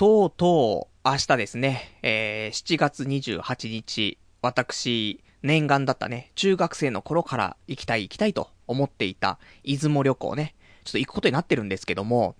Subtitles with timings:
[0.00, 12.34] とうとう、明日ですね、えー、7月28日、私、念願だったね、中学生の頃から行きたい行きたいと思っていた、出雲旅行ね、ちょっと行くことになってるんですけども、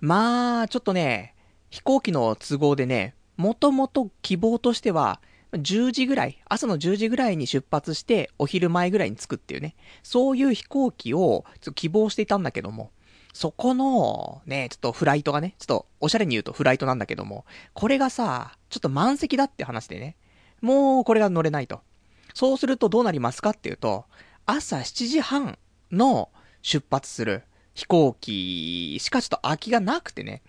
[0.00, 1.34] まあ、ちょっとね、
[1.70, 5.20] 飛行機の都合でね、もともと希望としては、
[5.54, 9.74] 10時ぐらい、朝の10時ぐらいに出発して、お昼前ぐらいに着くっていうね、
[10.04, 11.44] そういう飛行機を、
[11.74, 12.92] 希望していたんだけども、
[13.32, 20.16] そこの、ね、ちょっとフライトがね、ちょっとおしゃれに言うとフライトなんだけども、これがさ、ちょっと満席だって話でね、
[20.60, 21.80] もうこれが乗れないと。
[22.34, 24.04] そうするとどうなりますかっていうと、
[24.46, 25.58] 朝7時半
[25.90, 26.30] の
[26.62, 27.42] 出発する
[27.74, 30.42] 飛行機しかちょっと空きがなくてね、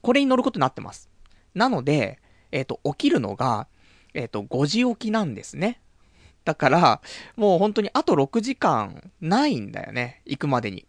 [0.00, 1.08] これに乗ることになってます。
[1.54, 2.20] なので、
[2.52, 3.66] えっ、ー、と、起きるのが、
[4.14, 5.80] えっ、ー、と、5時起きなんですね。
[6.44, 7.00] だから、
[7.36, 10.86] もう本当にあと6時間ないんだよね、行くまでに。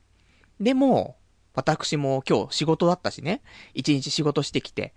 [0.59, 1.17] でも、
[1.59, 3.41] 私も今日仕事だったしね、
[3.73, 4.93] 一日仕事してきて。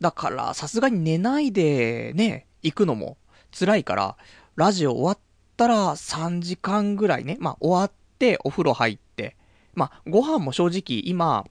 [0.00, 3.16] だから、さすがに寝ないでね、行くのも
[3.58, 4.16] 辛いから、
[4.54, 5.18] ラジオ終わっ
[5.56, 9.34] たら3時間ぐらいね、まあ終わってお風呂入って、
[9.72, 11.46] まあご飯も正直今、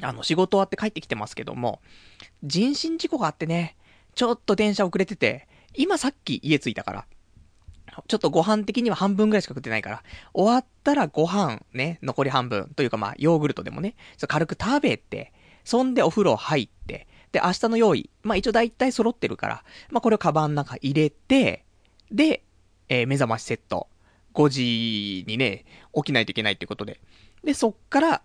[0.00, 1.80] あの仕事終わって帰ってきてますけども、
[2.42, 3.76] 人身事故があってね、
[4.16, 7.06] ちょっと電車遅れてて、今さっき家着いたから、
[8.06, 15.32] ちょっとご飯的には半分ぐらいしか食ってないから、終わったらご飯ね、残り半分というかまあ、ヨーグルトでもね、ちょ軽く食べて、
[15.64, 21.64] そんでお風呂入って、で、明日の用意、まあ一応大体揃ってるから、まあこれをカバンの中入れて、
[22.10, 22.42] で、
[22.88, 23.88] えー、目覚ましセット、
[24.34, 27.00] 5時にね、起きないといけないってことで。
[27.44, 28.22] で、そっから、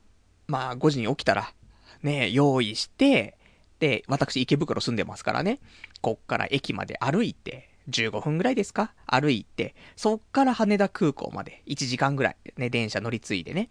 [0.47, 1.53] まあ5時に起きたら、
[2.01, 3.38] ね、用意して、
[3.79, 5.59] で、私池袋住んでますからね、
[6.01, 8.94] こっから駅まで歩いて、15分ぐらいですか？
[9.06, 13.70] 歩いて、そっから羽田空港まで1時間ぐらいね、電車乗り継いでね。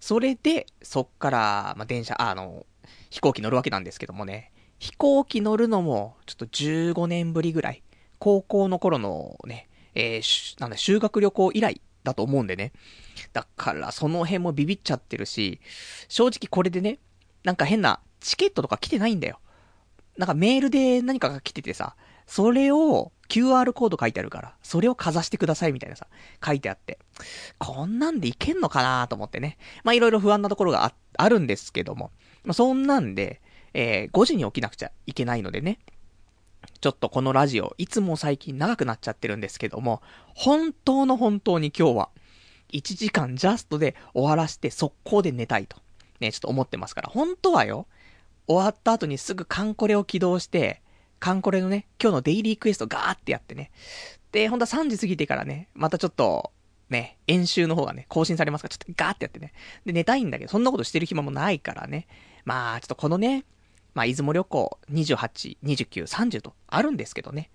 [0.00, 2.66] それで、そっから、まあ、電車、あの、
[3.10, 4.50] 飛行機乗るわけなんですけどもね。
[4.78, 7.82] 飛行機乗るのも、ちょっと15年ぶりぐらい。
[8.18, 12.72] 高校の頃のね、えー、なんだ、修学旅行以来だと思うんでね。
[13.32, 15.60] だから、その辺もビビっちゃってるし、
[16.08, 16.98] 正直これでね、
[17.44, 19.38] なんか変なチケットとか来てないんだよ。
[20.16, 21.96] なんかメールで何かが来ててさ、
[22.32, 26.06] それを QR コード書いてあるから、それをかざしてくださいみたいなさ、
[26.42, 26.98] 書いてあって。
[27.58, 29.58] こんなんでいけんのかなと思ってね。
[29.84, 32.10] まあいろいろ不安なところがあ、あるんですけども。
[32.44, 33.42] まあそんなんで、
[33.74, 35.78] えー、5時に起きなくちゃいけないのでね。
[36.80, 40.00] ちょっとこのラジオ、いつも最近長くなっちゃってるんですけども、
[40.34, 42.08] 本当の本当に今日は、
[42.72, 45.76] 1時間ジャストで終わらして速攻で寝たいと。
[46.20, 47.86] ね、ちょっと思ってますから、本当はよ、
[48.46, 50.80] 終わった後にすぐカンコレを起動して、
[51.22, 53.70] カンコレのね、今日のデイリークエストガーってやってね。
[54.32, 56.50] で、ほんとは3時過ぎてからね、またちょっと、
[56.90, 59.52] ね、演習の方がね、更新されますから、ちょっとガーってやってね。
[59.86, 62.08] で、寝たいんだけど、そんなことしてる暇もないからね。
[62.44, 63.44] まあ、ちょっとこのね、
[63.94, 67.50] まあ、出雲旅行28、29、30とあるんですけどね。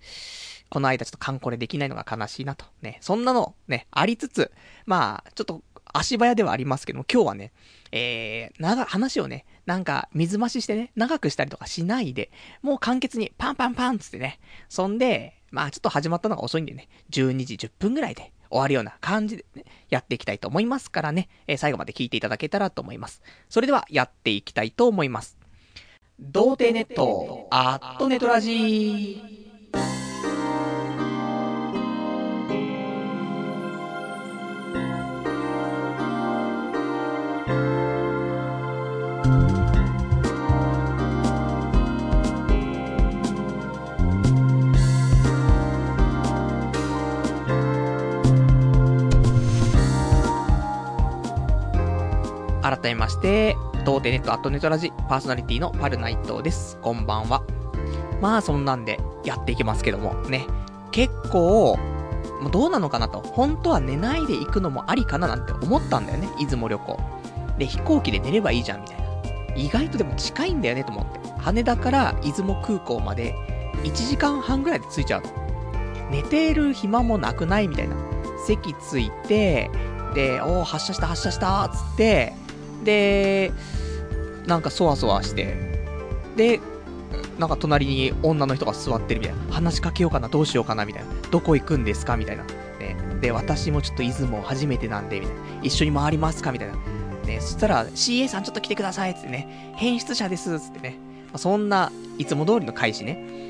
[0.70, 2.64] この間ちょっとカンコレできないのが悲しいなと。
[2.80, 4.50] ね、そんなのね、ありつつ、
[4.86, 5.62] まあ、ちょっと
[5.92, 7.52] 足早ではありますけども、今日はね、
[7.92, 12.30] えー、長、話をね、なんか、水増ししてね、長くしたりとかしないで、
[12.62, 23.22] もう簡潔にパンパンパンつってね、そんで、まあちょっと始まったのが遅いんでね、12時10分ぐらいで終わるような感じで、ね、やっていきたいと思いますからね、えー、最後まで聞いていただけたらと思います。
[23.48, 25.38] それでは、やっていきたいと思います。
[26.20, 29.37] 童貞ネット、アットネトラジー。
[52.68, 53.56] 改めまして、
[53.86, 56.78] 童貞ネットアットネットラジパーソナリティのパルナイトです。
[56.82, 57.42] こんばんは。
[58.20, 60.46] まあそんなんでやっていきますけども、ね。
[60.90, 61.78] 結構、
[62.42, 63.20] もうどうなのかなと。
[63.20, 67.00] 本当は寝ないで行くのもありかななんて思ったんだよね、出雲旅行。
[67.58, 69.54] で、飛行機で寝ればいいじゃん、みたいな。
[69.56, 71.20] 意外とでも近いんだよね、と思って。
[71.38, 73.34] 羽田から出雲空港まで
[73.82, 75.30] 1時間半ぐらいで着いちゃうの。
[76.10, 77.96] 寝てる暇もなくないみたいな。
[78.46, 79.70] 席着いて、
[80.14, 82.34] で、おー、発車した、発車したつって、
[82.84, 83.52] で、
[84.46, 85.56] なんかそわそわして、
[86.36, 86.60] で、
[87.38, 89.54] なんか隣に女の人が座ってるみたいな。
[89.54, 91.08] 話しかけようかな、どうしようかな、みたいな。
[91.30, 92.44] どこ行くんですかみたいな。
[92.44, 92.96] ね。
[93.20, 95.42] で、私もちょっと出雲初めてなんで、みたいな。
[95.62, 96.74] 一緒に回りますかみたいな。
[97.26, 97.40] ね。
[97.40, 99.72] そしたら、CA さんちょっと来てください、つってね。
[99.76, 100.98] 変質者です、つってね。
[101.32, 103.48] ま、そんな、いつも通りの開始ね。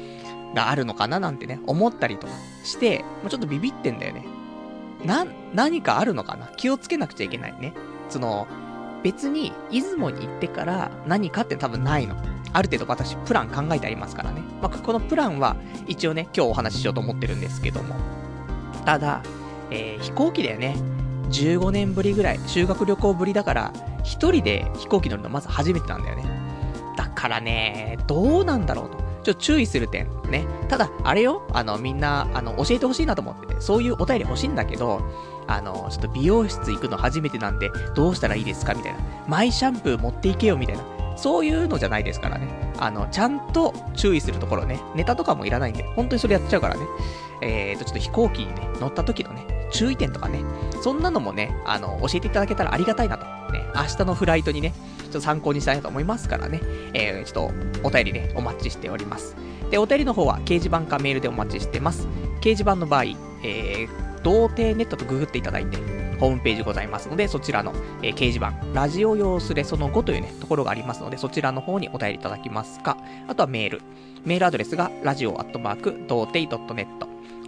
[0.55, 2.33] があるのかななんてね、思ったりとか
[2.65, 4.25] して、もうちょっとビビってんだよね。
[5.05, 7.75] な、何かあるのかな気をつけなくちゃいけないね。
[8.09, 8.47] その、
[9.03, 12.17] 別に、出雲に行ってから何かって多分ないの。
[12.53, 14.41] ある程度私、プラン考えてありますからね。
[14.63, 15.57] まあ、このプランは、
[15.87, 17.95] 一応ね、今日お話ししようと思ってるんですけども。
[18.85, 19.23] ただ、
[19.71, 20.77] えー、飛行機だよね。
[21.31, 23.73] 15年ぶりぐらい、修学旅行ぶりだから、
[24.03, 26.25] 一人で飛行機乗るのまず初めてなんだよね。
[26.97, 28.99] だからね、どうなんだろうと。
[29.23, 30.47] ちょっと注意する点、ね。
[30.69, 35.03] ただ、あれよ、あの、みんな、あの、教えてほしいなと思ってて、そういうお便り欲しいんだけど、
[35.49, 38.99] あの、ちょっと美容室行くの初めてなんで、どうしたらいいですかみたいな。
[39.27, 40.85] マイシャンプー持っていけよみたいな。
[41.17, 42.47] そういうのじゃないですからね。
[42.79, 44.81] あの、ちゃんと注意するところね。
[44.95, 46.83] ネタとかもいらないんで、本当にそれやっちゃうからね。
[47.41, 50.41] えーと、ちょっと飛行機にね、乗った時のね、注意点とかね、
[50.83, 53.25] そんなのもね、あの、教えていただけたらありがたいなと。
[53.53, 56.61] ね、明日のフライトにね、ちょっと参考にしたいなと思いますからね。
[56.93, 59.35] えー、ちょっと、お便りね、お待ちしております。
[59.71, 62.07] で、お便りの方は掲示板かメールでお待ちしてます。
[62.41, 63.05] 掲示板の場合、
[63.43, 65.77] えー、童貞ネットとググっていただいて、
[66.19, 72.97] ホームページございますので、そちらの、えー、掲示板、ラジオ用スレその後というね、ところがありますので、そちらの方にお便りいただきますか、
[73.29, 73.83] あとはメール。
[74.25, 76.87] メールアドレスが、ラジオアットマーク、童貞 .net、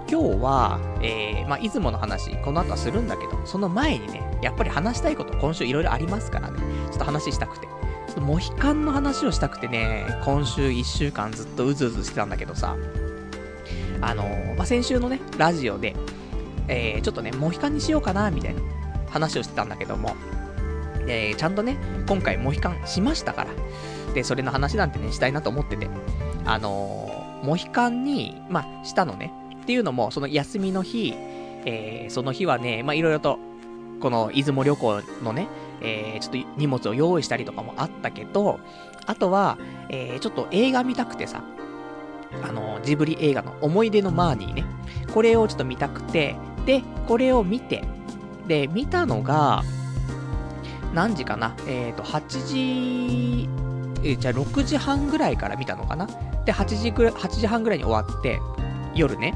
[0.09, 6.59] 今日は、えー、まあ、出雲の話、この後はするんだけど、その前にね、やっぱり話したいこと今週いろいろありますからね、
[6.89, 7.67] ちょっと話したくて。
[8.07, 12.75] ちょっとモヒカンの話をしたくてね、今週1週間ずっとうずうずしてたんだけどさ、
[14.01, 14.23] あの、
[14.57, 15.95] まあ、先週のね、ラジオで、
[16.67, 18.61] えー、ちょっとね、モヒカンにしようかな、みたいな
[19.09, 20.15] 話をしてたんだけども、
[21.07, 21.77] えー、ちゃんとね、
[22.07, 23.51] 今回モヒカンしましたから、
[24.13, 25.89] で、それの話なんてね、したいなと思ってて、
[26.45, 29.33] あのー、モヒカンに、まあ、したのね。
[29.61, 31.13] っていうのも、その休みの日、
[31.65, 33.39] えー、その日はね、まあ、いろいろと、
[33.99, 35.47] この出雲旅行のね、
[35.81, 38.59] えー、ちょっと荷物を用意したりとかもあったけど、
[39.05, 39.57] あとは、
[39.89, 41.43] えー、ちょっと映画見たくてさ、
[42.43, 44.65] あの、ジブリ映画の思い出のマーニーね。
[45.13, 46.35] これをちょっと見たくて、
[46.65, 47.83] で、これを見て、
[48.47, 49.63] で、見たのが、
[50.93, 51.55] 何時かな？
[51.67, 53.49] えっ、ー、と、8時、
[54.03, 56.07] えじゃあ6時半ぐらいから見たのかな？
[56.45, 58.39] で、8時ぐらい、8時半ぐらいに終わって、
[58.93, 59.33] 夜ね。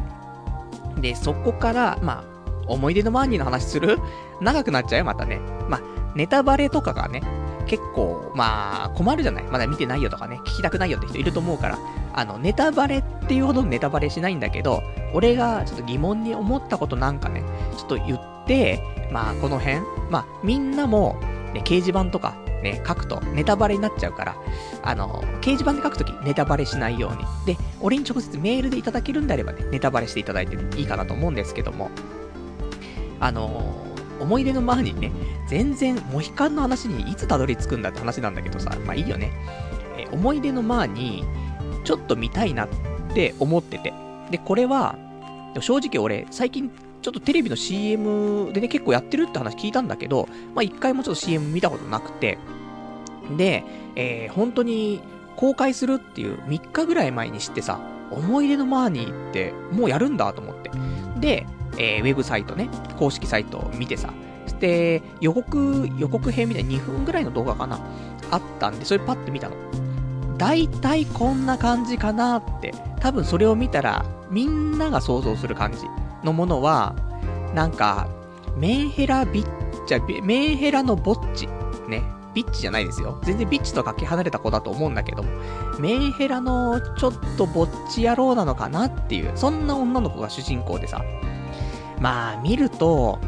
[0.98, 2.36] で、そこから、まあ、
[2.68, 4.00] 思い出のマーニーの話する？
[4.42, 5.39] 長くなっちゃうよ、またね。
[5.69, 5.81] まあ、
[6.16, 7.22] ネタバレとかがね、
[7.66, 9.44] 結構、まあ、困るじゃない？
[9.44, 11.80] まだ見てないよとかね、聞きたくないよって人いると思うから、
[12.14, 14.84] あの、ネタバレっていうほどネタバレしないんだけど、
[15.14, 17.44] 俺がちょっと疑問に思ったことなんかね、
[17.78, 18.82] ちょっと言って、
[19.12, 19.80] まあ、この辺、
[20.10, 21.18] まあ、みんなも、
[21.54, 24.36] ね、掲示板とか、ね、書くとネタバレになっちゃうから、
[24.82, 27.56] あの、掲示板で書くときネタバレしないように。
[27.56, 31.92] で、俺に直接メールでいただけるんであればね、ネタバレしていただいてね、いいかなと思うんですけども、
[33.20, 33.85] あの
[34.20, 35.12] 思い出の前にね、
[35.48, 39.32] 全然モヒカンの話にいつたどり着くんだって話なんだけどさ、まあいいよね。
[39.98, 41.24] え思い出の前に、
[41.84, 42.70] ちょっと見たいなっ
[43.14, 43.94] て思ってて。
[44.32, 44.98] で、これは、
[45.60, 46.70] 正直俺、最近、
[47.01, 52.38] ちょっとテレビの CM でね、結構やってるって話聞いたんだけど、まあ一回もちょっと CM 見たことなくて、
[53.38, 53.63] で、
[53.96, 55.01] えー、本当に
[55.36, 57.80] 公開するっていう3日ぐらい前に知ってさ、
[58.12, 60.72] 思い出のマーニーってもうやるんだと思って。
[61.20, 61.46] で、
[61.77, 64.13] えー、ウェブサイトね、公式サイトを見てさ、
[64.60, 67.79] で、予告、予告編みたいな2分ぐらいの動画かな
[68.32, 69.55] あったんで、それパッて見たの。
[70.38, 75.79] 大体こんな感じかなって、多分それを見たら、みんなが想像する感じ
[76.24, 76.96] のものは、
[77.53, 78.08] なんか、
[78.58, 81.48] メンヘラビッチャ、メンヘラのぼっち。
[81.88, 82.03] ね。
[82.34, 83.20] ビッチじゃないですよ。
[83.24, 85.24] 全然ビッチとかけ離れた子だと思うんだけど、
[85.79, 91.01] メンヘラのちょっとぼっち野郎なのかなっていう、そんな女の子が主人公でさ。
[92.00, 93.20] まあ、見ると、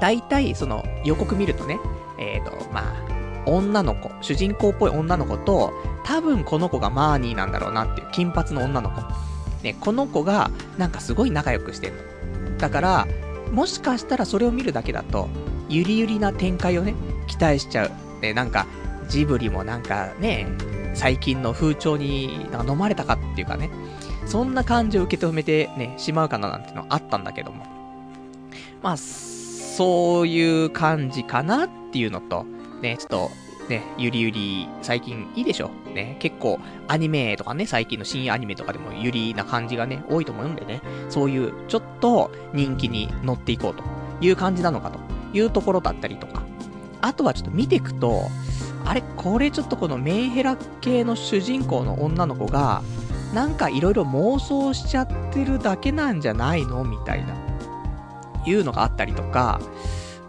[0.00, 1.78] 大体、その、予告見るとね、
[2.18, 3.12] えっ、ー、と、まあ、
[3.46, 5.72] 女の子、主人公っぽい女の子と、
[6.04, 9.02] 多分この子がマーニーなんだろうなっていう、金髪の女の子。
[9.62, 12.58] ね、この子が、なんかすごい仲良くしてんの。
[12.58, 13.06] だから、
[13.52, 15.28] もしかしたらそれを見るだけだと、
[15.68, 16.94] ゆりゆりな展開をね、
[17.26, 17.90] 期待しちゃう。
[18.20, 18.66] で、なんか、
[19.08, 20.46] ジブリもなんかね、
[20.94, 23.70] 最近の風潮になんか飲まれたかっていうかね、
[24.26, 27.66] そんな感じを受け止めてね、しまうかななんてのあったんだけども。
[28.82, 32.44] まあ、そういう感じかなっていうのと、
[32.80, 33.30] ね、ちょっと、
[33.68, 44.02] ね、ゆりゆり、最近いいでしょね、結構、アニメとかね、最近の深夜アニメとかでもゆりな感じがね、多いと思うんでね、そういう、ちょっと人気に乗っていこうと。
[44.22, 45.00] いう感じなのかと
[45.32, 46.42] いうところだったりとか、
[47.00, 48.28] あとはちょっと見ていくと、
[48.84, 52.82] あれ、これちょっとこのメンヘラ系の主人公の女の子が、
[53.32, 56.84] なんかいろいろ妄想しちゃってるだけなんじゃないの？
[56.84, 57.34] みたいな、
[58.44, 59.60] いうのがあったりとか、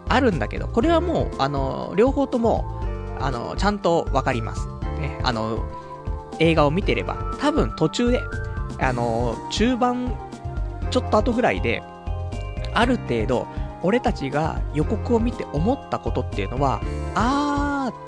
[0.08, 2.80] あるんだけど、これはもう、あの、両方とも、
[3.20, 4.66] あの、ちゃんとわかります。
[5.00, 5.64] ね、あの、
[6.38, 8.20] 映画を見てれば、多分途中で、
[8.80, 10.14] あの、中盤、
[10.90, 11.82] ちょっと後ぐらいで、
[12.74, 13.46] ある程度、
[13.82, 16.80] 俺たちが予告を見て思ったことっていうのは、
[17.14, 18.04] あーっ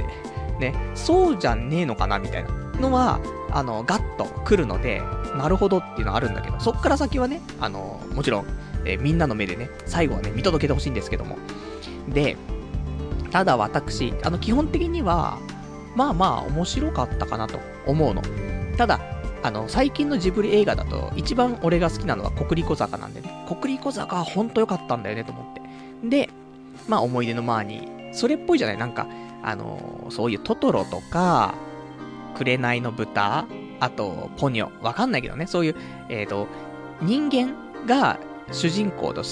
[0.58, 2.50] て、ね、そうじゃねえのかなみたいな
[2.80, 3.20] のは、
[3.56, 5.02] あの、ガッと来るので、
[5.38, 8.46] なるほどっていうのはあるんだけど、そっから先はね、あの、もちろん、
[8.84, 11.38] えー、みんなの目でね、最後はね、見届けてほしいんですけども。
[12.08, 12.36] で、
[13.30, 15.38] ただ私、あの、基本的には、
[15.94, 18.22] まあまあ面白かったかなと思うの。
[18.76, 19.00] ただ、
[19.42, 23.46] あの、最近のジブリ映画だと、一番俺が好きなのは国立小坂なんでね。
[23.48, 25.62] 国立小坂はほんと良かったんだよねと思って。
[26.06, 26.28] で、
[26.88, 28.76] まあ思い出の前に、それっぽいじゃない？
[28.76, 29.06] なんか、
[29.42, 31.54] あのそういうトトロとか、
[32.36, 33.46] 紅の豚、
[33.80, 35.76] あと、ポニョ、わかんないけどね、そういう、
[36.08, 36.46] えっ、ー、と、
[37.02, 37.54] 人間
[37.86, 38.18] が
[38.52, 39.26] 主人公と、思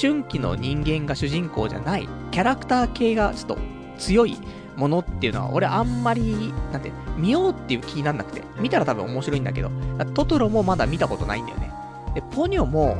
[0.00, 3.58] 春期の人間が主人公じゃない、キャラクター系がちょっと
[3.98, 4.38] 強い
[4.76, 9.70] ものっていうのは、俺あんまり、なんて、見ようっていう気になんなくて、見たら多分面白いんだけど、
[10.14, 11.72] トトロもまだ見たことないんだよね。
[12.14, 12.96] で、ポニョも、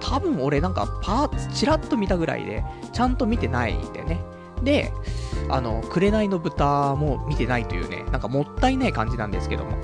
[0.00, 4.20] 多分俺なんかパーツチラッと見たぐらいで、ちゃんと見てないんだよね。
[4.64, 4.92] で、
[5.48, 9.76] あの、紅の豚も見てないというね、なんかもったいない感じなんですけども。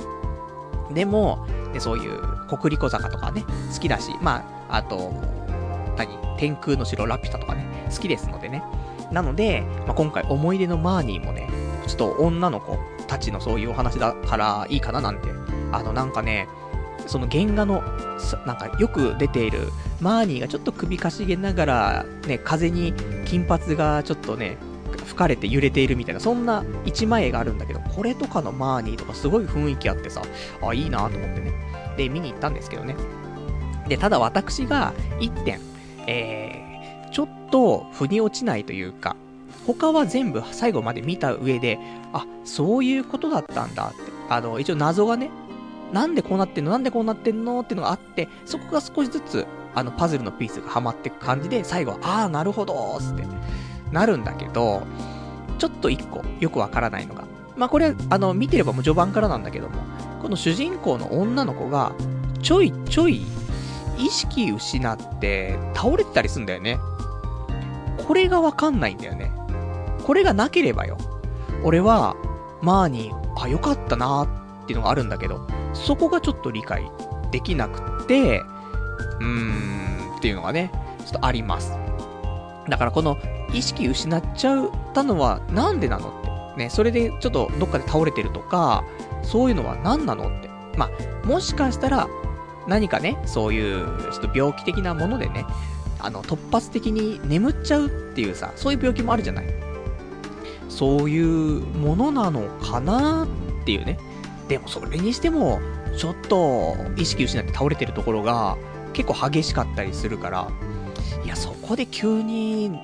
[0.93, 5.13] でも、でそういう国立小坂とかね、好きだし、まあ、あと、
[5.97, 6.09] 何
[6.39, 8.63] 天空の城ラピュタとかね、好きですのでね。
[9.13, 11.49] なので、まあ、今回思い出のマーニーもね、
[11.87, 15.29] ちょっと女の子たちのそういうお話だからいいかななんて。
[15.73, 16.49] あのなんかね、
[17.07, 17.83] その原画の、
[18.47, 22.93] なんかよく出ているマーニーがちょっと首かしげながら、ね、風に
[23.25, 24.59] 金髪がちょっとね、
[25.11, 30.23] 吹かれて揺れているみたいな、そんな一枚絵があるんだけど、これとかのマーニーとかすごい雰囲気あってさ、
[30.63, 31.53] あ、いいなと思ってね。
[31.97, 32.95] で、見に行ったんですけどね。
[33.89, 35.61] で、ただ私が一点、
[36.07, 39.17] えー、ちょっと腑に落ちないというか、
[39.67, 41.79] 他は全部最後まで見た上で、
[42.13, 44.13] あ、そういうことだったんだって。
[44.29, 45.31] あの、一応謎がね、
[45.93, 46.71] なんでこうなってんの？
[46.71, 47.61] なんでこうなってんの？
[47.61, 53.25] っていうのがあって、そこが少しずつ、あの、パズルのピースがはまっていく感じで、最後は、ああ、なるほどーって、
[53.93, 54.83] なるんだけど、
[55.59, 57.25] ちょっと一個、よくわからないのが。
[57.57, 59.83] まあ、これ、あの、見てればもう序盤からなんだけども、
[60.23, 61.93] この主人公の女の子が、
[62.43, 63.23] ちょいちょい、
[63.99, 66.79] 意識失って倒れてたりすんだよね。
[68.07, 69.31] これがわかんないんだよね。
[70.05, 70.97] これがなければよ。
[71.63, 72.17] 俺は、
[72.63, 76.91] マーに、あ、よかったなーっていうのがあるんだけど、そこがちょっと理解
[77.31, 80.71] できなくて、うーん、っていうのがね、
[81.07, 81.77] ちょっとあります。
[82.69, 83.19] だからこの、
[83.53, 86.31] 意識失っちゃったのはなんでなのって。
[86.57, 88.85] ね、それでちょっとどっかで倒れてるとか、
[89.23, 90.51] そういうのは何なのって。
[90.77, 90.91] ま
[91.25, 92.09] あ、もしかしたら、
[92.67, 95.45] 何かね、そういう、ちょっと病気的なものでね、
[95.99, 99.47] あの、突発的に眠っちゃうっていうさ、そういう病気もあるじゃない。
[100.69, 103.99] そういうものなのかなっていうね。
[104.49, 105.61] でもそれにしても、
[105.97, 108.57] ちょっと意識失って倒れてるところが
[108.93, 110.49] 結構激しかったりするから、
[111.25, 112.79] いや、そこで急に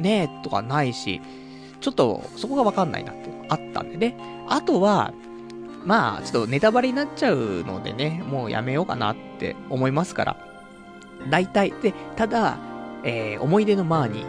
[0.00, 1.20] ねえとかないし、
[1.80, 4.16] ちょっとそこがわかんないなってあったんでね。
[4.48, 5.12] あとは、
[5.84, 10.36] まあ、ちょっとネタバレになっちゃうのでね、もうやめようかなって思いますから。
[11.30, 12.58] 大体、で、ただ、
[13.04, 14.24] えー、思い出のマーに、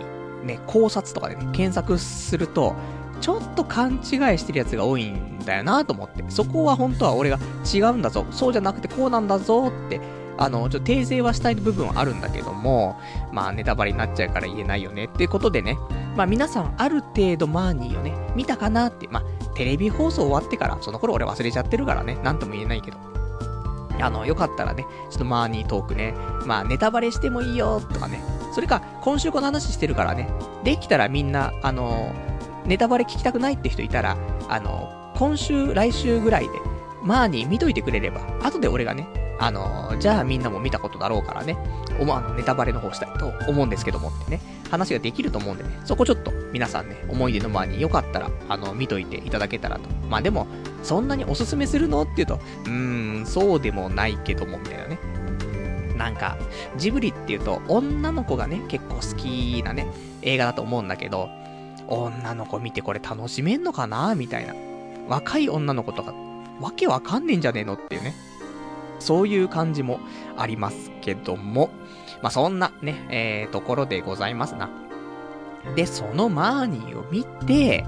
[0.46, 2.76] ね、考察とかでね、検索すると、
[3.20, 4.02] ちょっと勘違い
[4.38, 6.24] してるやつが多いんだよなと思って。
[6.30, 7.38] そこは本当は俺が
[7.72, 8.26] 違うんだぞ。
[8.32, 10.00] そうじゃなくてこうなんだぞって、
[10.42, 13.00] あの、ちょっと訂正はしたい部分はあるんだけども、
[13.32, 15.06] まあネタバレになっちゃうから言えないよね。
[15.06, 15.78] っていうことでね、
[16.18, 22.98] まあ皆さんある程度マーニーをね、見たかなって、まあテレビ放送終わってから、その頃俺忘れちゃってるからね、なんとも言えないけど。
[24.02, 26.16] あの、よかったらね、ちょっとマーニートークね、
[26.48, 28.20] まあネタバレしてもいいよとかね、
[28.52, 30.28] それか今週この話してるからね、
[30.64, 32.12] できたらみんな、あの
[32.66, 34.18] ネタバレ聞きたくないって人いたら、
[34.50, 36.50] あの、今週、来週ぐらいで、
[37.04, 41.58] マーニー見といてくれれば、後で俺がね、あの、じゃあみんなも見たことだろうからね、
[42.00, 49.90] おま、あの、ネタバレの方したいと思うんですけどもってね、話ができると思うんでね、そこちょっと皆さんね、思い出のマーニーよかったら、あの、見といていただけたらと。
[50.08, 50.46] まあでも、
[50.84, 55.00] そんなにおすすめするのって言うと、うーん、そうでもないけども、みたいなね。
[55.98, 56.38] なんか、
[56.78, 59.88] ジブリっていうと、女の子がね、結構好きなね、
[60.22, 61.30] 映画だと思うんだけど、
[61.88, 64.54] 女の子見てこれ楽しめんのかなみたいな。
[65.08, 66.14] 若い女の子とか、
[66.60, 68.14] わけわかんねえんじゃねえのっていうね。
[69.02, 70.00] そういう感じも
[70.38, 71.70] ありますけども。
[72.22, 74.70] まあ、そんなね、えー、ところでございますな。
[75.76, 77.86] で、そのマーニーを見て、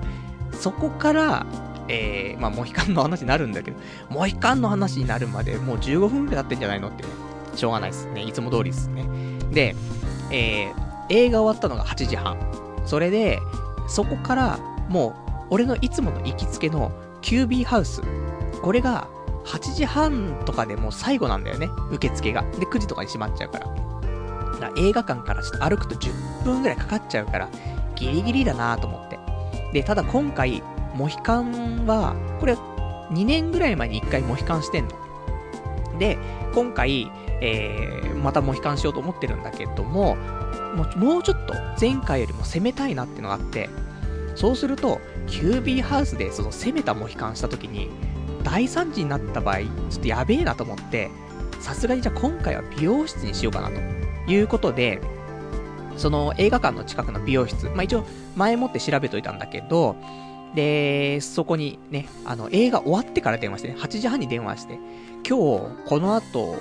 [0.53, 1.45] そこから、
[1.87, 3.77] えー、まあ、モヒカンの話になるんだけど、
[4.09, 7.09] モヒカンの話になるまでもう15分くらい経ってんじゃないのってね。
[7.55, 8.23] しょうがないっすね。
[8.23, 9.05] いつも通りっすね。
[9.51, 9.75] で、
[10.31, 10.73] えー、
[11.09, 12.37] 映画終わったのが8時半。
[12.85, 13.39] それで、
[13.87, 15.13] そこから、もう、
[15.51, 16.91] 俺のいつもの行きつけの
[17.21, 18.01] キュービーハウス。
[18.61, 19.07] これが、
[19.45, 21.69] 8時半とかでもう最後なんだよね。
[21.91, 22.43] 受付が。
[22.59, 23.67] で、9時とかに閉まっちゃうから。
[23.67, 23.71] だ
[24.59, 27.49] から映画館からちょっと歩くと10分ぐらいかかっちゃうから、
[27.95, 29.19] ギリギリだなと思って。
[29.73, 30.63] で、ただ今回、
[30.95, 34.91] モヒカンは、これ、2年ぐらい前に1回モヒカンしてんの。
[35.99, 36.17] で、
[36.53, 40.15] 今回、えー、またモヒカンしようと思ってるんだけども、
[40.95, 43.69] もうちょっと前回よりも攻めたいなっていうのがあって、
[44.35, 47.89] そうすると、キュービーハウスでその攻めたモヒカンした時に、
[48.43, 51.09] 大惨事になった場合、ちょっとやべえなと思って、
[51.59, 53.75] さすがにじゃあ今回は美容室にしようかなと。
[54.25, 55.01] いうことで、
[55.97, 59.95] その映画館の近くの美容室、まあ一応前もって調べといたんだけど、
[60.55, 64.79] で、そこにね、あの映画終わってから電話してね、8時半に電話して、
[65.27, 66.57] 今日この後、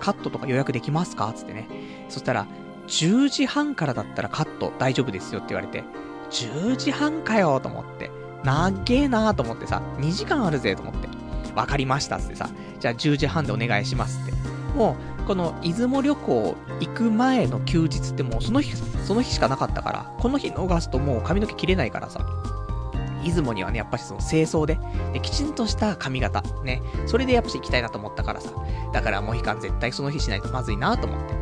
[0.00, 1.32] カットとか予約できますか？
[1.34, 1.68] つってね。
[2.08, 2.46] そしたら、
[2.88, 5.84] 10時半からだったらカット大丈夫ですよって言われて、
[6.30, 8.10] 10時半かよと思って、
[8.42, 11.03] なげえなーと思ってさ、2時間あるぜと思って、
[11.54, 12.48] わかりましたってさ、
[12.80, 14.32] じゃあ10時半でお願いしますって。
[14.76, 22.20] もう、この出雲旅行行く前の休日ってもうその日、その日しかなかったから、この日逃すともう髪の毛切れないからさ、
[23.24, 24.78] 出雲にはね、やっぱしその清掃で、
[25.12, 28.50] で、きちんとした髪型、ね、それでやっぱし行きたいなと思ったからさ、
[28.92, 31.34] だからモヒカン絶対その日しないとまずいなと思って。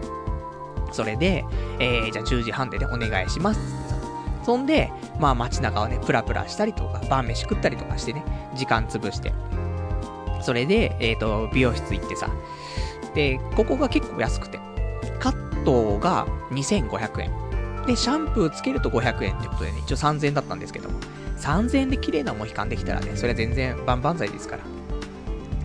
[0.92, 1.44] それで、
[1.78, 3.96] えー、じゃあ10時半でね、お願いしますってさ。
[4.44, 9.32] そんで、まあ街中をね、プラプラしたりとか、晩飯食ったりとかしてね、時間潰して。
[10.42, 12.30] それで、えっ、ー、と、美容室行ってさ。
[13.14, 14.60] で、ここが結構安くて。
[15.18, 17.86] カットが2500円。
[17.86, 20.98] で、シャンプーつけると500円ってことでね、一応3000円だったんですけども。
[21.38, 24.62] 3000円で綺麗なモヒカンできたらね、それは全然万々歳ですから。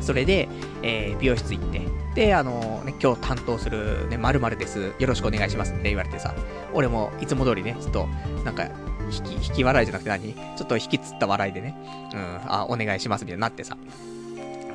[0.02, 0.48] それで、
[0.84, 1.82] えー、美容室行って、
[2.16, 4.94] で、あのー、ね、今日担当するね、〇〇です。
[4.98, 6.34] よろしくお願いしますって言われてさ、
[6.74, 8.08] 俺もいつも通りね、ちょっと、
[8.44, 8.68] なんか、
[9.12, 10.34] 引き、引き笑いじゃなくて何？
[10.34, 11.76] ちょっと引きつった笑いでね、
[12.14, 13.78] うん、あ、お願いしますみたいになってさ。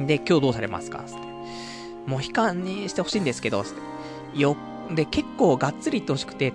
[0.00, 1.02] で、今日どうされますか？
[1.06, 1.20] つって。
[2.06, 3.72] モヒカンにしてほしいんですけど、つっ
[4.34, 4.40] て。
[4.40, 4.56] よ、
[4.90, 6.52] で、結構がっつりいってほしくて、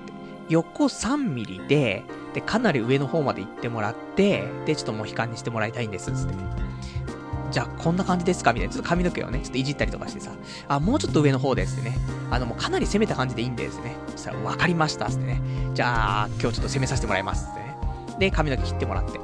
[0.50, 6.34] 横3ミリで、で、かなり上の方まで行ってもらって、で、ちょっとモヒカンにしてもらいたいんです、つって。
[7.50, 8.52] じゃあこんな感じですか？
[8.52, 10.32] みたいな、ちょっと髪の毛をね、ちょっといじったりとかしてさ、
[10.68, 11.98] あ、もうちょっと上の方ですってね、
[12.30, 13.96] あの、もうかなり攻めた感じでいいんですね。
[14.12, 15.42] そしたら、わかりました、つってね。
[15.74, 17.78] じゃあ、今日ちょっと攻めさせてもらいます、ってね。
[18.20, 19.20] で、髪の毛切ってもらって。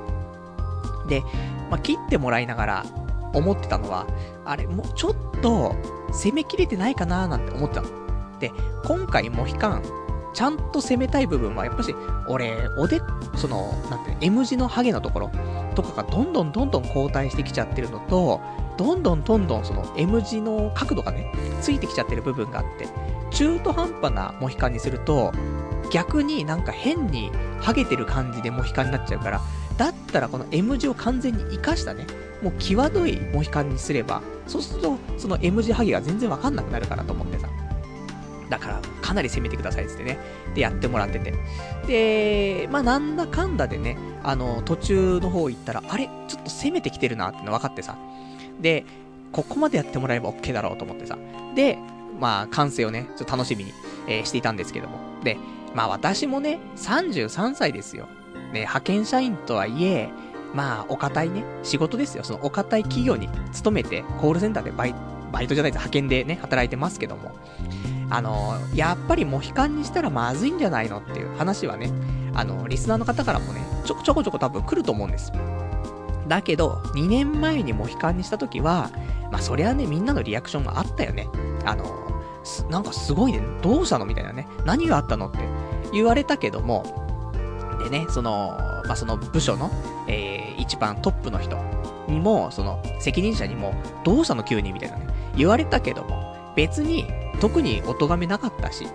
[1.10, 1.21] で、
[1.69, 2.86] まあ、切ってもらいながら、
[3.34, 4.08] 思ってたのは、
[4.46, 5.76] あれ、もうちょっと、
[6.12, 7.88] 攻めきれてないかなーなんて思ってたの。
[8.39, 8.52] で、
[8.86, 9.84] 今回モヒカン、
[10.34, 11.96] ちゃんと攻めたい部分は、やっぱし、
[12.28, 13.02] 俺、おで、
[13.36, 15.32] その、なんて、M 字のハゲのところ、
[15.76, 18.41] とかがどんどんどんどん後退してきちゃってるのと、
[18.78, 22.88] どんどんどんどんその M 字の角度がね、ついてきちゃってる部分があって、
[23.32, 25.32] 中途半端なモヒカンにすると、
[25.91, 29.41] 逆になんか変にハゲてる感じでモヒカンになっちゃうから、
[29.77, 32.05] だったらこの M 字を完全に活かしたね、
[32.41, 37.47] もう際どいモヒカンにすれば、そうするとその M 字ハゲが全然わかんなくなるからと思ってさ。
[38.49, 40.19] だから、かなり攻めてくださいってね。
[40.53, 41.33] で、やってもらってて。
[41.88, 46.07] で、まあ、なんだかんだでね、あの、途中の方行ったら、あれ？
[46.27, 47.97] ちょっと攻めてきてるなっての分かってさ。
[48.62, 48.86] で、
[49.31, 51.17] ここまでやってもらえば OK だろうと思ってさ。
[51.55, 51.79] で、
[52.19, 53.73] まあ、完成をね、ちょっと楽しみに、
[54.07, 54.99] えー、していたんですけども。
[55.23, 55.38] で、
[55.73, 58.07] まあ私もね、33歳ですよ。
[58.53, 60.09] ね、派遣社員とはいえ、
[60.53, 62.23] まあ、お堅いね、仕事ですよ。
[62.23, 64.95] そのお堅い企業に勤めて、コールセンターでバイ
[65.31, 67.31] バイトじゃないです、派遣でね、働いてますけども。
[68.09, 71.91] あの、やっぱりモヒカンにしたらまずいんじゃないのっていう話はね、
[72.35, 75.31] あの、リスナーの方からもね、ちょこちょこちょこ多分来ると思うんです。
[76.27, 78.91] だけど、2年前にモヒカンにした時は、
[79.31, 81.27] まあそりゃね、みんなのリアクションがあったよね。
[81.65, 81.85] あの、
[82.69, 85.39] なんかすごいね、どうしたのみたいなね、何があったのって
[85.91, 86.83] 言われたけども、
[87.84, 89.69] でね、その、まあその部署の、
[90.08, 91.58] えー、一番トップの人
[92.08, 97.08] にも、その責任者にも、どうしたの急にみたいなね、言われたけども、別に
[97.41, 98.88] 特にお咎めなかったし、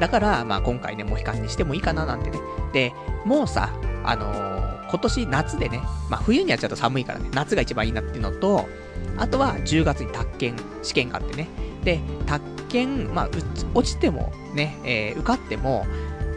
[0.00, 2.38] だから、まあ今回ね、モヒカンにしてもいいかななんてね。
[2.72, 2.92] で、
[3.24, 3.70] もうさ、
[4.04, 8.68] あのー、今年夏でね、まあ冬にやっちゃうと寒いからね、夏が一番いいなっていうのと、
[9.16, 11.48] あとは10月に宅建試験があってね。
[11.84, 13.28] で、宅建、まあ、
[13.74, 15.86] 落ちてもね、えー、受かっても、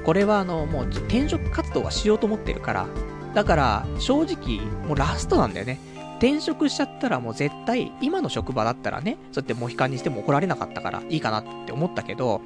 [0.05, 2.87] これはあの、もう転職活動はしようと思ってるから、
[3.33, 5.79] だから、正直、もうラストなんだよね。
[6.19, 12.41] 転職しちゃったらもう絶対、今の職場だったらね、そうやってモヒカンにしても怒られなかったからいいかなって思ったけど、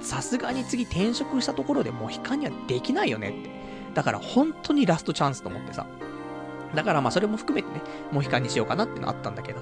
[0.00, 3.50] さすがに次転職したところでモヒカンにはできないよねって。
[3.94, 5.86] だから本当にラストチャンスと思ってさ。
[6.74, 7.80] だからまあそれも含めてね、
[8.12, 9.60] モヒカンにしようかなってのあったんだけど。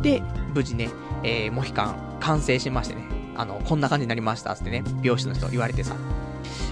[0.00, 0.22] で、
[0.54, 0.88] 無事ね、
[1.22, 3.02] えー、モヒカン完成しましてね、
[3.36, 5.96] あの、こんな感じになりました、ってね、美容師の人言われてさ、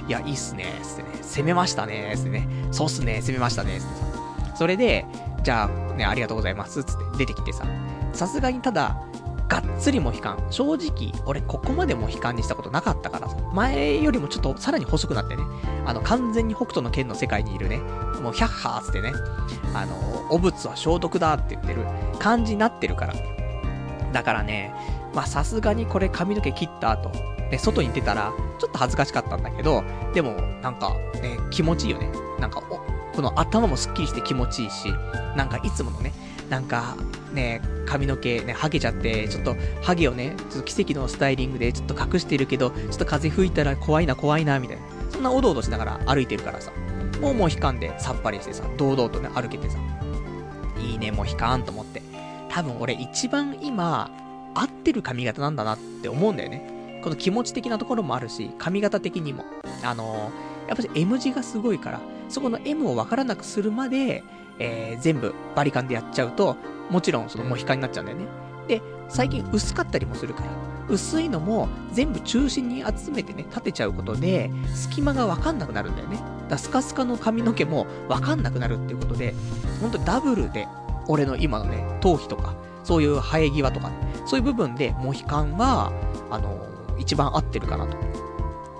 [0.08, 3.94] いや、いいっすね、つってね、攻めましたね、つってね、そうっすね、攻めましたね、つって
[4.50, 4.56] さ。
[4.56, 5.06] それで、
[5.42, 7.64] じゃあ、ね、ありがとうございます、つって出てきてさ、
[8.12, 8.96] さすがにただ、
[9.48, 10.46] がっつりモヒカン。
[10.50, 15.42] 正直、俺ここまでモヒカンにしたことなかったからさ、前よりもちょっとさらに細くなってね、
[15.84, 17.78] あの、完全に北斗の剣の世界にいるね、
[18.22, 19.12] もう、ヒャッハーつってね、
[19.74, 19.94] あの、
[20.30, 21.84] お仏は消毒だって言ってる
[22.18, 23.14] 感じになってるから。
[24.12, 24.74] だからね、
[25.14, 27.12] まあさすがにこれ髪の毛切った後、
[27.52, 29.84] ね、外に出たら、ちょっと恥ずかしかったんだけど、
[30.14, 32.10] でも、なんか、ね、気持ちいいよね。
[32.40, 32.78] なんか、お、
[33.14, 34.88] この頭もスッキリして気持ちいいし、
[35.36, 36.14] なんかいつものね、
[36.48, 36.96] なんか、
[37.34, 44.82] ね、髪の毛ね、ハゲちゃって、ちょっと、ハゲをね、ちょっと奇跡のスタイリングでちょっと隠してるけど、ちょっと風吹いたら怖いな怖いな、みたいな。
[45.10, 46.72] そんなおどおどしながら歩いてるからさ。
[47.20, 49.78] もうもう悲観でさっぱりしてさ、堂々とね、歩けてさ。
[50.80, 52.02] いいね、もう悲観と思って。
[52.48, 54.10] 多分俺一番今、
[54.54, 56.71] 合ってる髪型なんだなって思うんだよね。
[57.02, 59.44] この気持ち的なところもあるし、髪型的にも。
[59.82, 64.22] あのー、やっぱり M 字がすごいから、そこの M をわからなくするまで、
[64.58, 66.56] えー、全部バリカンでやっちゃうと、
[66.90, 68.26] もちろんそのモヒカンになっちゃうんだよね。
[68.68, 70.50] で、最近薄かったりもするから、
[70.88, 76.20] 薄いのも全部中心に集めてね、立てちゃうことで、隙間がわかんなくなるんだよね。
[76.48, 79.34] だスカスカの髪の毛もわかんなくなるっていうことで、
[79.80, 80.68] ほんとダブルで、
[81.08, 85.92] 俺の今のね、頭皮とか、そういう生え際とかね、そういう部分でモヒカンは、
[86.30, 86.71] あの、
[87.02, 87.96] 一番合ってるかなと。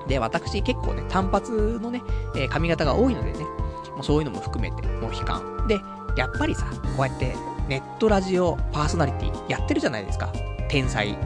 [0.09, 2.03] で、私結構ね、単発のね、
[2.35, 5.67] えー、髪型が多いのでね、もうそういうのも含めて、モヒカン。
[5.69, 5.81] で、
[6.17, 7.35] やっぱりさ、こうやって、
[7.69, 10.33] ネットラジオパーソナリティやってるじゃないですか。
[10.69, 11.17] 天才、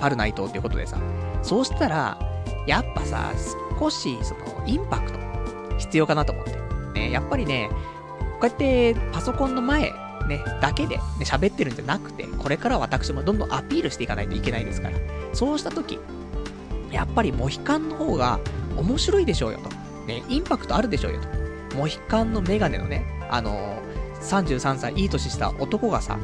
[0.00, 0.98] パルナイトっていうことでさ。
[1.42, 2.18] そうしたら、
[2.66, 3.32] やっぱさ、
[3.78, 5.18] 少し、その、インパクト、
[5.78, 6.54] 必要かなと思って。
[6.94, 7.68] ね、やっぱりね、
[8.40, 9.92] こうやって、パソコンの前、
[10.28, 14.98] ね、だけで、ね、喋ってるんじゃなくて、これから私もどんどんアピールしていかないといけないですから。
[15.32, 15.98] そうしたとき、
[16.94, 18.38] やっぱりモヒカンの方が
[18.76, 19.68] 面白いでしょうよと。
[20.06, 21.76] ね、インパクトあるでしょうよと。
[21.76, 26.18] モヒカンのメガネのね、あのー、33歳、いい年した男がさ、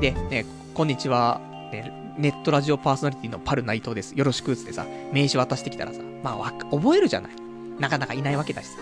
[0.00, 1.40] で、ね、こんにちは、
[1.72, 4.14] ね、ネットラジオパーソナリティのパル内藤です。
[4.16, 7.32] よろしくつってさ、名刺渡してきたらさ、まあ、覚えるじゃない。
[7.78, 8.78] なかなかいないわけだしさ。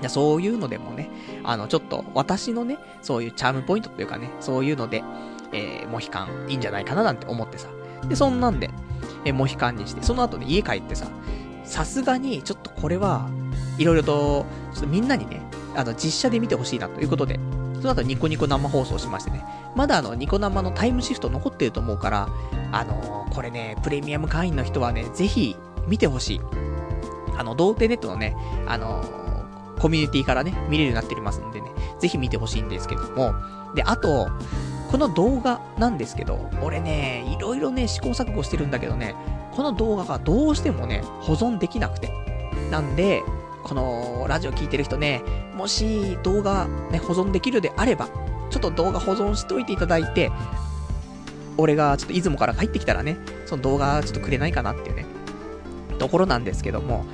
[0.00, 1.10] いやそういうのでもね、
[1.44, 5.04] あの、ちょっと、私のね、そういうチャームポイントというかね、そういうので、
[5.52, 7.68] えー、モヒカンいいんじゃないかななんて思ってさ。
[8.08, 8.70] で、そんなんで、
[9.24, 11.06] えー、モヒカンにして、その後ね、家帰ってさ、
[11.64, 13.28] さすがに、ちょっとこれは、
[13.78, 15.42] いろいろと、ちょっとみんなにね、
[15.76, 17.38] あの、実写で見てほしいなということで、
[17.80, 22.28] その後ニコニコ生放送しましてね、まだあの、ニコ生のタイムシフト残ってると思うから、
[22.72, 26.40] あのー、これね、プレミアム会員の人はね、ぜひ、見てほしい。
[27.36, 28.36] あの、童貞ネットのね、
[28.66, 33.34] あのー、コミュニティからね、見れるようになっておりますんでね、ぜひ見てほしいんですけども、
[33.74, 34.28] で、あと、
[34.90, 39.14] この動画なんですけど、俺ね、いろいろね、試行錯誤してるんだけどね、
[39.52, 42.12] この動画がどうしてもね、保存できなくて。
[42.72, 43.22] なんで、
[43.62, 45.22] このラジオ聞いてる人ね、
[45.56, 48.08] もし動画ね、保存できるであれば、
[48.50, 50.32] ちょっと動画保存しといていただいて、
[51.56, 55.06] 俺がちょっと出雲から帰ってきたらね、その動画ちょっとくれないかなっていうね、
[56.00, 57.04] ところなんですけども、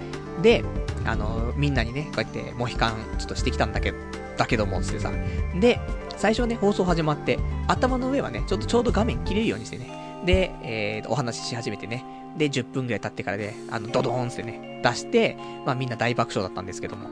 [0.41, 0.65] で、
[1.05, 3.99] あの、みんなにね、こうやってモヒカンちょっとしてきたんだけど、
[4.37, 5.13] だけども、つってさ。
[5.61, 5.81] で、
[6.17, 12.05] 最初ね、放送始まって、頭の上はね、ちょっとちょうど画面切れるようにしてね、で、えー、お話しし始めてね、
[12.37, 17.09] で、10分ぐらい経ってからで、あの、ドドーンってね、出して、まあみんな大爆笑だったんですけども。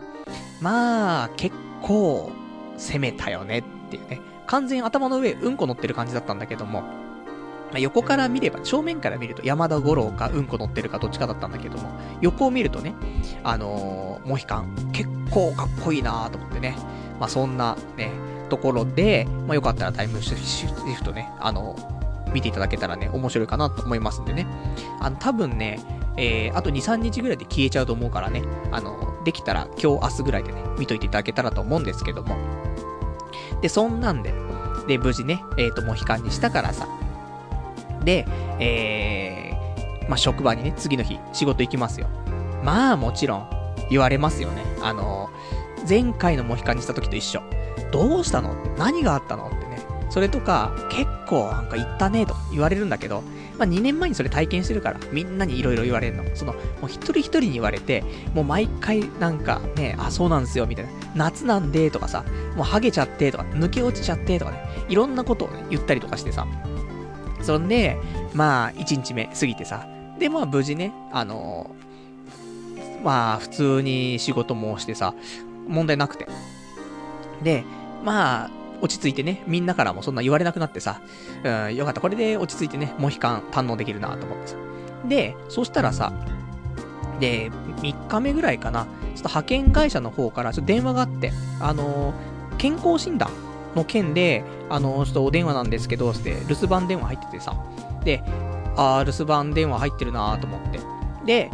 [0.61, 2.33] まあ、結構、
[2.77, 4.21] 攻めたよねっていうね。
[4.47, 11.89] 完全頭の上、うんこ乗ってる感じだったんだけども、まあ、横から見れば、正面から見ると山田五郎かうんこ乗ってるかどっちかだったんだけども、
[12.21, 12.95] 横を見るとね、
[13.43, 16.77] あのー、モヒカン、結構かっこいいなと思ってね。
[17.25, 18.13] まあそんなね、
[18.51, 20.35] ところで、まあよかったらタイムシ
[20.67, 21.75] フトね、あの
[22.35, 24.47] 見ていただけたらね、面白いかなと思いますんでね。
[25.01, 25.81] あの、多分ね、
[26.19, 32.37] えー、あと2、3日ぐらいで消えちゃうと思うからね、あの、できたら今日明日ぐらいでね、見といていただけたらと思うんですけども。
[33.63, 34.35] で、そんなんで、
[34.87, 36.87] で、無事ね、えっ、ー、と、もう悲観にしたからさ。
[38.05, 38.27] で、
[38.61, 42.09] えー、まあ、職場にね、次の日、仕事行きますよ。
[42.63, 43.49] まあ、もちろん、
[43.89, 44.63] 言われますよね。
[44.83, 45.31] あの、
[45.89, 47.43] 前回のモヒカンにした時と一緒。
[47.93, 48.55] どうしたの？
[48.77, 49.49] 何があったの？
[49.49, 49.79] ってね。
[50.11, 53.23] それとか、結構なんか言ったねと言われるんだけど、
[53.59, 56.25] まあ、2年前にそれ体験してるから、みんなに色々言われるの。
[56.35, 58.03] その、もう一人一人に言われて、
[58.35, 60.91] もう毎回なんかね、あ、そうなんですよ、みたいな。
[61.15, 62.25] 夏なんで、とかさ、
[62.57, 66.47] もうハゲちゃって、とか、抜け落ちちゃって、とかね、いろんなことをね、言ったりとかしてさ。
[67.43, 67.97] そんで、
[68.35, 69.87] まあ、1日目過ぎてさ。
[70.19, 75.15] で、まあ、無事ね、あのー、まあ、普通に仕事もしてさ、
[75.67, 76.29] 問題なくて。
[77.43, 77.65] で、
[78.05, 78.51] まあ、
[78.81, 81.01] 落ち着いてね、みんなからもそんな言われなくなってさ、
[81.43, 82.01] うん、よかった。
[82.01, 84.57] これで落ち着いてね、モヒカン堪能できるなと思ってさ。
[85.07, 86.13] で、そしたらさ、
[87.21, 87.51] で、
[87.81, 93.31] 3日目ぐらいかな、ちょっと派遣会社の方からちょっと電話があって、あのー、健康診断
[93.75, 97.57] の件で、あのー、ちょっとお電話なんですけど、って、留守番電話入っててさ、
[98.05, 98.23] で、
[98.77, 100.81] あー、留守番電話入ってるなーと思って。
[101.25, 101.51] で、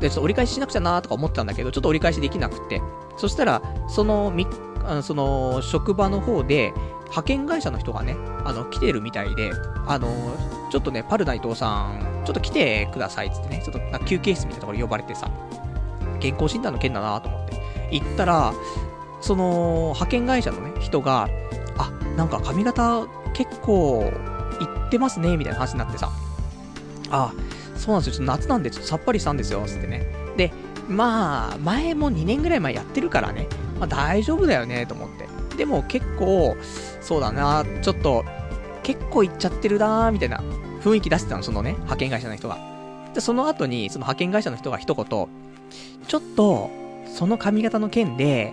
[0.00, 2.80] で、ちょっと折り返ししなくちゃなーとか思ってたんだけど、ちょっと折り返しできなくて、
[3.16, 6.72] そしたら、その3あのその、職場の方で、
[7.08, 9.50] 派遣会社の人がね、あの、来てるみたいで、
[9.86, 10.08] あの、
[10.70, 15.30] ちょっとね、パル内藤さん、ちょっと来てくださいっつってね、ちょっと休憩室みたいなところに呼ばれてさ、
[16.20, 18.54] 健康診断の件だなと思って、行ったら、
[19.20, 21.28] その、派遣会社のね、人が、
[21.76, 24.10] あ、なんか髪型結構、
[24.60, 26.10] いってますね、みたいな話になってさ、
[27.10, 27.32] あ、
[27.78, 30.06] そうなんですよ、ちょっと夏なんでちょっとさっぱりしたんですよ、つってね。
[30.36, 30.52] で、
[30.88, 33.46] まあ、前も2年ぐらい前やってるからね、
[33.78, 35.28] まあ大丈夫だよね、と思って。
[35.56, 36.56] でも結構、
[37.00, 38.24] そうだな、ちょっと、
[38.82, 40.42] 結構行っちゃってるなみたいな
[40.82, 42.58] 雰囲気出してたの、そのね、派遣会社の人が。
[43.14, 45.06] で、その後に、その派遣会社の人が一言、
[46.06, 46.70] ちょっと、
[47.14, 48.52] その髪型の件で、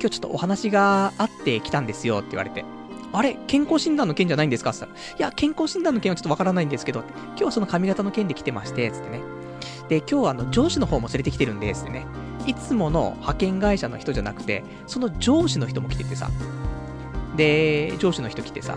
[0.00, 2.64] 今日ちょっとお話があってきたんですよって言われて。
[3.12, 4.70] あれ健康診断の件じゃないんですか？
[4.70, 9.20] って言ったら、いや、健康診断の件はちょっとわからないんですけど、今日はその髪型の件で来てまして、つってね。
[9.88, 12.06] で、今日はあの、上司の方も連れてきてるんで、つってね。
[12.46, 16.30] いつもの派遣会社の人じゃなくて、その上司の人も来ててさ。
[17.36, 18.76] で、上司の人来てさ、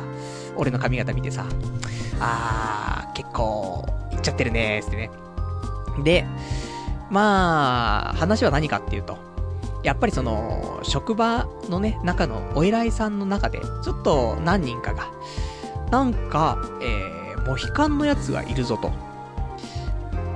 [0.56, 1.46] 俺の髪型見てさ、
[2.20, 5.12] あー、結構、いっちゃってるねーってね。
[6.04, 6.26] で、
[7.10, 9.18] まあ、話は何かっていうと、
[9.84, 15.08] やっぱりその、職場のね、中のお偉いさんの中で、ちょっと何人かが、
[15.92, 18.92] なんか、えー、モヒカンのやつがいるぞと。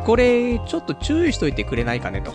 [0.06, 2.34] これ、ちょっと注意しといてくれないかねと。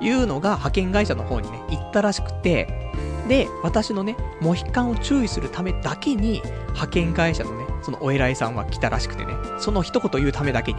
[0.00, 2.90] いうのが派遣会社の方にね、行ったらしくて、
[3.28, 10.78] で、私のね、モヒカンを注意するためだけに、派遣会社のね、そのお偉いさんは来たらしくてね、その一言言うためだけに。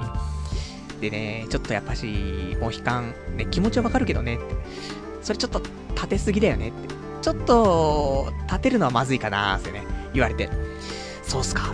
[1.00, 4.40] でね、ちょっとやっぱし、モヒカン、ね、気持ちはわかるけどね、
[5.22, 5.62] それちょっと
[5.96, 6.90] 立てすぎだよね、って。
[7.22, 10.50] ちょっと、立てるのはまずいかなーってね、言われて。
[11.24, 11.72] そうっすか、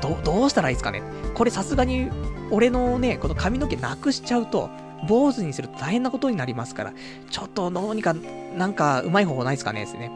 [0.00, 1.02] ど、どうしたらいいっすかね。
[1.34, 2.08] これさすがに、
[2.50, 4.70] 俺のね、この髪の毛なくしちゃうと、
[5.06, 6.92] 坊主にすると大変なことになりますから、
[7.30, 8.14] ちょっとどうにか、
[8.56, 10.10] なんか、うまい方法ないですかねってね。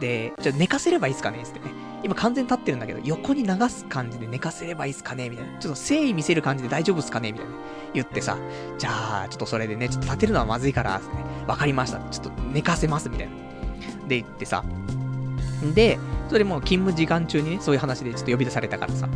[0.00, 1.93] で、じゃあ寝かせればいいっすかねってね。
[2.04, 5.30] 今完全に立ってるんだけど、横に流す感じで寝かせればいいっすかね？
[5.30, 5.58] みたいな。
[5.58, 7.32] ちょっと誠意見せる感じで大丈夫っすかね？
[7.32, 7.54] みたいな。
[7.94, 8.36] 言ってさ、
[8.78, 11.04] じゃあ、ちょっとそれでね、ちょっと立てるのはまずいから、ね、
[11.46, 11.98] わかりました。
[12.10, 13.32] ちょっと寝かせます、みたいな。
[14.06, 14.64] で、言ってさ。
[15.74, 19.08] で、それも勤務時間中にね、そういう話でちょっと呼び出されたからさ。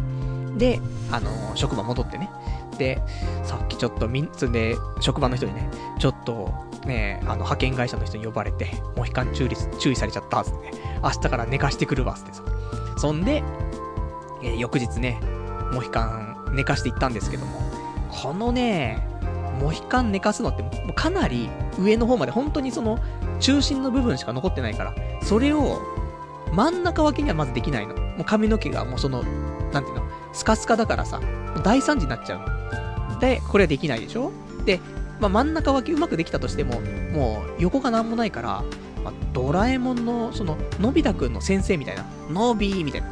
[0.57, 0.81] で、
[1.13, 2.31] あのー、職場戻ってね。
[2.79, 3.03] で、
[3.45, 6.55] さっきちょっとみ、つんで、職場の人にね、ちょっと、
[6.87, 10.73] ね、あの、派遣会社の人に呼ばれて、モヒカン注意注意されちゃったっつって、
[11.03, 12.43] 明日から寝かしてくるわつってさ。
[12.99, 13.43] そんで、
[14.43, 15.21] えー、翌日ね、
[15.73, 17.61] モヒカン寝かしていったんですけども、
[18.11, 19.07] このね、
[19.61, 22.99] モヒカン寝かすのってもうかなり上の方まで本当にその
[23.41, 25.81] 中心の部分しか残ってないから、それを
[26.53, 27.95] 真ん中分けにはまずできないの。
[27.95, 29.23] もう髪の毛がもうその、
[29.73, 31.21] なんていうの、スカスカだからさ、
[31.65, 33.19] 大惨事になっちゃうの。
[33.19, 34.33] で、これはできないでしょ？
[34.65, 34.81] で、
[35.21, 36.81] まあ、真ん中脇うまくできたとしても、
[37.13, 38.65] もう横がなんもないから、
[39.05, 43.09] まあ、ドラえもんの、その、のび太くんの先生みたいな、のびーみたいな、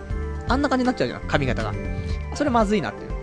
[0.48, 1.72] あんな感じになっちゃうじゃん、髪型が。
[2.34, 3.06] それまずいなって。
[3.06, 3.14] だか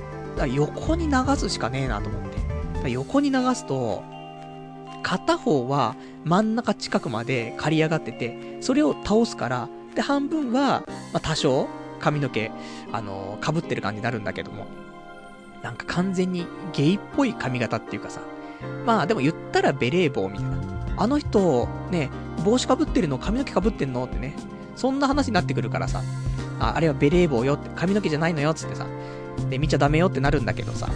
[0.41, 2.37] ら横に流すしかねえなと思って。
[2.37, 4.03] だから横に流すと、
[5.03, 11.67] 片方は真ん中近くまで刈り上がってて、それを倒すから、で、半分は、まあ、多少、
[11.99, 12.51] 髪の毛、
[12.91, 14.65] あのー、被ってる感じになるんだけども、
[15.61, 18.21] なんか完全にゲイっぽい髪型っていうかさ。
[18.85, 20.72] まあでも言ったらベレー帽みたいな。
[20.97, 22.09] あの人、ね、
[22.43, 24.35] 帽子かぶってるの髪の毛かぶってんのってね。
[24.75, 26.01] そんな話になってくるからさ。
[26.59, 28.87] あ、あれはベレー帽よって、髪の毛じゃないのよっつってさ。
[29.49, 30.89] で、見ちゃダメよってなるんだけどさ。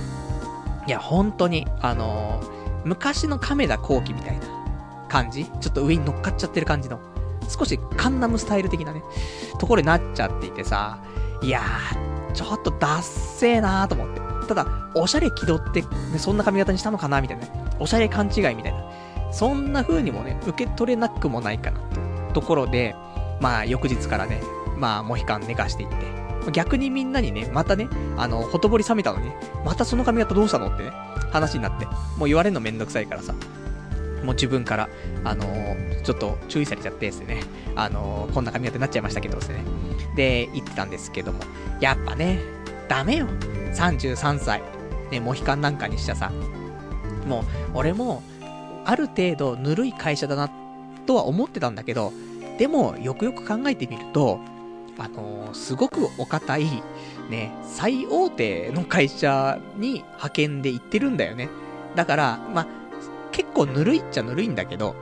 [0.87, 2.47] いや、本当に、あのー、
[2.85, 4.45] 昔の亀田光輝みたいな
[5.09, 5.45] 感じ？
[5.45, 6.99] ちょっと上に乗っかっちゃってる感じの。
[7.49, 9.01] 少しカンナムスタイル的なね、
[9.59, 10.99] ところになっちゃっていてさ。
[11.41, 14.21] いやー、ちょっとダッセーなーと思って。
[14.47, 17.45] ただ、おしゃれ気取って、ね、そんな髪型にしたのかなみたいな。
[17.79, 18.83] おしゃれ勘違いみたいな。
[19.31, 21.99] そんな風にもね、受け取れなくもないかなって
[22.33, 22.95] ところで、
[23.39, 24.41] まあ、翌日からね、
[24.77, 26.51] まあ、モヒカン寝かしていって。
[26.51, 29.31] 逆にみんなにね、またね、あの、ほとぼり冷めたのに、
[29.65, 30.91] またその髪型どうしたのってね、
[31.31, 33.33] 話になって、もう言われるのめんどくさいからさ、
[34.23, 34.89] もう自分から、
[35.23, 37.41] あのー、ちょっと注意されちゃってですね、
[37.75, 39.63] あのー、こんな髪型になっちゃいましたけどですね。
[40.15, 41.39] で、言ってたんですけども、
[41.79, 42.39] やっぱね、
[42.87, 43.27] ダメよ。
[43.73, 44.61] 33歳。
[45.11, 46.31] ね、モヒカンなんかにしちゃさ。
[47.27, 48.23] もう、俺も、
[48.87, 50.49] ある程度ぬるい会社だな、
[51.05, 52.13] とは思ってたんだけど、
[52.57, 54.39] でも、よくよく考えてみると、
[54.97, 56.65] あのー、すごくお堅い、
[57.29, 61.49] ね、最大手の会社に派遣で行ってるんだよね。
[61.95, 62.67] だから、まあ、
[63.33, 64.95] 結構ぬるいっちゃぬるいんだけど、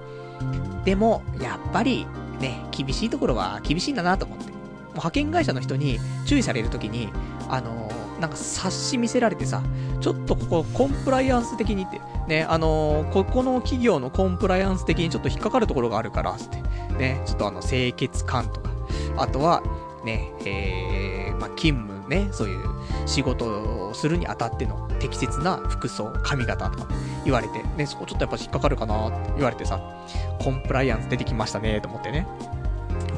[0.84, 2.08] でも、やっぱり、
[2.40, 4.46] ね、厳しいところは厳しいんだなと思って。
[4.46, 4.54] もう
[4.94, 7.10] 派遣会社の人に注意されるときに、
[7.50, 9.62] あのー、なんか冊子見せられてさ、
[10.02, 16.62] ちょっとここコンプライアンス的にって、ね、あのー、ここの企業のコンプライアンス的にちょっと引っかかるところがあるから、つって、
[16.98, 18.70] ね、ちょっとあの、清潔感とか、
[19.18, 19.62] あとは、
[20.04, 22.60] ね、えー、まあ、勤務ね、そういう
[23.06, 23.46] 仕事
[23.88, 26.88] をするにあたっての適切な服装、髪型とか
[27.24, 29.80] 言われて、ね、そこちょっとやっぱ引っかかるかなって言われてさ、
[30.40, 32.28] コンプライアンス出てきましたね、と思ってね。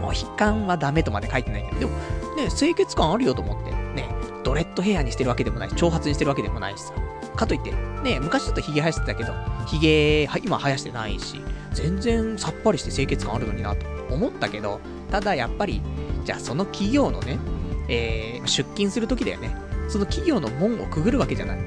[0.02, 1.92] もう悲観はダメとまで書いてないけど、でも、
[2.36, 4.10] ね、清潔感あるよと思って、ね、
[4.44, 6.94] ドレッドヘアにしてるわけでもないし、長髪にしてるわけでもないしさ。
[7.38, 7.72] かといって、
[8.04, 9.34] ね、昔ちょっと髭生やしてたけど、
[9.68, 15.82] 髭、今生やしてないし、全然さっぱりして清潔感あるのになと思ったけど、ただやっぱり、
[16.26, 17.40] じゃあその企業のね、
[17.88, 19.56] えー、出勤するときだよね。
[19.88, 21.60] その企業の門をくぐるわけじゃない。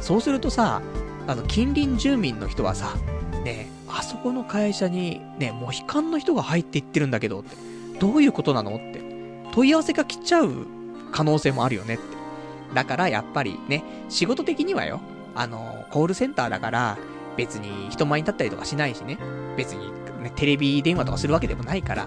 [0.00, 0.80] そうするとさ、
[1.26, 2.94] あの、近隣住民の人はさ、
[3.44, 7.56] ねあそこの会社に、ね、モヒカンの人が入っていってるんだけどって、
[7.98, 9.02] どういうことなのって、
[9.52, 10.66] 問い合わせが来ちゃう
[11.12, 12.19] 可能性もあるよねって。
[12.74, 15.00] だからやっぱりね、仕事的にはよ、
[15.34, 16.98] あの、コールセンターだから、
[17.36, 19.18] 別に人前に立ったりとかしないしね、
[19.56, 19.90] 別に、
[20.22, 22.06] ね、テレビ電話とかするわけでもないから、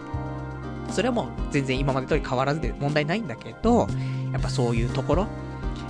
[0.89, 3.87] それはもう全然今まで通り変わらずで問題ないんだけど、
[4.31, 5.27] やっぱそういうところ、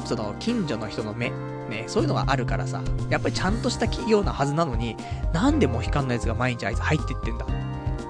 [0.05, 1.31] その近所の人の目、
[1.69, 4.95] ね、そういうのがあるからさ、やっぱりちゃんとした企業なはずなのに、
[5.33, 7.45] なんでモヒカンのやつが毎日あいつ入ってってんだ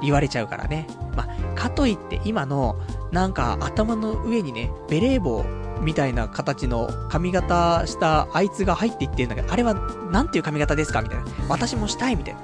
[0.01, 0.87] 言われちゃうからね。
[1.15, 2.75] まあ、かといって今の、
[3.11, 5.45] なんか頭の上にね、ベレー帽
[5.83, 9.73] みたいな形の髪型したあいつが入っていってるんだけど、あれは
[10.11, 11.01] なんていう髪型ですか？
[11.01, 11.25] みたいな。
[11.49, 12.41] 私もしたいみたいな。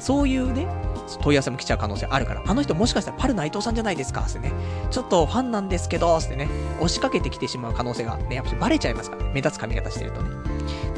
[0.00, 0.66] そういうね、
[1.20, 4.22] 問い合わせも来ちゃう可能性あるから、あの人もしかしたらパル内藤さんじゃないですか？
[4.22, 4.52] ってね、
[4.90, 10.30] ちょっとファンなんですけど、ってね、押しかけてきてしまう可能性がね、やっぱバレちゃいますからね、目立つ髪型してるとね。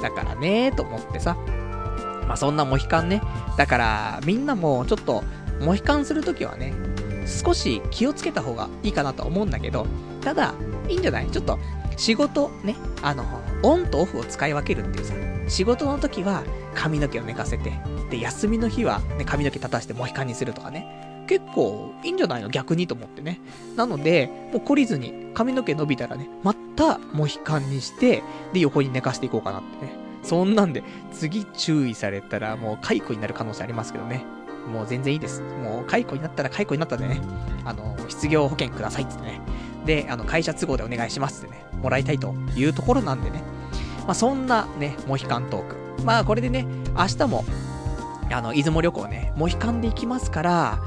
[0.00, 1.36] だからね、と思ってさ、
[2.28, 3.20] まあそんなモヒカンね、
[3.56, 5.24] だからみんなもちょっと、
[5.60, 6.72] モヒカンするときはね、
[7.26, 9.86] 少し気をつけた方がいいかなと思うんだけど、
[10.20, 10.54] ただ、
[10.88, 11.30] いいんじゃない？
[11.30, 11.58] ちょっと、
[11.96, 13.24] 仕事ね、あの、
[13.62, 15.14] オンとオフを使い分けるっていうさ、
[15.48, 16.42] 仕事の時は
[16.74, 17.72] 髪の毛を寝かせて、
[18.10, 21.24] で、休みの日は、ね、髪の毛立たしてモヒカンにするとかね。
[21.28, 22.48] 結構いいんじゃないの？
[22.48, 23.40] 逆にと思ってね。
[23.76, 29.92] なので、もう懲りずに髪の毛伸びたらね、またモヒカンにして、で、横に寝かしていこうかなってね。
[30.24, 34.24] そんなんで、次注意されたらもう解雇になる可能性ありますけどね。
[34.66, 35.42] もう全然いいです。
[35.42, 37.20] もう解雇になったら解雇になったでね、
[37.64, 39.40] あの、失業保険くださいってね。
[39.84, 43.42] で、あの、会社都合でお願いしますってね、もらいたいというところなんでね。
[44.06, 45.76] まあ、そんなね、モヒカントーク。
[46.04, 46.66] まあ、これでね、
[46.96, 47.44] 明日も、
[48.32, 50.80] あの、出雲旅行ね、モヒカンで行きますから、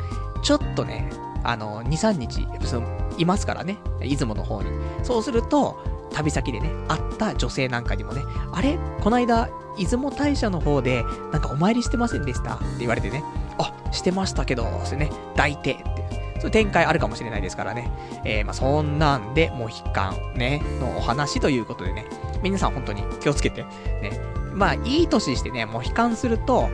[0.43, 1.09] ちょっとね、
[1.43, 4.69] あの、2、3日、その、いますからね、出雲の方に。
[5.03, 5.77] そうすると、
[6.13, 8.21] 旅先でね、会った女性なんかにもね、
[8.53, 8.77] あれ？
[9.01, 12.55] こないだ、出雲大社の方で、なんかお参りしてませんでした？
[12.55, 13.23] って言われてね、
[13.57, 16.04] あ、してましたけど、ってね、抱いて、って。
[16.45, 17.89] そういう展開あるかもしれないですからね。
[18.23, 22.05] えー、まあ、そんなんで、モヒカンね、のお話ということでね、
[22.43, 24.21] 皆さん本当に気をつけて、ね。
[24.53, 26.69] まあ、いい年してね、モヒカンすると、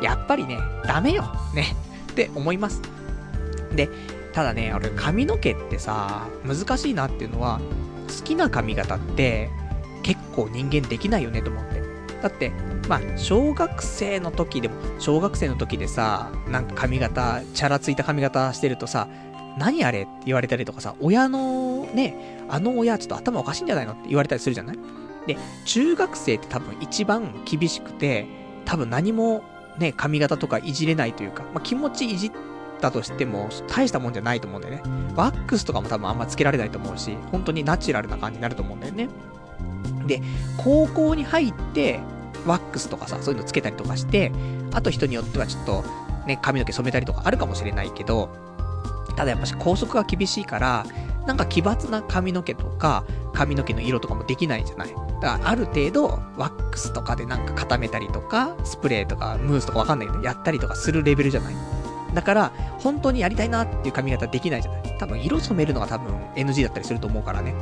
[0.00, 1.24] やっぱりね、ダメよ。
[1.52, 1.74] ね。
[2.12, 2.80] って思います。
[3.74, 3.88] で、
[4.32, 7.60] ただね、俺髪の毛ってさ、難しいなっていうのは、
[8.06, 9.50] 好きな髪型って、
[10.04, 11.77] 結構人間できないよねと思って。
[12.22, 12.50] だって、
[12.88, 19.08] まあ、小学生の時でも、小学生の時でさ、なんか髪型、チャラついた髪型してるとさ、
[19.58, 24.78] 何あれって言われたりとかさ、親のね、あの親ちょっと頭おかしいんじゃないのって言われたりするじゃない？
[25.26, 28.26] で、中学生って多分一番厳しくて、
[28.64, 29.42] 多分何も
[29.78, 32.32] ね、髪型とかいじれないというか、まあ、気持ちいじっ
[32.80, 34.82] たとしても、大したもんじゃないと思うんだよね。
[35.14, 39.08] ワックスとかも多分あんまつけられないと思うし、本当にナチュラルな感じになると思うんだよね。
[40.06, 40.22] で、
[40.56, 42.00] 高校に入って、
[42.46, 44.32] ワックスとかさ、そういうのつけたりとかして、
[44.72, 45.84] あと人によってはちょっと、
[46.26, 48.30] ね、髪の毛染めたりとかあるかもしれないけど、
[49.16, 50.86] ただやっぱし校則が厳しいから、
[51.26, 53.04] なんか奇抜な髪の毛とか、
[53.34, 54.88] 髪の毛の色とかもできないじゃない。
[54.88, 56.06] だからある程度、
[56.36, 61.54] ワックスとかでなんか固めたりとか、スプレーとかムースとかわかんないけど、やったりとかするレベルじゃない。
[62.14, 64.96] だから、本当にやりたいなっていう髪型できないじゃない。
[64.98, 67.54] 多分、色染めるのが多分 NG だったりすると思うからね。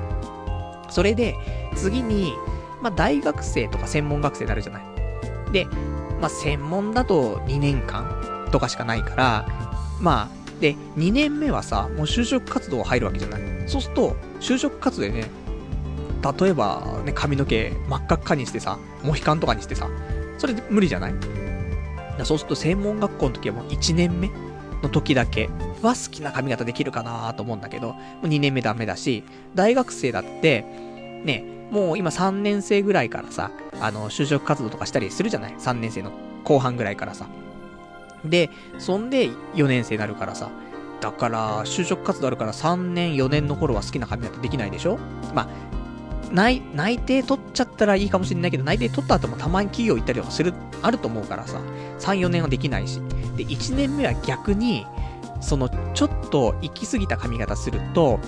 [0.89, 1.37] それで、
[1.75, 2.33] 次に、
[2.83, 4.85] まあ、大学生とか専門学生になるじゃない。
[5.53, 5.67] で、
[6.21, 9.49] まあ、専門だと2年間とかしかないから、
[10.01, 13.41] まあ、で、2年目はさ、もう就職活動入るわけじゃない。
[13.67, 15.31] そうすると、就職活動でね、
[16.41, 19.89] 例えば、ね、髪の毛真っ赤っかにしてさ、モヒカンとかにしてさ、
[20.39, 21.15] それで無理じゃない？
[22.25, 24.31] そうすると専門学校の時はもう1年目
[24.87, 25.49] の時だけ
[25.83, 29.25] は好きな髪型できるかなと思うんだけど、もう2年目ダメだし、
[29.55, 30.63] 大学生だって、
[31.25, 36.13] ね、もう今3年生ぐらいからさ、あの、就職活動とかしたりするじゃない ?3 年生の
[36.45, 37.27] 後半ぐらいからさ。
[38.25, 40.51] で、そんで4年生になるからさ。
[41.01, 44.99] だから、就職活動あるから3年、4年の頃は好きな髪型できないでしょ？
[45.35, 45.49] まあ、
[46.33, 50.53] 内、内定取っちゃったらいいかもしれないけど、内定取った後もたまに企業行ったりとかする、
[50.83, 51.61] あると思うからさ、
[52.01, 53.01] 3、4年はできないし。
[53.37, 54.87] で、1年目は逆に、
[55.41, 58.19] その、ちょっと行き過ぎた髪型すると、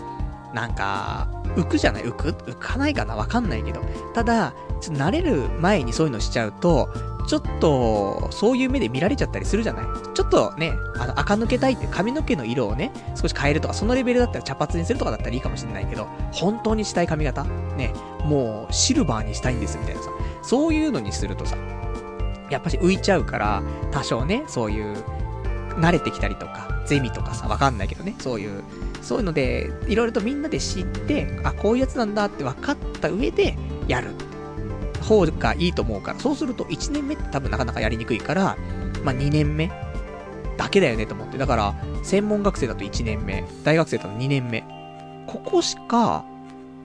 [0.55, 2.05] なんか、浮くじゃない？
[2.05, 2.29] 浮く？
[2.31, 3.17] 浮かないかな？
[3.17, 3.81] わかんないけど。
[4.15, 6.89] ただ、ちょっと慣れる前にそういうのしちゃうと、
[7.27, 9.85] ちょっと、そういう目で見られちゃったりするじゃない？
[10.15, 17.45] ちょっとね、あの、垢抜けたいって髪の毛の色をね、少し変えるとか、そのレベルだったら茶髪にするとかだったらいいかもしれないけど、本当にしたい髪型？
[17.45, 17.93] ね、
[18.25, 20.11] もう、シルバーにしたいんですみたいなさ、
[20.43, 21.57] そういうのにするとさ、
[22.51, 24.97] やっぱし浮いちゃうから、多少ね、そういう、
[25.79, 28.63] 慣れてきたりとか、ゼミとかさ、わかんないけどね、そういう、
[29.03, 33.57] そういうので、いろいろとみんなで知って、あ、こういうやつなんだって分かった上で、
[33.87, 34.09] やる。
[35.01, 38.57] 方がいいと思うから、そうすると1年目って多分なかなかやりにくいから、
[39.05, 39.71] まあ2年目
[40.59, 41.39] だけだよねと思って。
[41.39, 44.65] だから、専門学生だと1年目、大学生だと2年目。
[45.27, 46.25] ここしか、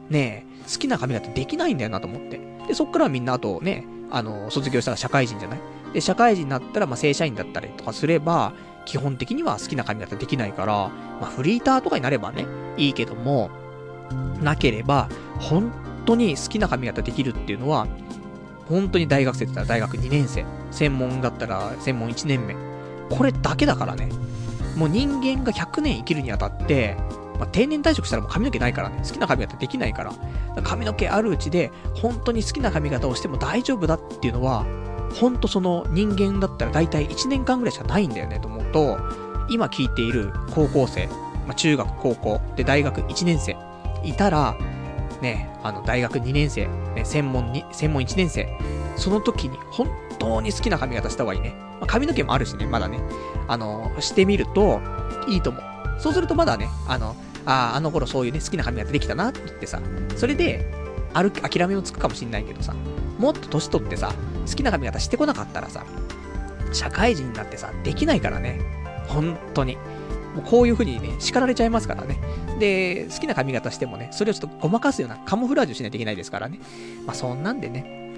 [0.09, 2.39] ねえ、好きな髪型できないんだよなと思って。
[2.67, 5.59] で、そっからみんなあとね、あの、卒業したら社会人じゃない？
[5.93, 8.53] で、社会人になったら、まあ正社員だったりとかすれば、
[8.85, 12.45] 基本的には好きな髪型できないから、まあフリーターとかになればね、
[12.77, 13.49] いいけども、
[14.41, 15.09] なければ、
[15.39, 15.71] 本
[16.05, 17.87] 当に好きな髪型できるっていうのは、
[18.69, 22.55] 本当に大学生だったら大学2年生、専門だったら専門1年目。
[23.09, 24.09] これだけだからね。
[24.75, 26.97] もう人間が100年生きるにあたって、
[27.37, 29.01] まあ、定年退職したらもう髪の毛ないからね。
[29.05, 30.11] 好きな髪型できないから。
[30.11, 30.17] か
[30.55, 34.65] ら髪の毛あるうちで、本当に好きな髪型をしても大丈夫だっていうのは、
[35.19, 38.97] 本当その人間だったら大体1年間ぐらいしかないんだよねと思うと、
[39.49, 41.07] 今聞いている高校生、
[41.47, 43.55] まあ、中学、高校、で大学1年生、
[44.03, 44.57] いたら、
[45.21, 48.47] ね、あの、大学2年生、ね、専門に、専門1年生、
[48.95, 49.89] その時に本
[50.19, 51.55] 当に好きな髪型した方がいいね。
[51.79, 52.99] まあ、髪の毛もあるしね、まだね。
[53.47, 54.81] あの、してみると、
[55.27, 55.63] いいと思う。
[55.99, 59.79] そうするとまだね、あの、ああ、あの頃そういうね、好きな髪型できたなって言ってさ、
[60.15, 60.65] それで、
[61.13, 62.73] 歩き、諦めもつくかもしんないけどさ、
[63.23, 64.13] もっと年取ってさ、
[64.45, 65.85] 好きな髪型してこなかったらさ、
[66.73, 68.59] 社会人になってさ、できないからね。
[69.07, 69.77] 本当に。
[70.35, 72.19] もうこういう風にね、叱られちゃいますからね。
[72.59, 76.59] で、好きな髪型してもね、それをちょっとごまかすようなカモフラージュしないといけないですからね。
[77.05, 78.11] まあそんなんでね、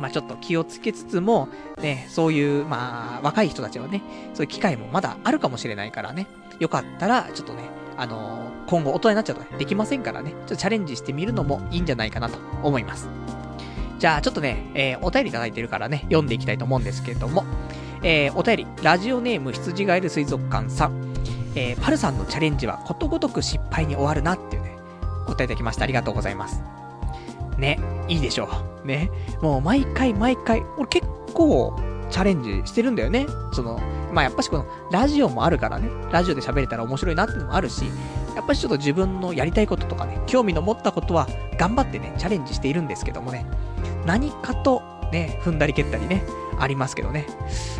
[0.00, 1.48] まあちょっと気をつけつつも、
[1.82, 6.26] ね、そういう、まあ若い人たちはね、そういう機会もまだあるかもしれないからね。
[6.60, 7.64] よかったら、ちょっとね、
[7.98, 13.08] あのー今後大人になっちゃうとね、できませんからね、ちょっとチャレンジしてみるのもいいんじゃないかなと思います。
[14.00, 17.44] じゃあちょっとね、えーお便りいただいてるからね、読んでいきたいと思うんですけれども、
[18.02, 21.12] えーお便り、ラジオネーム羊がいる水族館さん、
[21.54, 24.74] えーパルさんのチャレンジはことごとく失敗に終わるなっていうね、
[25.26, 25.84] お便りいただきました。
[25.84, 26.62] ありがとうございます。
[27.58, 27.78] ね、
[28.08, 28.48] いいでしょ
[28.82, 28.86] う。
[28.86, 29.10] ね、
[29.42, 31.78] もう毎回毎回、俺結構
[32.10, 33.26] チャレンジしてるんだよね。
[33.52, 33.78] その、
[34.12, 37.84] まあやっぱしこのラジオもあるからね、ラジオで喋れたら面白いなっていうのもあるし、
[38.34, 43.46] やっぱりちょっと自分のやりたいこととかね、興味の持ったことは頑張ってね、チャレンジしているんですけどもね、
[44.06, 44.82] 何かと
[45.12, 46.22] ね、踏んだり蹴ったりね、
[46.58, 47.26] ありますけどね、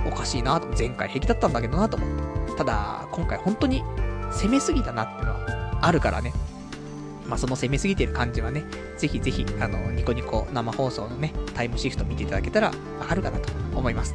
[0.07, 2.09] おかしいなと、前回平気だったんだけどなと思っ
[2.49, 2.57] て。
[2.57, 3.83] ただ、今回本当に
[4.31, 6.33] 攻めすぎたなっていうのはあるからね、
[7.27, 8.65] まあその攻めすぎてる感じはね、
[8.99, 12.69] ぜひぜひ、あの、ニコニコ生放送のね、タイムシフト見ていただけたら
[12.99, 14.15] わかるかなと思います。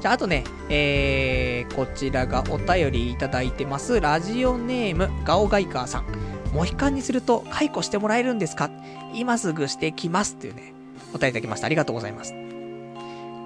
[0.00, 4.00] じゃあ、あとね、えー、こちらがお便りいただいてます。
[4.00, 6.04] ラジオネーム、ガオガイカーさん。
[6.52, 8.70] モヒカンにすると解雇してもらえるんですか？
[9.12, 10.34] 今すぐしてきます。
[10.34, 10.72] っていうね、
[11.12, 11.66] お便りいただきました。
[11.66, 12.32] ありがとうございます。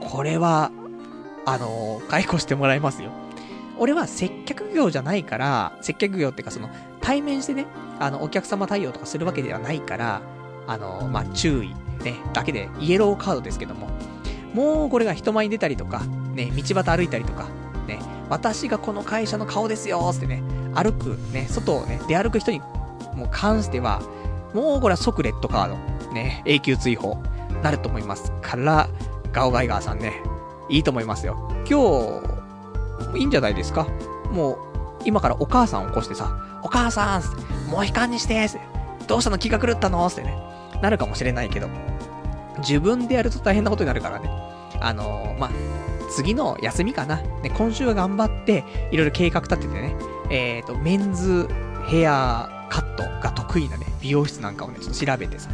[0.01, 0.71] これは、
[1.47, 3.11] あのー解雇してもらいますよ。
[3.79, 6.69] 俺は接客業じゃないから、接客業っていうかその、
[7.01, 7.67] 対面してね、
[7.99, 10.23] あの、お客様対応とかするわけではないから、
[10.67, 11.69] あのーまあ、注意、
[12.05, 13.89] ね、だけで、イエローカードですけども、
[14.55, 16.03] もうこれが人前に出たりとか、
[16.35, 17.47] ね、道端歩いたりとか、
[17.87, 20.43] ね、私がこの会社の顔ですよーってね、
[20.75, 22.61] 歩く、ね、外をね、出歩く人に、
[23.15, 24.01] もう関しては、
[24.55, 27.23] もうこれは即レッドカード、ね、永久追放、
[27.63, 28.89] なると思いますから、
[29.33, 30.15] ガオガイガーさんね、
[30.69, 31.53] いいと思いますよ。
[31.69, 32.23] 今
[33.15, 33.87] 日、いいんじゃないですか？
[34.31, 34.59] もう、
[35.05, 37.23] 今からお母さんを起こしてさ、お母さん
[37.71, 38.49] モヒカンにして
[39.09, 40.07] どうしたの気が狂ったの？
[40.07, 40.37] ってね、
[40.81, 41.69] なるかもしれないけど、
[42.59, 44.31] 自分でやると大変なことになるからね。
[44.81, 45.51] あのー、まあ、
[46.13, 47.17] 次の休みかな。
[47.43, 49.97] ね、今週は頑張って、いろいろ計画立ててね、
[50.31, 51.49] えっ、ー、と、メンズ
[51.87, 55.51] ヘアカットが得意なね、美容室なんかをね、ちょっと調べてさ。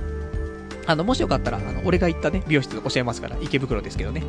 [0.86, 4.22] あの、もしよかったら、あの、俺が行ったね、美容室教えますから、池袋ですけどね。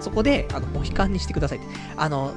[0.00, 1.66] そこで、あの、モヒカンにしてくださいって。
[1.96, 2.34] あの、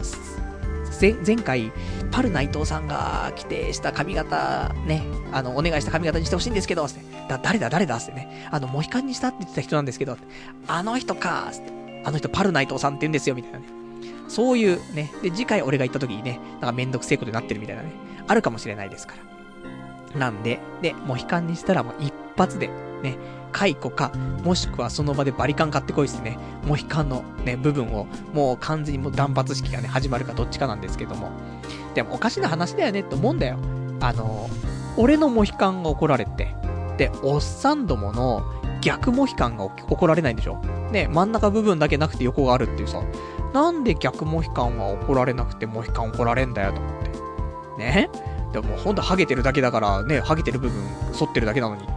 [1.25, 1.71] 前回、
[2.11, 6.99] パル内藤さんが来てした髪型、ね、あの、お願いした髪型にしてほしいんですけど、って。
[7.27, 8.47] だ、誰だ、誰だってね。
[8.51, 10.17] あの、モヒカンにしたって言ってた人なんですけど、
[10.67, 11.84] あの人かって。
[12.05, 13.65] あの人パル内藤さんって言うんですよ、みたいなね。
[14.27, 17.91] そういうね、で、次回俺が行った時にね、なんかめんどくせえことになってるみたいなね、
[18.27, 19.15] あるかもしれないですか
[20.13, 20.19] ら。
[20.19, 22.69] なんで、で、モヒカンにしたらもう一発で、
[23.03, 23.17] ね、
[23.51, 24.11] 解雇か、
[24.43, 31.31] もしくはその場でバリカン買ってこいですね、モヒカンのね、部分を、もう完全にもう断髪式がね、始まるかどっちかなんですけども。
[31.93, 33.57] でもおかしな話だよねって思うんだよ。
[34.01, 34.49] あの、
[34.97, 36.55] 俺のモヒカンが怒られて、
[36.97, 38.43] で、おっさんどもの
[38.85, 40.57] 逆モヒカンが怒られないんでしょ？
[40.91, 43.01] ね、真ん中部分だけなくて横があるっていうさ、
[43.51, 47.09] なんで逆モヒカンは怒られなくてモヒカン怒られんだよと思って。
[47.79, 48.09] ね？
[48.53, 50.83] でもほんとハゲてるだけだからね、ハゲてる部分
[51.17, 51.93] 反ってるだけなのにって。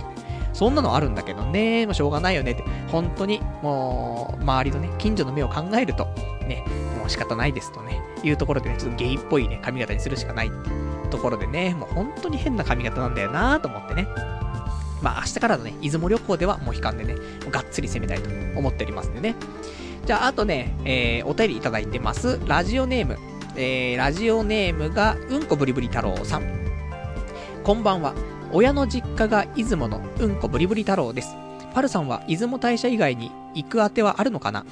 [0.54, 6.06] そんなのあるんだけどね、まあ、しょうがないよねって、本当に、もう、周りのね、近所の目を考えると、
[6.48, 6.64] ね、
[6.98, 10.70] もう仕方ないですとね、いうところでね、ちょっとゲイっぽいね、髪型にするしかないって
[11.10, 14.08] ところでね、もう本当に変な髪型なんだよなと思ってね。
[15.02, 17.14] まあ明日からのね、出雲旅行ではもう悲観でね、
[17.50, 19.34] がっつり攻めたいと思っておりますんでね。
[20.06, 22.38] じゃあ、あとね、えー、お便りいただいてます。
[22.46, 23.18] ラジオネーム。
[23.56, 26.44] えー、ラジオネームが、うんこぶりぶり太郎さん。
[27.64, 28.14] こんばんは。
[28.52, 31.36] 親の実家が出雲のうんこぶりぶり太郎です。
[31.74, 34.64] パルさんは出雲大社以外に行くあてはあるのかな？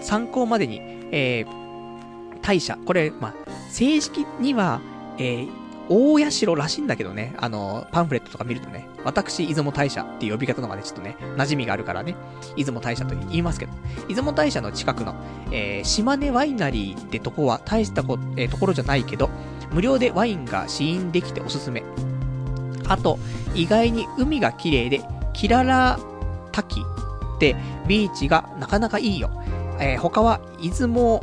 [0.00, 0.80] 参考までに、
[1.12, 3.34] えー、大社、これ、まあ、
[3.70, 4.80] 正式には、
[5.18, 5.48] えー、
[5.88, 12.14] 大社らしいんだけどね、あの、パンフレットとか見るとね、私、出雲大社っていう呼び方のがね、ちょっとね、馴染みがあるからね、
[12.56, 13.72] 出雲大社と言いますけど、
[14.06, 15.14] 出雲大社の近くの、
[15.50, 19.30] えー、島根ワイナリーってとこは大したこ、えー、ところじゃないけど、
[19.72, 21.82] 無料でワインが試飲できておすすめ。
[22.86, 23.18] あと、
[23.54, 25.00] 意外に海が綺麗で、
[25.32, 25.98] キララ
[26.52, 26.82] 滝
[27.36, 27.56] って
[27.86, 29.30] ビーチがなかなかいいよ。
[29.80, 31.22] えー、他は、出雲、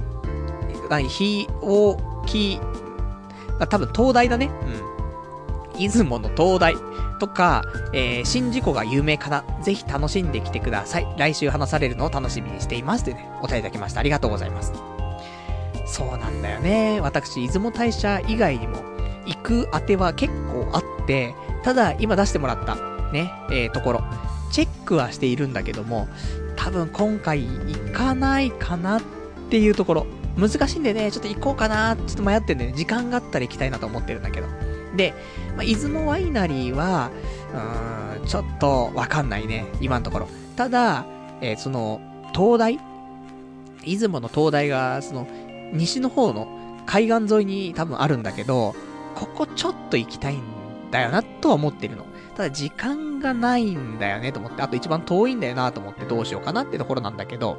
[0.90, 2.60] 何、ひおき、
[3.70, 4.50] 多分東大だね。
[4.80, 4.85] うん。
[5.78, 6.76] 出雲の東大
[7.20, 7.64] とか、
[7.94, 9.44] えー、新事故が有名かな。
[9.62, 11.08] ぜひ楽しんできてください。
[11.18, 13.04] 来週話されるのを楽しみにしています。
[13.04, 14.00] ってね、お便りいただきました。
[14.00, 14.74] ありがとうございます。
[15.86, 17.00] そうなんだよね。
[17.02, 18.78] 私、出雲大社以外にも、
[19.26, 22.76] 行くあては結構あって、ただ、今出してもらった、
[23.12, 24.04] ね、えー、ところ、
[24.52, 26.08] チェックはしているんだけども、
[26.56, 29.02] 多分今回行かないかなっ
[29.50, 30.06] ていうところ。
[30.38, 34.48] 難しいんでね、ちょっと行こうかな、ちょっと迷ってんでね、時間があったら行きたいなと思ってるんだけど。
[34.96, 35.14] で、
[35.56, 37.12] まあ、出雲ワイナリーは、
[37.54, 40.28] うーん、ちょっとわかんないね、今のところ。
[40.56, 41.06] ただ、
[41.42, 42.02] えー、その、
[42.34, 42.80] 灯台？
[43.86, 45.28] 出雲の灯台が、その、
[45.74, 46.48] 西の方の
[46.86, 48.76] 海岸沿いに多分あるんだけど、
[49.16, 50.42] ここちょっと行きたいん
[50.92, 52.06] だよな、とは思ってるの。
[52.36, 54.62] ただ時間がないんだよね、と思って。
[54.62, 57.58] あと一番遠いんだよな、と思ってどうしようかなってところなんだけど。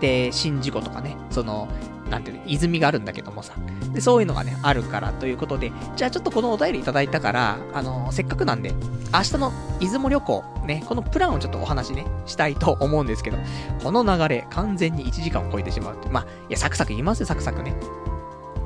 [0.00, 1.68] で、宍道湖とかね、その、
[2.12, 3.54] なんていうの、泉があるんだけどもさ。
[3.94, 8.74] で、そういうのがね、あるからということで、じゃあちょっとこのお便りいただいたから、あのー、せっかくなんで、
[9.14, 13.38] 明日の出雲旅行、ね、このプランをちょっとお話ね、したいと思うんですけど、
[13.82, 16.10] この流れ、完全に1時間を超えてしまうって。
[16.10, 17.74] まあ、いや、サクサク言いますよ、サクサクね。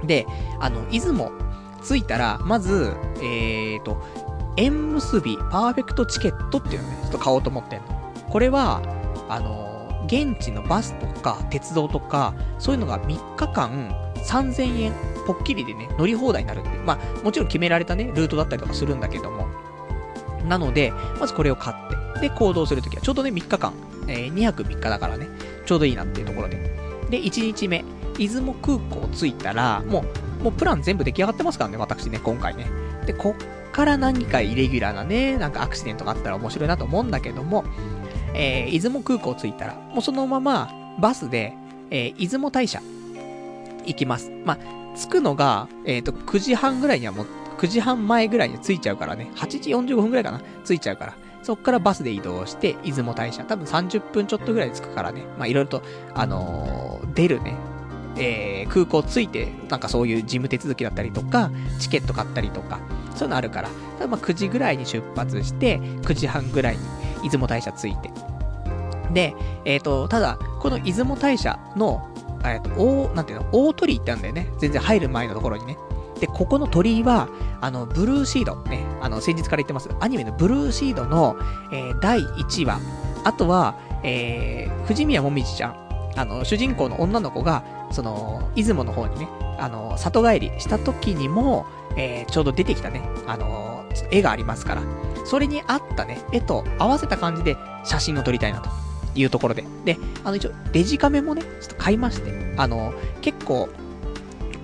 [0.02, 0.26] で、
[0.58, 1.30] あの、出雲、
[1.86, 4.02] 着いたら、まず、えーと、
[4.56, 8.12] 縁結びパーフェクトチケットっていうのね、ちょっと買おうと思ってんの。
[8.28, 8.82] これは、
[9.28, 9.65] あの、
[10.06, 14.92] 現地のバスとか鉄道とか、そういうのが3日間3000円、
[15.26, 16.82] ぽっきりでね、乗り放題になるっていう。
[16.84, 19.46] まあ、もちろん決められたね、ルートだったりとかするんだけども。
[20.48, 21.76] なので、まずこれを買っ
[22.14, 23.72] て、で、行動するときは、ちょうどね、3日間、
[24.08, 25.28] えー、2泊3日だからね、
[25.64, 26.56] ちょうどいいなっていうところで。
[27.10, 27.84] で、1日目、
[28.16, 30.04] 出雲空港着いたら、も
[30.40, 32.66] う、もうプラン全部出来上がってますからね、私ね、今回ね。
[33.06, 37.64] で、こっから何かイレギュラーなね、なんかアクシデントがあったら面白いなと思うんだけども、
[38.36, 41.54] えー、出雲空港着いたら、もうそのままバスで、
[41.90, 42.80] えー、出雲大社
[43.86, 44.30] 行きます。
[44.44, 44.58] まあ、
[44.96, 47.26] 着くのが、えっ、ー、と、9時半ぐらいにはもう、
[47.58, 51.14] 9時半前ぐらいに着いちゃうからね、8時45分ぐらいかな、着いちゃうから。
[51.42, 53.44] そっからバスで移動して、出雲大社。
[53.44, 55.24] 多分30分ちょっとぐらい着くからね。
[55.38, 55.82] まあ、いろいろと、
[56.12, 57.56] あのー、出るね、
[58.18, 62.80] えー、空港着いて、なんかそういう事務手続きだったりとか、チケット買ったりとか、
[63.14, 63.68] そういうのあるから、
[63.98, 66.82] ただまあ9時ぐらいに出発して、9時半ぐらいに
[67.28, 68.10] 出雲大社着いて。
[69.12, 72.06] で、えっ、ー、と、ただ、この出雲大社の
[72.44, 74.48] えっ、と、大、なんていうの、大鳥居ってあるんだよね。
[74.58, 75.76] 全然入る前のところにね。
[76.20, 77.28] で、ここの鳥居は、
[77.60, 81.36] あの、ブルーシード、ね、あの、先日から言ってます、アニメのブルーシードの、
[81.72, 82.80] えー、第1話、
[83.24, 85.76] あとは、えー、藤宮もみじちゃん、
[86.16, 91.66] あの、主人公の女の子が、その、出雲の方にね、あの、里帰りした時にも、
[91.96, 94.82] えー、ちょうど出てきたね、あの、絵がありますから、
[95.24, 98.70] それに合ったね、絵と合わせた感じで写真を撮りたいなと
[99.14, 99.64] いうところで。
[99.84, 102.92] で、あの一応、デジカメもね、ちょっと買いまして、あの、
[103.22, 103.68] 結構、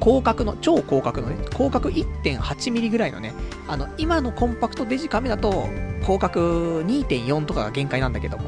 [0.00, 3.32] 広角の、超広角のね、広角 1.8mm ぐらいのね、
[3.68, 5.68] あの、今のコンパクトデジカメだと、
[6.02, 8.44] 広角2.4とかが限界なんだけども、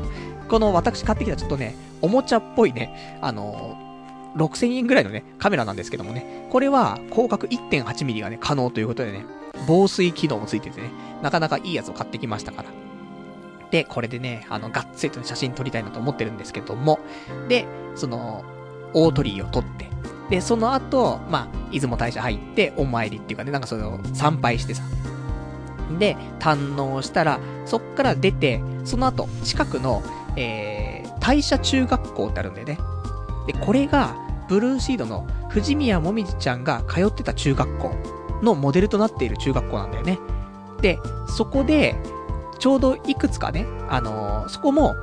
[0.48, 3.78] この私買ってきたちょっとね、おもちゃっぽいね、あの、
[4.36, 9.24] 6000円ぐらいのね、カメラなんですけどもね、これは広角 1.8mm がね、可能ということでね、
[9.66, 10.90] 防水機能もついててね、
[11.22, 12.70] なかなかいいやつを買ってきましたから。
[13.70, 16.98] で、これでね、あの、がっつりと写真撮りたいなと思ってるんですけども、
[17.48, 18.44] で、その、
[18.92, 19.88] 大鳥居を撮って、
[20.30, 24.82] で、その後、まあ、出雲大社入って、お参りっていうかね、なんかその、参拝してさ。
[25.98, 30.02] で、堪能したら、そっから出て、その後、近くの、
[30.36, 32.78] えー、大社中学校ってあるんだよね。
[33.46, 34.14] で、これが、
[34.48, 37.94] ブルーシードの藤宮もみじちゃんが通ってた中学校
[38.42, 40.18] のモデルとなっている中学校なんだよね。
[40.80, 41.96] で、そこで、
[42.58, 44.94] ちょうどいくつかね、あのー、そこも、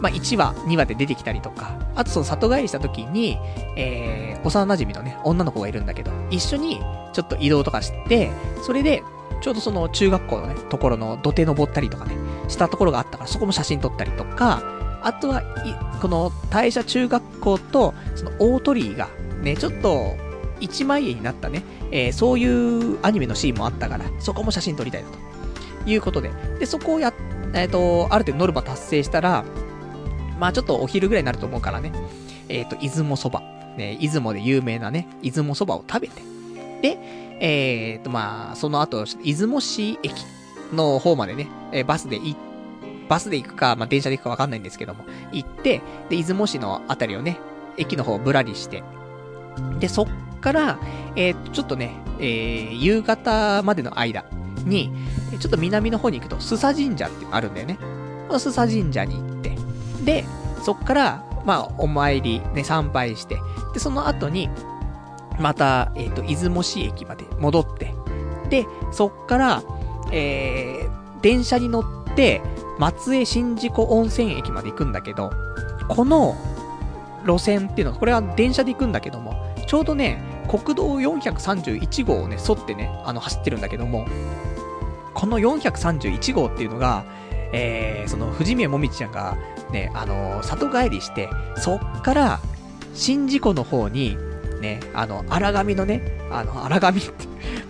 [0.00, 3.38] まあ、1話、2話で出てきたりとか、あとその里帰りした時に、
[3.76, 6.80] えー、幼馴染のね、女の子がいるんだけど、一緒に
[7.12, 8.30] ちょっと移動とかして、
[8.62, 9.02] それで、
[9.40, 12.16] ちょうどその中学校のね、ところの土手登ったりとかね、
[12.48, 14.62] したところがあったから、そこも写真撮ったりとか、
[15.06, 15.42] あとは、
[16.02, 19.08] この大社中学校と、その大鳥居が、
[19.40, 20.16] ね、ちょっと、
[20.58, 25.18] 一枚絵になったね、えー、そういうアニメのシーンもあったから、そこも写真撮りたいなと。
[25.86, 26.30] いうことで。
[26.58, 27.14] で、そこをや、
[27.54, 29.44] えっ、ー、と、ある程度ノルマ達成したら、
[30.40, 31.92] まあちょっとお昼ぐらいになると思うからね。
[32.48, 33.40] えっ、ー、と、出雲そば。
[33.76, 36.22] ね、出雲で有名なね、出雲そばを食べて。
[36.82, 36.98] で、
[37.40, 40.12] えっ、と、まあその後、出雲市駅
[40.72, 42.36] の方までね、えー、バスで行っ、
[43.08, 47.38] バスで行くか、まあ、電車で行くかわかんないんですけども、行って、で、出雲市のあたりをね、
[47.76, 48.82] 駅の方をぶらりして、
[49.78, 50.06] で、そっ
[50.40, 50.78] から、
[51.14, 54.24] えー、ちょっとね、えー、夕方までの間
[54.64, 54.90] に、
[55.38, 57.78] ちょっと南の方に行くと、須佐神社ってあるんだよね。
[58.28, 59.56] 須佐神社に行って、
[60.04, 60.24] で、
[60.62, 63.36] そっから、まあ、お参り、ね、参拝して、
[63.72, 64.50] で、その後に、
[65.38, 67.94] また、えっ、ー、と、出雲市駅まで戻って、
[68.48, 69.62] で、そっから、
[70.12, 72.05] えー、電車に乗って、
[72.78, 75.30] 松江新宿温泉駅まで行くんだけど、
[75.88, 76.36] この
[77.26, 79.34] 路線っていうのは、これは電車で行くんだけども、
[79.66, 84.06] ちょうどね、国道431号をね、沿ってね、あの、走ってるんだけども、
[85.14, 87.04] この431号っていうのが、
[87.52, 89.36] えー、その、藤宮もみちちゃんが、
[89.72, 92.40] ね、あのー、里帰りして、そっから、
[92.94, 94.16] 宍道湖の方に、
[94.60, 97.12] ね、あの、荒神のね、あの、荒神って、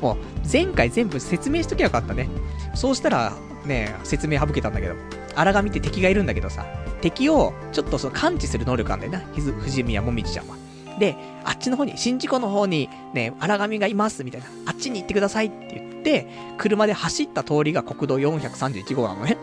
[0.01, 0.17] もう、
[0.51, 2.29] 前回全部説明しときゃよかったね。
[2.75, 3.33] そうしたら、
[3.67, 4.95] ね、説明省けたんだけど、
[5.35, 6.65] 荒神って敵がいるんだけどさ、
[7.01, 10.57] 敵をちょっとその感知する能力あんだよな、藤宮もみじちゃんは。
[10.99, 14.47] で、あっちの方に、宍道湖の方にね、荒神がいます、みたいな。
[14.67, 16.27] あっちに行ってくださいって言って、
[16.59, 19.37] 車で走った通りが国道431号なのね。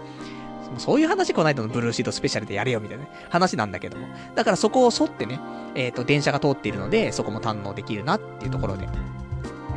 [0.78, 4.08] そういう話この間のブルーシートスペシャルでやれよみたいな、話なんだけども。
[4.36, 5.40] だからそこを沿ってね、
[5.76, 8.88] えっ、ー、と、電車が通っているので、そこも堪能できるなっていうところで。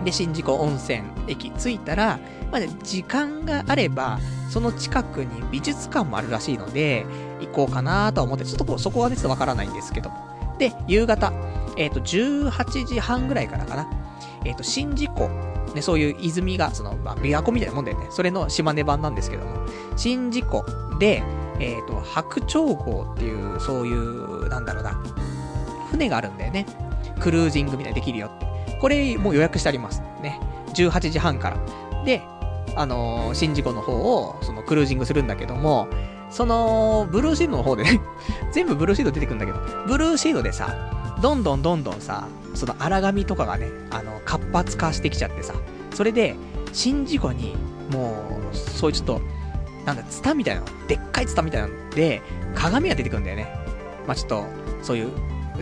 [0.05, 2.19] で、宍道湖温泉駅着いたら、
[2.51, 4.19] まあね、時間があれば、
[4.51, 7.07] その近くに美術館もあるらしいので、
[7.41, 10.11] 行こうかなと思って、ちょっとそこはね、ちょっとわからないんですけど。
[10.59, 11.33] で、夕方、
[11.77, 13.91] えっ、ー、と、18時半ぐらいからかな。
[14.45, 15.29] えっ、ー、と、宍道湖、
[15.75, 18.07] ね、そういう泉が、その、まあ、琵琶湖みたいなもんだよね。
[18.11, 19.67] それの島根版なんですけども、
[19.97, 21.23] 宍道湖で、
[21.59, 24.99] えっ、ー、と、白鳥号っていう、そういう、なんだろうな、
[25.91, 26.67] 船があるんだよね。
[27.21, 28.46] クルージングみたいにできるよって。
[28.81, 30.03] これ、もう予約してあります。
[30.23, 30.41] ね。
[30.75, 32.05] 18時半から。
[32.05, 32.23] で、
[32.75, 35.89] あのー、宍道湖の方を、その、クルージングするんだけども、
[36.31, 38.01] その、ブルーシードの方でね
[38.53, 40.75] 全部ブルーシード出てくるんだけど、ブルーシードでさ、
[41.23, 45.55] どんどんどんどんさ、その荒紙とかがね、あの、活発化してきちゃってさ、
[45.95, 46.37] それで、
[46.73, 47.57] 宍道湖に、
[47.91, 49.21] もう、そういうちょっと、
[49.85, 52.21] なんだ、ツタみたいなの、でっかいツタみたいなので、
[52.55, 53.49] 鏡が出てくるんだよね。
[54.07, 54.45] まあ、ちょっと、
[54.83, 55.11] そういう、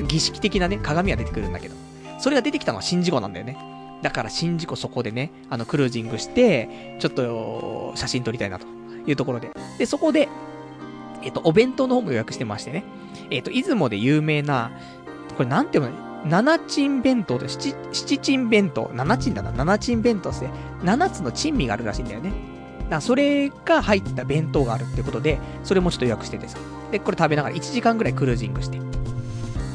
[0.08, 1.83] 儀式的なね、鏡が出てくるんだけど。
[2.24, 3.58] それが出てきたのは宍道湖なんだよね。
[4.00, 8.66] だから宍道湖そこでね、あの、クルージングして、ちょっと、写真撮りたいなと
[9.06, 9.50] いうところで。
[9.76, 10.30] で、そこで、
[11.22, 12.82] えっ、と、お弁当の方も予約してましてね。
[13.30, 14.70] えっ、と、出雲で有名な、
[15.36, 15.90] これなんていうの？
[16.24, 20.48] 七珍弁当で、七、七珍弁当、七珍だな、七珍弁当って
[20.82, 22.30] 七つの珍味があるらしいんだよね。
[22.30, 26.56] だからそれが入った弁当があるってことで、それもちょっと予約しててさ。
[26.90, 28.80] で、これ食べながら1時間ぐらいクルージングして。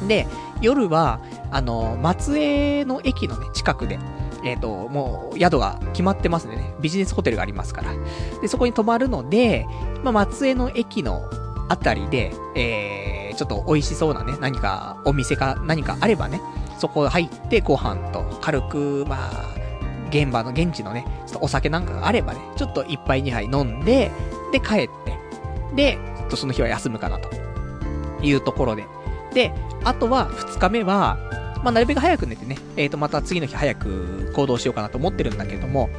[0.08, 0.26] で、
[0.60, 3.98] 夜は、あの、松江の駅のね、近くで、
[4.44, 7.92] えっ、ー、と、もう、宿が決まってますんでね、ビジネスホテルがありますから。
[8.40, 9.66] で、そこに泊まるので、
[10.02, 11.28] まあ、松江の駅の
[11.68, 16.40] あたりで、えー、ちょっと美味しそうなね、何か、お店か何かあればね、
[16.78, 19.60] そこ入ってご飯と軽く、まあ、
[20.10, 24.10] 現場の現地のね、ちょっとお酒なんかがあればね、ちょっと一杯二杯飲んで、
[24.52, 24.90] で帰って、
[25.74, 27.30] で、ちょっとその日は休むかなと
[28.22, 28.84] いうところで。
[29.34, 29.52] で、
[29.84, 31.18] あとは二日目は、
[31.62, 35.90] まあ、なるべく早く寝てね、えっ、ー、と、また次の日早く行動しようかなと思ってるんだけれども、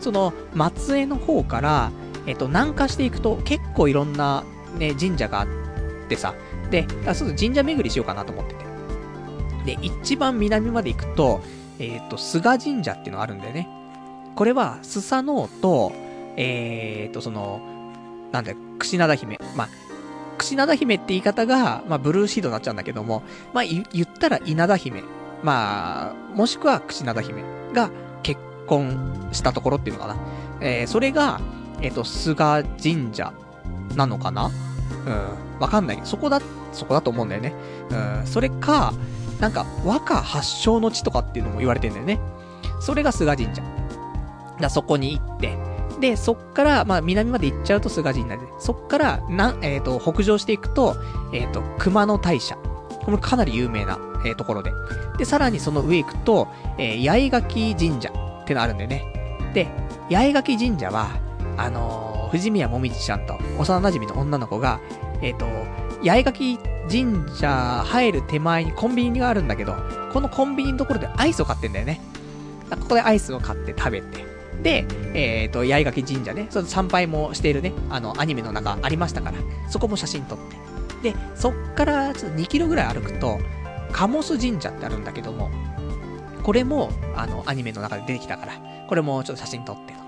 [0.00, 1.90] その、松江の方から、
[2.26, 4.44] えっ、ー、と、南下していくと結構いろんな
[4.78, 5.46] ね、神社があっ
[6.08, 6.34] てさ、
[6.70, 9.76] で、あそう神社巡りしようかなと思ってて。
[9.76, 11.40] で、一番南まで行くと、
[11.78, 13.68] えっ、ー、と、菅神社っていうのがあるんだよね。
[14.36, 15.92] これは、スサノオと、
[16.36, 17.60] えっ、ー、と、その、
[18.32, 19.38] なんだよ、串灘姫。
[19.56, 19.68] まあ、
[20.38, 23.22] 串灘姫って言い方が、まあ、ブルーシードになっちゃうんだけども、
[23.52, 25.02] まあ、言ったら稲田姫。
[25.42, 27.90] まあ、もしくは串灘姫が
[28.22, 30.16] 結婚したところっていうのかな。
[30.60, 31.40] えー、それが、
[31.80, 33.32] えっ、ー、と、菅神社
[33.94, 34.50] なのかな？
[35.06, 35.60] うん。
[35.60, 36.00] わかんない。
[36.02, 36.40] そこだ、
[36.72, 37.54] そこだと思うんだよね。
[37.90, 38.26] うん。
[38.26, 38.92] それか、
[39.38, 42.18] なんか、和歌発祥の地とかっていうのも言われてんだよね。
[42.80, 43.62] それが菅神社。
[44.60, 45.56] だそこに行って、
[46.00, 50.96] で、そっから、まあ、南まで行っちゃうと菅神社で、そっから、な、えっ、ー、と、北上していくと、
[51.32, 52.56] えっ、ー、と、熊野大社。
[53.04, 54.72] これかなり有名な、えー、ところで。
[55.16, 59.04] で、さらにその上行くと、えー、八重垣神社ってのあるんだよね。
[59.54, 59.66] で、
[60.10, 61.08] 八重垣神社は、
[61.56, 64.80] あのー、藤宮もみじちゃんと幼馴染の女の子が、
[65.22, 65.46] えっ、と、
[66.04, 66.58] 八重垣
[66.90, 69.74] 神社入る手前にコンビニがあるんだけど、
[70.12, 72.00] このコンビニのところでアイスを買ってんだよね。
[72.70, 74.27] ここでアイスを買って食べて。
[74.62, 79.38] で、えっ、ー、と、八重垣神社ね、その参拝もしているね、あの、アニメの中ありましたから、
[79.68, 80.38] そこも写真撮っ
[81.02, 81.12] て。
[81.12, 83.38] で、そっからちょっと2キロぐらい歩くと、
[83.92, 85.50] 鴨須神社ってあるんだけども、
[86.42, 88.52] これも、あの、アニメの中で出てきたから、
[88.88, 89.98] これもちょっと写真撮ってと。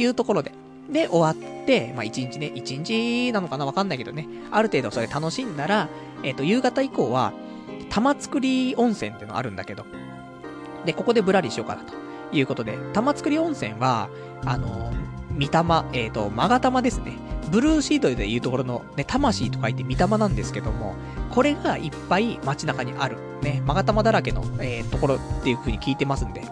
[0.00, 0.52] いうところで、
[0.90, 5.88] で、終わって、まあ、1日ね、1日なのかなわかんないけどね、ある程度それ楽しんだら、
[6.22, 7.32] えっ、ー、と、夕方以降は、
[7.90, 8.40] 玉造
[8.76, 9.84] 温泉っていうのあるんだけど、
[10.84, 11.92] で、ここでぶらりしようかなと。
[12.32, 14.08] いうことで、玉造温泉は、
[14.44, 14.92] あの、
[15.36, 17.16] 三玉、えっ、ー、と、勾玉ですね。
[17.50, 20.94] ブルーシートでいうところの、ね、魂と書いて三玉なんですけども、
[21.30, 26.42] これがいっぱい街中にある、ね、勾玉だらけの、えー、ところっていう風に聞いてますんで、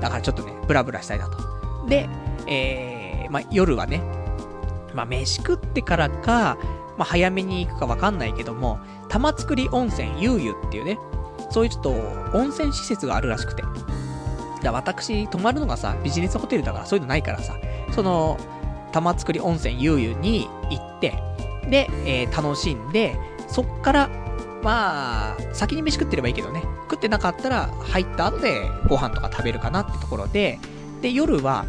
[0.00, 1.86] だからちょっとね、ブラブラしたいなと。
[1.88, 2.08] で、
[2.46, 4.02] えー、まあ、夜はね、
[4.94, 6.56] まあ、飯食ってからか、
[6.96, 10.98] まあ、早めに行くかわかんないけども、玉造温泉ゆうゆっていうね、
[11.50, 11.90] そういうちょっと
[12.34, 13.62] 温泉施設があるらしくて。
[14.66, 17.56] だ私、泊まるのがさ、ビジネスホテルだからそういうのないからさ、
[17.92, 18.36] その、
[18.92, 21.14] 玉造温泉ゆうゆに行って、
[21.68, 23.16] で、えー、楽しんで、
[23.48, 24.10] そっから、
[24.62, 30.58] まあ、先に飯食ってればいいけどね、食ってなかったら入った後でご飯とか食べるかなってところで、
[31.00, 31.64] で、夜は、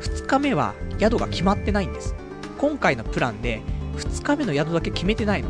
[0.00, 2.14] 2日目は宿が決まってないんです。
[2.58, 3.62] 今回のプランで、
[3.96, 5.48] 2日目の宿だけ決めてないの。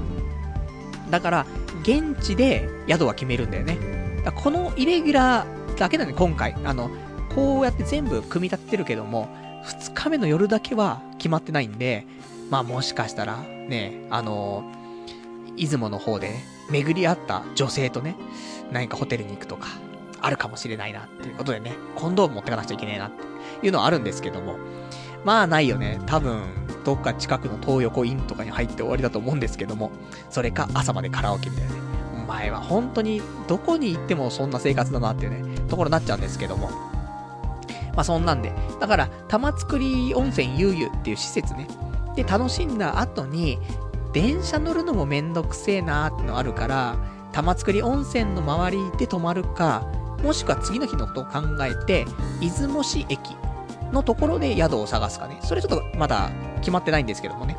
[1.10, 1.46] だから、
[1.82, 3.78] 現地で宿は決めるんだよね。
[4.42, 6.56] このイレギュラーだけだね、今回。
[6.64, 6.90] あの、
[7.34, 9.28] こうやって全部組み立ててるけども、
[9.64, 12.06] 2日目の夜だけは決まってないんで、
[12.50, 14.64] まあもしかしたら、ね、あの、
[15.56, 18.16] 出雲の方で、ね、巡り合った女性とね、
[18.72, 19.68] 何かホテルに行くとか、
[20.20, 23.10] あるかもしれないなっていうことでね、コンドーム持ってかなくちゃいけねえなっ
[23.60, 24.58] ていうのはあるんですけども、
[25.24, 26.00] まあないよね。
[26.06, 26.42] 多分、
[26.84, 29.90] どっか近くの東横インとかに入って終わりだと思うんですけども、
[30.30, 31.95] それか朝までカラオケみたいなね。
[32.26, 36.70] 前は本当にどこに行ってもそんな生活だなっていうね、ところになっちゃうんですけども。
[37.94, 38.52] まあそんなんで。
[38.80, 39.66] だから、玉造
[40.14, 41.66] 温泉ゆうゆっていう施設ね。
[42.14, 43.58] で、楽しんだ後に、
[44.12, 46.96] 電車乗るのもめんどくせえなーってのあるから、
[47.32, 49.86] 玉造温泉の周りで泊まるか、
[50.22, 52.06] もしくは次の日のことを考えて、
[52.40, 53.36] 出雲市駅
[53.92, 55.38] のところで宿を探すかね。
[55.42, 57.56] それちょっとまだ決まってないんですけどもね。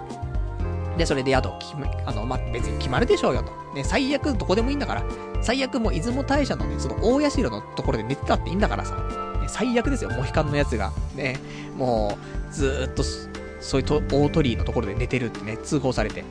[0.98, 3.52] で、それで宿決め、あの、ま別に決まるでしょうよと。
[3.74, 5.04] ね、最悪どこでもいいんだから。
[5.42, 8.96] 最悪もう出雲大社のね、その大社のところで寝てたっていいんだからさ。
[9.40, 10.92] ね、最悪ですよ、モヒカンのやつが。
[11.16, 11.38] ね、
[11.78, 12.18] も
[12.50, 13.04] う、ずっと、
[13.60, 16.24] そういう大鳥居のところで寝てるってね、通報されて、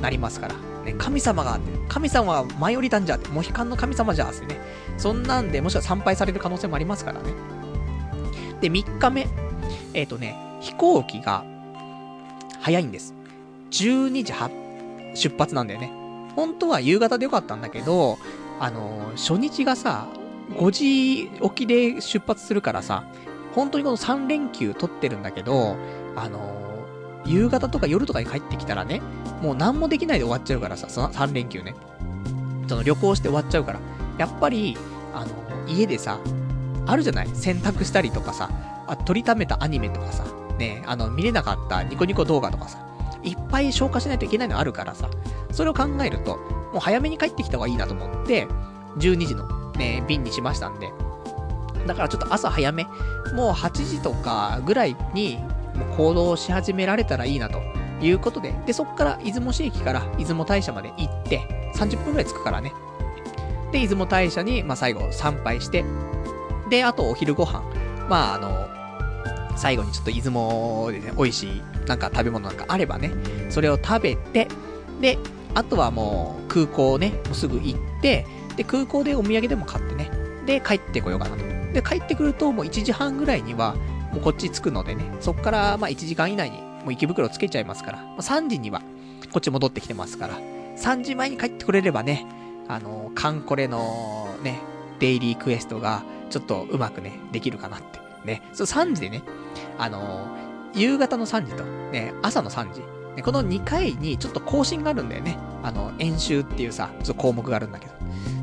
[0.00, 0.54] なりますから。
[0.84, 1.58] ね、神様が、
[1.88, 4.60] 神様は舞い降りたんじゃって、モヒカンの神様じゃってね。
[4.98, 7.32] そんなんで、もしくは参拝される可能性もありますからね。
[8.60, 9.26] で、3日目。
[9.94, 11.44] えっ、ー、とね、飛行機が、
[12.60, 13.14] 早いんです。
[13.72, 14.32] 12時
[15.14, 15.90] 出発なんだよね。
[16.36, 18.18] 本当は夕方でよかったんだけど、
[18.60, 20.06] あのー、初日がさ、
[20.50, 23.04] 5時起きで出発するからさ、
[23.54, 25.76] 本当にこの3連休取ってるんだけど、
[26.16, 29.00] あのー、夕方とか夜とかに帰ってきたらね、
[29.42, 31.74] もう何もできないで終わっちゃうからさ、その3連休ね。
[32.68, 33.80] その旅行して終わっちゃうから。
[34.18, 34.76] やっぱり、
[35.14, 35.32] あの、
[35.66, 36.18] 家でさ、
[36.86, 37.28] あるじゃない？
[37.34, 38.50] 洗濯したりとかさ、
[38.86, 40.24] あ、撮りためたアニメとかさ、
[40.58, 42.78] ね、あの、見れなかったニコニコ動画とかさ、
[43.22, 45.08] いっぱい消化しないといけないのあるからさ、
[45.50, 46.36] それを考えると、
[46.72, 48.46] もう早めに帰ってきた方がいいなと思って、
[48.98, 50.92] 12時のね、便にしましたんで、
[51.86, 52.84] だからちょっと朝早め、
[53.34, 55.38] もう8時とかぐらいに、
[55.74, 57.60] もう行動し始められたらいいなと
[58.00, 62.72] いうことで、で、そっから出雲市駅から出雲大社まで行って、30分くらい着くからね。
[63.72, 65.84] で、出雲大社に、まあ、最後参拝して、
[66.68, 67.62] で、あとお昼ご飯。
[68.08, 68.68] まあ、あの、
[69.56, 73.12] 最後にちょっと出雲でね、美味しい、なんか食べ物なんかあればね、
[73.50, 74.48] それを食べて、
[75.00, 75.18] で、
[75.54, 78.26] あとはもう空港ね、もうすぐ行って、
[78.56, 80.10] で、空港でお土産でも買ってね、
[80.46, 81.42] で、帰ってこようかなと。
[81.72, 83.74] で、帰ってくるともう1時半ぐらいには、
[84.12, 88.82] もうこっち着くのでね、そっからまあ1時間以内にもう池袋つけちゃいますから、まあ、3時には
[89.32, 90.38] こっち戻ってきてますから、
[90.76, 92.26] 3時前に帰ってくれればね、
[92.68, 94.60] あのー、カンコレのね、
[94.98, 98.00] デイリークエストがちょっとうまくね、できるかなって。
[98.24, 99.22] ね、そう3時でね、
[99.78, 102.82] あのー、夕方の3時と、ね、朝の3時。
[103.16, 105.38] ね、この2回にちょっと更新があるんだよね。
[105.62, 107.92] あの、演習っていうさ、ちょっと項目があるんだけど。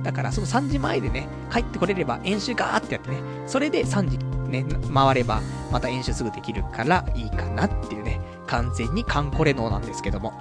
[0.04, 3.18] だからその3時前でね、帰ってこれれば演習ガーってやってね、
[3.48, 4.18] それで3時
[4.50, 10.32] ね、回れば、また演習すぐできるからいいかなっていうね、完全にカンコレ能なんですけども。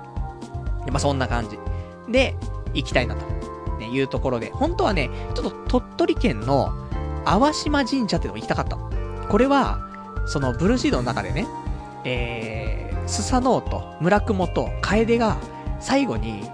[0.91, 1.59] まあそんな感じ。
[2.11, 2.36] で、
[2.74, 3.24] 行きたいなと、
[3.78, 6.72] ね、いうところで、本当はね、ちょっと鳥取県の
[7.24, 8.78] 淡島神社ってのも行きたかった。
[9.28, 9.80] これは、
[10.26, 11.47] そのブルーシードの中でね、
[12.05, 15.36] えー、スサノオと村雲と楓が
[15.80, 16.49] 最後に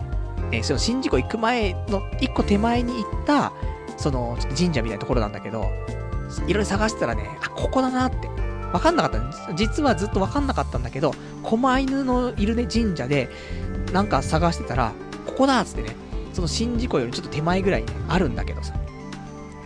[0.54, 3.52] えー、その宍道湖行く前の一個手前に行った、
[3.96, 5.70] その、ちょっと神社みたいなところなんだけど、
[6.46, 8.28] いろいろ探してたらね、あ、ここだなって。
[8.72, 13.28] わかんなかった実はずっとわかんなかったんだけど、狛犬のいるね、神社で、
[13.92, 14.92] なんか探してたら、
[15.26, 15.96] ここだっつってね、
[16.32, 18.74] その宍道湖よりちょっと手前ぐらいに、ね、あるんだけどさ。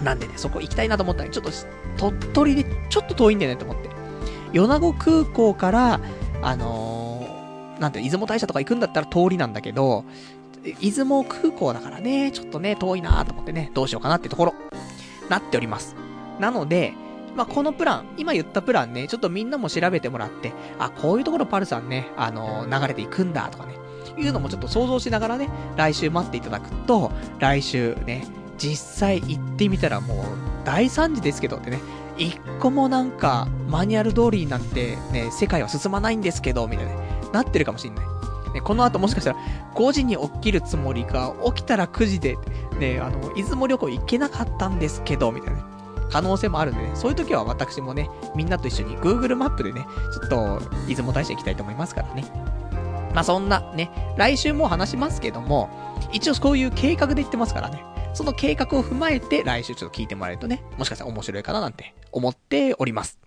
[0.02, 1.50] なんでね、そこ行きたいなと思ったら、ちょっと、
[1.96, 3.87] 鳥取でちょっと遠いんだよねと思って。
[4.52, 6.00] 米子空港から、
[6.42, 10.04] あのー、なんて、出雲大社とか行くんだったら通りなんだけど、
[10.80, 14.54] 出雲空港だからね、ちょっとね、遠いなと思ってね、どうしようかなってところ、
[15.28, 15.94] なっております。
[16.40, 16.94] なので、
[17.36, 23.74] まあ、このプラン、今言ったプランね、ちょっとみんなも調べてもらって、あ、こういうところパルさんね、あのー、流れていくんだとかね、
[24.16, 28.26] いうのもちょっと想像しながらね、来週待っていただくと、来週ね、
[28.58, 30.26] 実際行ってみたらもう
[30.64, 31.78] 大惨事ですけどってね、
[32.18, 36.92] 一個もなんかマニュアル通りになってね、世界は進まないんですけど、みたいな、
[37.32, 38.06] なってるかもしんない。
[38.54, 39.38] ね、この後もしかしたら
[39.74, 42.36] 5時に起きるつもりが、起きたら9時で、
[42.78, 45.64] ね、あの、出雲旅行行けなかったんですけど、みたいな、ね、
[46.10, 52.24] 可能性もあるんでね、そういう時は私もね、みんなと一緒に Google マップでね、ちょっと、出雲大社行きたいと思いますからね。
[53.14, 55.68] まあそんなね、来週も話しますけども、
[56.12, 57.84] 一応こういう計画で言ってますからね。
[58.14, 63.18] その計画を踏まえて来週ちょっと聞いてもらえるとね、もしかしたら面白いかななんて思っております。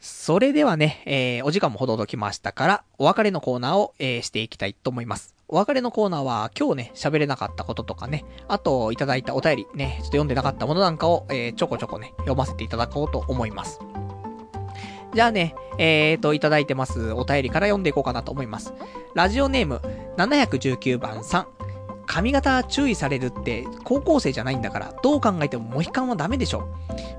[0.00, 5.33] それではね、えー、お時間もほどどきましたから、お別れのコーナーを、えー、していきたいと思います。
[5.48, 13.78] お別れのコーナーは、今日ね、喋れなかったこととかね、あと、いただいたお便りね、ちょっと読んでなかったものなんかを、えー、ちょこちょこね、読ませていただこうと思います。
[15.12, 18.72] じゃあね、えーと、いただいてますお便りから読んでいこうかなと思います。
[19.14, 19.80] ラジオネーム、
[20.16, 21.63] 719番さん。
[22.06, 26.68] 髪型注意されるって高校生じゃないんだからどう考えてもモヒカンはダメでしょ。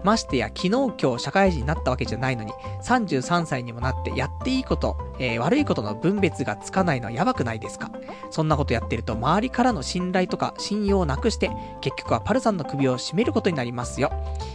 [0.04, 2.52] ましてや昨日今日社会人になったわけじゃないのに
[2.84, 7.92] 33歳にもなってやっていいこと、えー、悪いことの分別がつかないのはやばくないですか
[8.30, 11.50] そんなことやってると周りからの信頼とか信用をなくして
[11.82, 14.12] 結局はパルさんの首を絞めることになりますよ。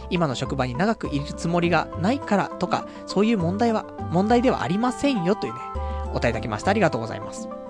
[0.09, 5.59] 今の職場に長くいるつもりがないからとかそういう問題は問題ではありませんよというね
[6.07, 6.71] お答えいただきました。
[6.71, 7.60] ありがとうございます。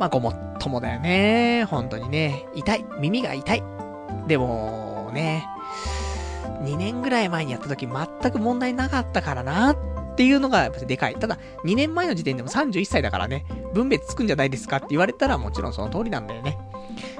[0.00, 1.64] まあ、ごもっともだよね。
[1.68, 2.46] 本当にね。
[2.54, 2.86] 痛い。
[2.98, 3.62] 耳が痛い。
[4.26, 5.46] でも、ね、
[6.62, 9.76] 2年ぐらい前にやった時全く問題なかったからなっ
[10.16, 11.16] ていうのがやっぱりでかい。
[11.16, 11.36] ただ、
[11.66, 13.44] 2年前の時点でも31歳だからね、
[13.74, 16.56] 分別つくんじゃないですかって言われたらもちろんその通りなんだよね。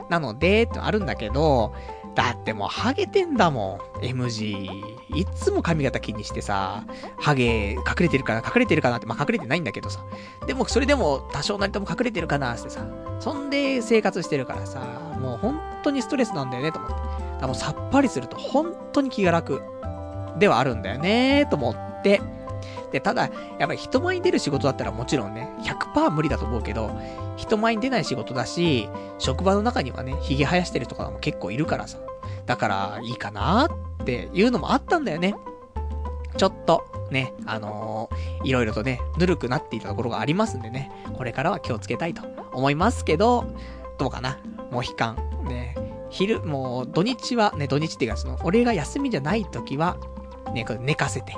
[0.08, 1.74] なので、ってあるんだけど、
[2.14, 4.04] だってもうハゲてんだもん。
[4.04, 4.68] MG。
[5.14, 6.84] いつも髪型気にしてさ、
[7.18, 10.04] ハゲ隠れてるかな隠れてるかなって、まあ隠れてないんだけどさ。
[10.46, 12.84] でもそれでも多少なりとも隠れてるかなってさ。
[13.20, 14.80] そんで生活してるからさ、
[15.20, 16.96] もう本当にストレスなんだよねと思って。
[17.40, 19.62] だもうさっぱりすると本当に気が楽
[20.38, 22.20] ではあるんだよねと思って。
[22.92, 26.90] で、ただ、やっぱり人前に出る仕事だったらもちろんね、100%無理だと思うけど、
[27.40, 28.88] 人前に出ない仕事だし、
[29.18, 31.98] 職場の中にはね、髭生やしてるとかも結構いるからさ、
[32.44, 33.66] だから、いいかな
[34.02, 35.34] っていうのもあったんだよね。
[36.36, 42.22] ちょっと、ね、あのー、いろいろとね、ぬるくなっていたところがありますんでね、これからは気をつけたいと
[42.52, 43.46] 思いますけど、
[43.98, 44.38] どうかな
[44.70, 45.46] モヒカン。
[45.46, 45.74] ね、
[46.10, 49.96] 昼、もう土日は、ね、土日っていうかその、俺が休みじゃない時は、
[50.52, 51.34] ね、寝かせて。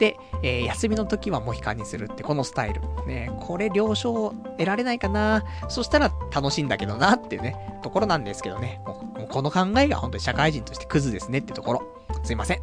[0.00, 2.80] で、えー、休みの時はモヒカンにするって、このスタイル。
[3.06, 8.80] ね、これ了承得られないかなそしたら楽しいんだけどなっていうね、ところなんですけどね。
[8.86, 11.82] もうもうこの考えが本当に社会人としてクズですねってところ。
[12.24, 12.60] すいません。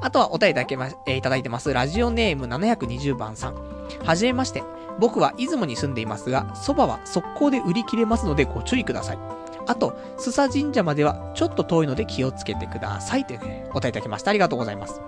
[0.00, 1.72] あとはお便りいただけま、えー、いただいてます。
[1.72, 3.56] ラジオネーム720番さん。
[4.04, 4.62] はじめまして。
[5.00, 9.18] 僕は出雲に住んでいますが、蕎麦は速攻で売り切れますのでご注意ください。
[9.66, 13.22] あと、須佐神社まではちょっと遠いので気をつけてください。
[13.22, 14.30] ってね、お答えいただきました。
[14.30, 15.00] ありがとうございます。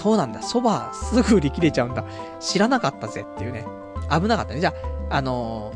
[0.00, 0.40] そうなんだ。
[0.40, 2.02] 蕎麦すぐ売り切れちゃうんだ。
[2.40, 3.66] 知らなかったぜっていうね。
[4.10, 4.60] 危なかったね。
[4.60, 4.72] じゃ
[5.10, 5.74] あ、あの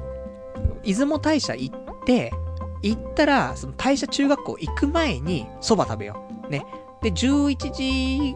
[0.82, 2.32] ー、出雲大社行って、
[2.80, 6.50] 行ったら、その大社中学校行く前に蕎麦食べよう。
[6.50, 6.64] ね。
[7.02, 8.34] で、11時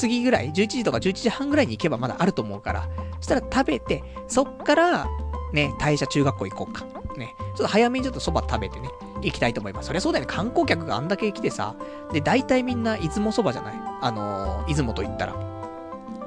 [0.00, 5.06] 過ぎぐらい、11時とか11時半ぐらいに行けばまだあると思うから、そしたら食べて、そっから、
[5.52, 6.86] ね、大社中学校行こうか。
[7.18, 7.34] ね。
[7.38, 8.88] ちょっと早めにちょっと蕎麦食べてね、
[9.22, 9.86] 行きたいと思います。
[9.86, 10.32] そりゃそうだよね。
[10.32, 11.74] 観光客があんだけ来てさ、
[12.12, 13.74] で、大体みんな出雲蕎麦じゃない？
[14.00, 15.34] あのー、出雲と言ったら。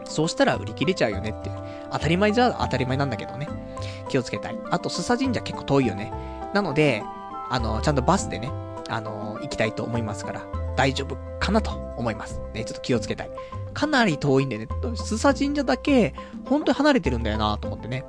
[0.06, 1.52] そうしたら売り切れちゃうよねって。
[1.91, 3.48] 当たり前じゃ当たり前なんだけどね。
[4.10, 4.58] 気をつけたい。
[4.70, 6.12] あと、須佐神社結構遠いよね。
[6.54, 7.04] なので、
[7.50, 8.52] あのー、ちゃんとバスでね、
[8.89, 12.41] あのー、行きたいと思いますから、大丈夫かなと思います。
[12.54, 13.30] ね、ちょっと気をつけたい。
[13.74, 16.14] かなり遠いんでね、須佐神社だけ、
[16.46, 18.06] 本当に離れてるんだよなと思ってね。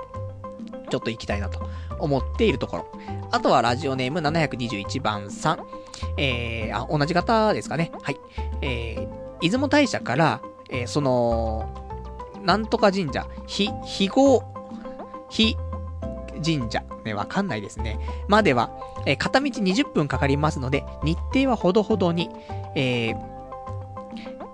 [0.91, 1.69] ちょっと行きたいなと
[1.99, 2.87] 思っているところ。
[3.31, 5.67] あとはラジオネーム721番さん。
[6.17, 7.91] えー、あ、同じ方ですかね。
[8.03, 8.17] はい。
[8.61, 9.09] えー、
[9.41, 11.69] 出雲大社から、えー、その、
[12.43, 14.43] なんとか神社、ひ、ひご、
[15.31, 15.57] ひ、
[16.45, 17.99] 神社、ね、わかんないですね。
[18.29, 18.71] までは、
[19.07, 22.31] えー、片道20分かかりますので、日程はほどほどに、
[22.75, 23.17] えー、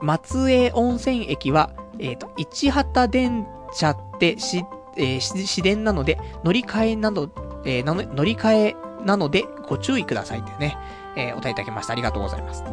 [0.00, 7.30] 松江温泉駅は、えっ、ー、と、市畑電車って知ってえー、市電なので、乗り換えなど、
[7.64, 10.76] えー、乗り換えなので、ご注意くださいってね、
[11.16, 11.92] えー、お答えいただきました。
[11.92, 12.64] ありがとうございます。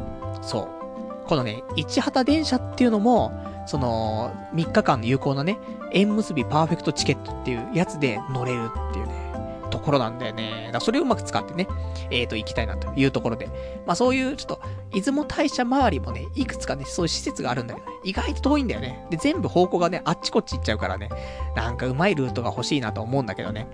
[0.42, 1.28] そう。
[1.28, 3.32] このね、市畑電車っていうのも、
[3.66, 5.60] その、3日間の有効なね、
[5.92, 9.28] 縁結びパーフェクトチケットっていうやつで乗れるっていうね、
[9.70, 10.70] ところなんだよね。
[10.72, 11.68] だそれをうまく使ってね、
[12.10, 13.50] えっ、ー、と、行きたいなというところで。
[13.86, 14.62] まあそういう、ちょっと、
[14.92, 19.06] 出雲大社周りもね、いくつかね、そういう施設があるんだけど、ね、意外と遠いんだよね。
[19.10, 21.10] で、全部方向がね、あっちこっち行っちゃうからね、
[21.56, 23.68] なんかうまいルートが欲しいなと思うんだけどね。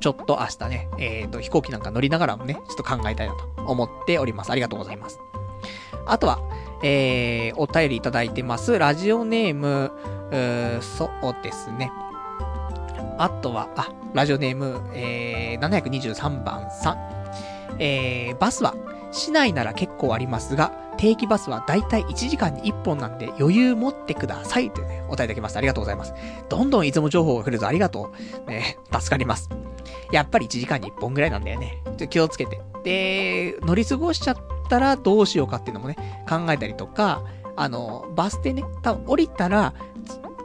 [0.00, 4.52] ちょっと明日ね、えっ、ー、と、飛行機なんか乗りながらもね、ちょっと考えたいなと思っております。
[4.52, 5.18] ありがとうございます。
[6.06, 6.38] あとは、
[6.82, 8.78] えー、お便りいただいてます。
[8.78, 9.90] ラジオネーム、
[10.30, 11.90] うーそうですね。
[13.18, 17.08] あとは、あ、ラジオネーム、えー、723番さん。
[17.80, 18.74] えー、バスは、
[19.10, 24.70] 市内なら結構ありますが、定期バスはだいたい1時間に1本なんで余裕持ってください。
[24.70, 25.58] というね、お答えいただきました。
[25.58, 26.12] ありがとうございます。
[26.48, 27.68] どんどんいつも情報が来るぞ。
[27.68, 28.12] ありがと
[28.46, 28.50] う。
[28.50, 29.48] ね、助かります。
[30.12, 31.80] やっぱり1時間に1本ぐらいなんだよね。
[31.84, 32.60] ちょっと気をつけて。
[32.84, 34.36] で、乗り過ごしちゃっ
[34.68, 35.96] たらどうしようかっていうのもね、
[36.28, 37.22] 考えたりとか、
[37.56, 39.74] あの、バス停ね、多分降りたら、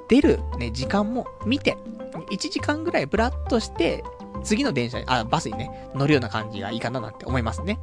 [0.09, 1.78] 出るね、時間も見て、
[2.32, 4.03] 1時間ぐらいブラッとして、
[4.43, 7.80] 次の電車に、あ、バスにね、乗るような感じがいいかななんて思いますね。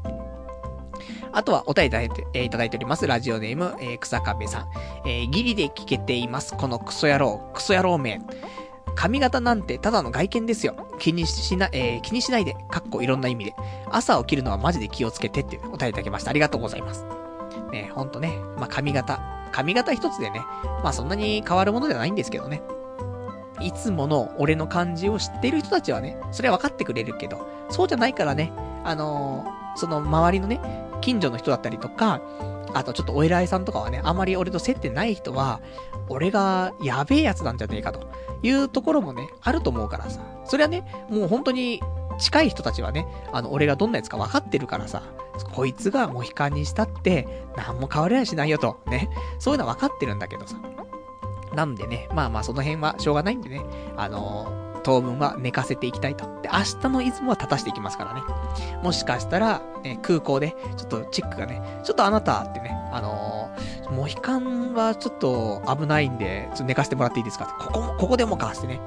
[1.32, 3.06] あとはお便りいただいて、えー、いただいております。
[3.06, 4.68] ラジオネーム、えー、草壁さん。
[5.06, 6.56] えー、ギリで聞けています。
[6.56, 8.20] このクソ野郎、クソ野郎名。
[8.96, 10.74] 髪型なんてただの外見ですよ。
[10.98, 13.54] 気にしな、えー、気にしないで、かっこいろんな意味で。
[13.90, 16.30] 朝起きるのはマジで気をつけてってお便りいただきました。
[16.30, 17.06] ありがとうございます。
[17.72, 19.20] ね、ほんとね、まあ、髪型。
[19.52, 20.40] 髪型一つでね、
[20.82, 22.62] まあそんなに変わるものではないんですけどね。
[23.60, 28.52] いつもの俺の感じを知ってる人たちはね、それは分かってくれるけど、そうじゃないからね、
[28.84, 30.60] あのー、その周りのね、
[31.00, 32.20] 近所の人だったりとか、
[32.74, 35.60] あとちょっとお偉いさんとかはね、あまり俺と接点ない人は、
[36.08, 38.10] 俺がやべえやつなんじゃねえかと
[38.42, 40.20] いうところもね、あると思うからさ。
[40.44, 41.82] それはね、もう本当に
[42.18, 45.02] 近い人たちはね、あの、俺がどんなやつか分かってるからさ、
[45.52, 49.08] こいつがモヒカンにしたって、何も変わりはしないよと、ね。
[49.38, 50.56] そういうのは分かってるんだけどさ。
[51.54, 53.62] なんでね、まあまあその辺はしょうがないんでね、
[53.96, 56.24] あのー、当分は寝かせていきたいと。
[56.42, 58.22] で、明日の出雲は立たしていきますからね。
[58.82, 67.54] もしかしたら、ね、空港で、ちょっとチェックがね、ちょっとあなたってね、あのー、モヒカンはちょっと危ないんで、ちょっと寝かせてもらっていいですかって。
[67.66, 68.80] ここも、ここでもかってね。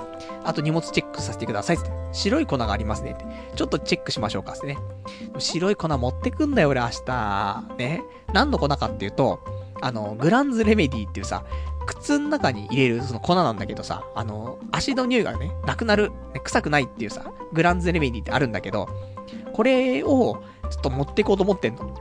[0.43, 1.89] あと荷物チェックさせてくださいって。
[2.11, 3.25] 白い粉がありますねって。
[3.55, 4.77] ちょっとチェックしましょうかってね。
[5.37, 7.63] 白い粉持ってくんだよ俺明日。
[7.77, 8.03] ね。
[8.33, 9.39] 何の粉かっていうと、
[9.81, 11.43] あの、グランズレメディっていうさ、
[11.85, 16.11] 靴の中に入れるその粉なんだけどさ、あの、足の匂いがね、なくなる、
[16.43, 18.87] 臭くないっていうさ、グランズレメディってあるんだけど、
[19.53, 21.93] これを、ちょっと持っていこうと思ってんの。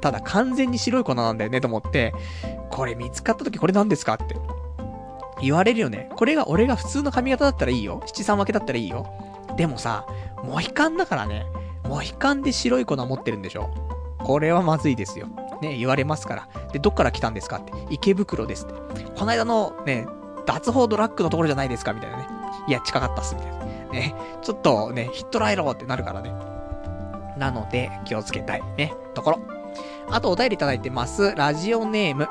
[0.00, 2.12] ただ完全に白い粉なんだよねと思って、
[2.70, 4.36] これ見つかった時これ何ですかって
[5.40, 6.08] 言われるよね。
[6.16, 8.02] これが俺が普通の髪型だったらいいよ。
[8.06, 9.06] 七三分けだったらいいよ。
[9.56, 10.06] でもさ、
[10.42, 11.46] モヒカンだからね。
[11.84, 13.70] モヒカンで白い粉持ってるんでしょ。
[14.18, 15.28] これはまずいですよ。
[15.62, 16.48] ね、言われますから。
[16.72, 17.72] で、どっから来たんですかって。
[17.88, 19.04] 池袋ですって。
[19.04, 20.06] この間のね、
[20.44, 22.28] 脱法ドラッグのところじゃないですかみたいなね。
[22.66, 23.64] いや、近かったっす、みたいな。
[23.92, 26.34] ね、ちょっとね、ヒットライローってなるからね。
[27.38, 29.40] なので、気をつけたいね、ところ。
[30.10, 31.34] あとお便りいただいてます。
[31.36, 32.28] ラジオネーム。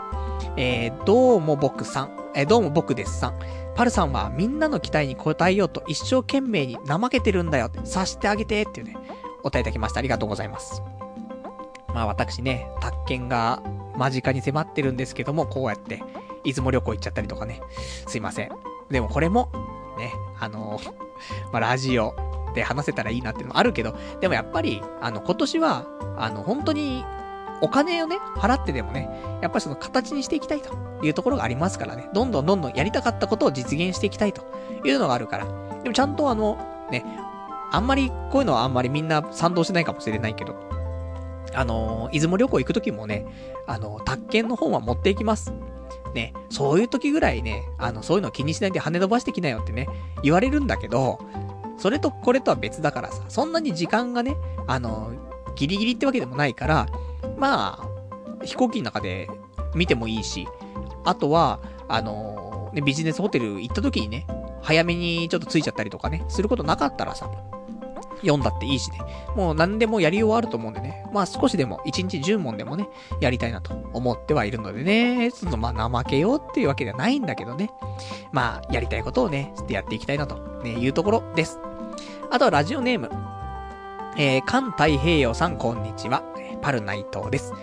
[0.57, 2.11] えー、どうも僕さん。
[2.35, 3.39] えー、どうも僕ですさん。
[3.75, 8.97] パルさんはみんなの期待に応えようと一生懸命に怠けてるんだよって、察してあげてっていうね、
[9.39, 9.99] お答えいただきました。
[9.99, 10.83] ありがとうございます。
[11.93, 13.61] まあ私ね、宅建が
[13.97, 16.01] 間近に迫ってるんですけども、こうやって、
[16.43, 17.61] 出雲旅行行っちゃったりとかね。
[18.07, 18.49] すいません。
[18.89, 19.49] でもこれも、
[19.97, 20.91] ね、あのー、
[21.51, 22.15] まあラジオ
[22.55, 25.85] で話せたらいいなっていうのもあるけど、でもやっぱり、あの、今年は、
[26.17, 27.05] あの、本当に、
[27.61, 29.07] お金をね、払ってでもね、
[29.41, 34.43] やっぱりその形にしていきたいというところがありますからね、どんどんどんどんやりたかったことを実現していきたいと
[34.83, 35.45] いうのがあるから。
[35.83, 36.57] でもちゃんとあの、
[36.89, 37.05] ね、
[37.71, 40.55] あんまり、こういうのはあんまりみんな賛同しないかもしれないけど、
[41.53, 43.25] あの、出雲旅行行くときもね、
[43.67, 45.53] あの、宅建の本は持っていきます。
[46.13, 49.87] ね、そういう時ぐらいね、あの、そういうの気にしないで跳ね伸ばしてきなよってね、
[50.23, 51.19] 言われるんだけど、
[51.77, 54.35] それとこれとは別だからさ、そんなに時間がね、
[54.67, 55.13] あの、
[55.55, 56.87] ギリギリってわけでもないから、
[57.37, 59.29] まあ、飛行機の中で
[59.73, 60.47] 見てもいいし、
[61.05, 64.27] あとは、あのね、ビジネスホテル行った時にね、
[64.61, 67.29] 早めにちょっと着いちゃったりとかね、することなかったらさ、
[68.21, 68.99] 読んだっていいしね。
[69.35, 71.05] もう何でもやりようあると思うんでね。
[71.11, 72.87] まあ少しでも、1日10問でもね、
[73.19, 75.31] やりたいなと思ってはいるのでね。
[75.31, 77.69] ちょっとまあ怠けようっていうわけではないんだけどね。
[78.31, 81.59] まあ、やりたいことをね、してやっていきたいなと、ね、いうところです。
[82.29, 83.09] あとはラジオネーム。
[84.17, 86.23] えー、関太平洋さんこんにちは。
[86.61, 87.53] パルナイトです。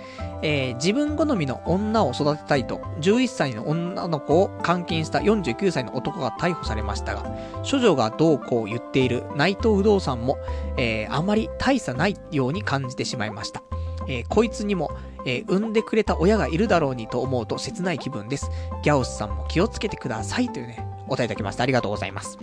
[0.43, 7.25] えー、自分好みの女を育てたいと、11歳の女の子を監禁した49歳の男が逮捕されましたが、
[7.69, 10.39] 処女がどうこう言っている内藤不動産も、
[10.77, 13.63] えー、あまり大差ないように感じてしまいました。
[14.07, 14.91] えー、こいつにも、
[15.27, 18.51] え産んでくれた親がいるだろうにと思うと切ない気分です。
[18.83, 21.65] ギャオスさんも気をつけてくださいというね、お答えいただきました。
[21.65, 22.39] ありがとうございます。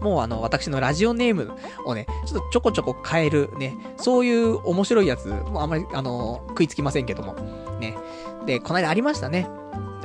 [0.00, 1.52] もうあの、私のラジオネーム
[1.84, 7.34] をね、ちょっとちょこちょこ変えるね、そういう面白いやつ、もうあんまり、あの、食いつきませんけども、
[7.80, 7.96] ね。
[8.46, 9.48] で、この間ありましたね。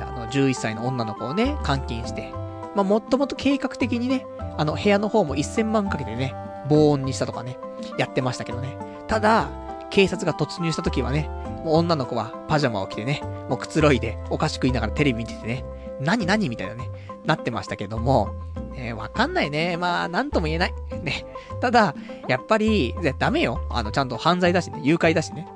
[0.00, 2.32] あの、11歳の女の子をね、監禁して、
[2.74, 4.26] まあ、もっともっと計画的にね、
[4.56, 6.34] あの、部屋の方も1000万かけてね、
[6.68, 7.58] 防音にしたとかね、
[7.98, 8.76] やってましたけどね。
[9.06, 9.48] ただ、
[9.90, 11.30] 警察が突入した時はね、
[11.64, 15.64] もう女の子はパジャマを着てね、もうくつろいで、お菓子食いながらテレビ見ててね、
[16.00, 16.90] 何何みたいなね、
[17.24, 18.34] なってましたけども、
[18.76, 19.76] え、わかんないね。
[19.76, 20.74] まあ、なんとも言えない。
[21.02, 21.26] ね。
[21.60, 21.94] ただ、
[22.28, 23.60] やっぱり、ダメよ。
[23.70, 24.80] あの、ちゃんと犯罪だしね。
[24.82, 25.46] 誘拐だしね。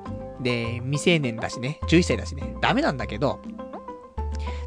[0.41, 1.81] で、未成年だしね。
[1.89, 2.57] 11歳だしね。
[2.61, 3.41] ダメなんだけど、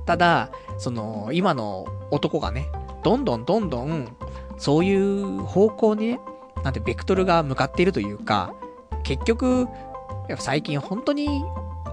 [0.06, 2.68] ただ、その、今の男がね、
[3.04, 4.16] どんどんどんどん、
[4.58, 6.20] そういう方向にね、
[6.64, 8.54] なんてベクトルが向かっているというか、
[9.04, 9.68] 結局、
[10.38, 11.44] 最近本当に、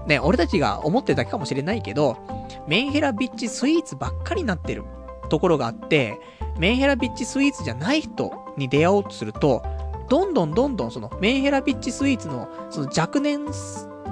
[0.07, 2.17] ね、俺たちが思ってるだけかもしれないけど、
[2.67, 4.83] メンヘラビッチスイーツばっかりになってる
[5.29, 6.19] ところがあって、
[6.57, 9.63] メンヘラビッチスイーツじゃない人に出会おうとすると、
[10.09, 13.45] どんどんどんどんそのメンヘラビッチスイーツのその若年、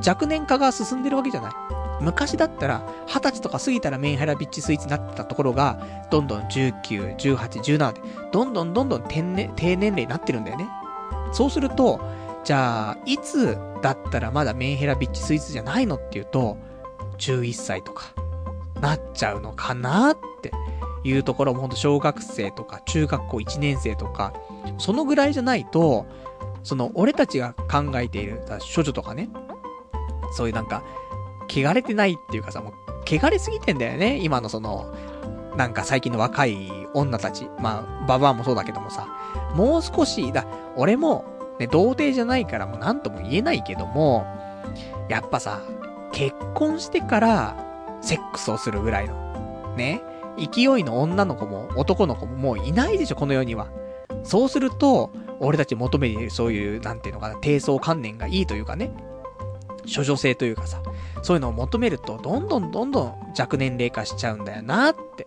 [0.05, 1.51] 若年化が進んでるわけじゃない。
[1.99, 5.79] 昔だったら、20歳とか過ぎたらメンヘラビッチスイーツになってたところが、
[6.11, 10.69] どんどん19、18、17で、どんどんどんどん低年齢になってるんだよね。
[11.31, 11.99] そうすると、
[12.47, 16.57] じゃあ、いつだったらまだメンヘラビッチスイーツじゃないのっていうと、
[17.17, 18.13] 11歳とか、
[18.79, 20.53] なっちゃうのかなって
[21.03, 24.31] いうところもほんと小学生とか中学校1年生とか、
[24.77, 26.05] そのぐらいじゃないと、
[26.63, 28.39] その俺たちが考えている
[28.73, 29.27] 処女とかね、
[30.31, 30.85] そういうなんか、
[31.49, 32.73] 汚れてないっていうかさ、もう、
[33.05, 34.95] 汚れすぎてんだよね、今のその、
[35.57, 37.49] なんか最近の若い女たち。
[37.59, 39.05] まあ、ババアもそうだけどもさ、
[39.53, 40.45] もう少し、だ、
[40.77, 44.25] 俺も、ね、童貞じゃないからもう何とも言えないけども、
[45.09, 45.61] やっぱさ、
[46.11, 47.55] 結婚してから、
[48.01, 50.01] セックスをするぐらいの、ね、
[50.37, 53.67] 勢いの女の子も男の子ももういないでしょ、この世には。
[54.23, 58.91] そうすると、俺たち求めているそういう、なんていうのかな、低層観念がいいというかね、
[59.93, 60.81] 処女性というかさ、
[61.21, 65.25] そういうのを求めると、どんどんどんどん若年齢化しちゃうんだよな、って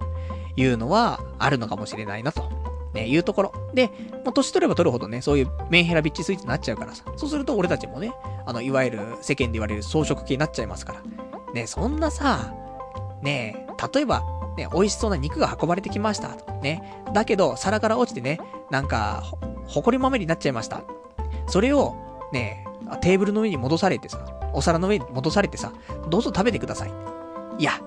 [0.57, 2.60] いうのは、あるのかもしれないな、と。
[2.93, 3.53] ね、いうところ。
[3.73, 3.89] で、
[4.25, 7.05] もう年取れば取るほどね、そういうメンヘラビッチスイーツになっちゃうからさ。
[7.17, 8.13] そうすると俺たちもね、
[8.47, 11.03] あの、いわゆる世間で言われる装飾系になっちゃいますから。
[11.55, 12.55] ね、そんなさ、
[13.23, 14.23] ね例えば、
[14.57, 16.37] ね、美味しそうな肉が運ばれてきました。
[16.63, 17.03] ね。
[17.13, 18.39] だけど、皿から落ちてね、
[18.71, 20.83] なんか、ほ、ほこりまめになっちゃいました。
[21.47, 21.97] それを、
[22.33, 22.65] ね、
[23.01, 25.73] テーブルの上に戻されてさ、お皿の上に戻されてさ、
[26.09, 26.93] どうぞ食べてください。
[27.59, 27.81] いや、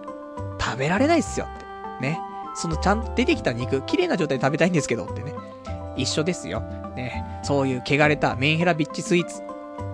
[0.60, 1.66] 食べられないっすよって。
[2.02, 2.20] ね。
[2.56, 5.34] そのちゃんと出てきた肉、綺麗な状態で食べたいんですけどってね。
[5.96, 6.62] 一緒ですよ。
[6.96, 7.24] ね。
[7.44, 9.42] そういう汚れたメンヘラビッチスイーツ。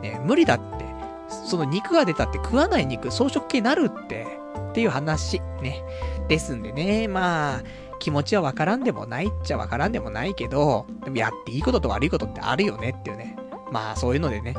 [0.02, 0.86] ね、無理だって。
[1.28, 4.28] その肉が出たって食わない肉、装飾系なるって。
[4.72, 5.42] っていう話。
[5.62, 5.84] ね。
[6.28, 7.64] ですんでね、まあ、
[8.00, 13.36] 気持ちはわからんでもないっちゃわからんでもないけど、でもやっていいことと悪いことってあるよねっていうね。
[13.72, 14.56] まあそういうのでね。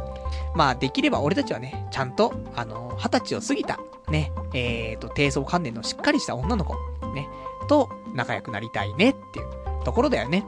[0.54, 3.78] まあできれば俺たちはね、ちゃんと、あの、二十歳を過ぎた、
[4.10, 6.74] ね、えっ、ー、と、低層関連のしっかりした女の子、
[7.14, 7.28] ね、
[7.70, 9.46] と仲良くなりたいねっていう
[9.84, 10.44] ところだよね。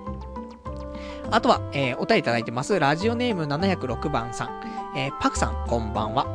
[1.31, 2.79] あとは、えー、お便りいただいてます。
[2.81, 4.99] ラジオネーム706番さん。
[4.99, 6.27] えー、パクさん、こんばんは。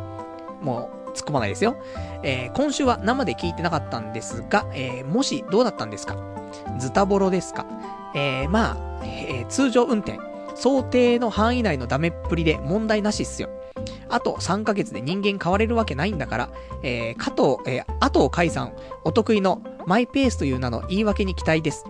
[0.61, 1.75] もう、突っ込まないですよ。
[2.23, 6.15] えー、今週は生で聞いてなかったんですが、えー、もしどうだったんですか？
[6.79, 7.65] ズタボロですか？
[8.15, 10.17] えー、まあ、えー、通常運転、
[10.55, 13.49] 想定の範囲内のダメっぷりで問題なしっすよ。
[14.09, 16.49] あと3ヶ月で人間変われるわけないんだから、
[16.83, 18.73] えー、加藤、えー、阿藤海さん、
[19.03, 21.85] お得意のマイペースという名の言い訳に期待です。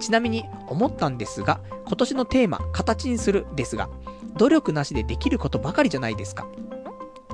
[0.00, 3.90] ちなみに、思ったんですが、今年のテーマ、形にするですが、
[4.36, 6.46] 努力なしでできることばかりじゃないですか。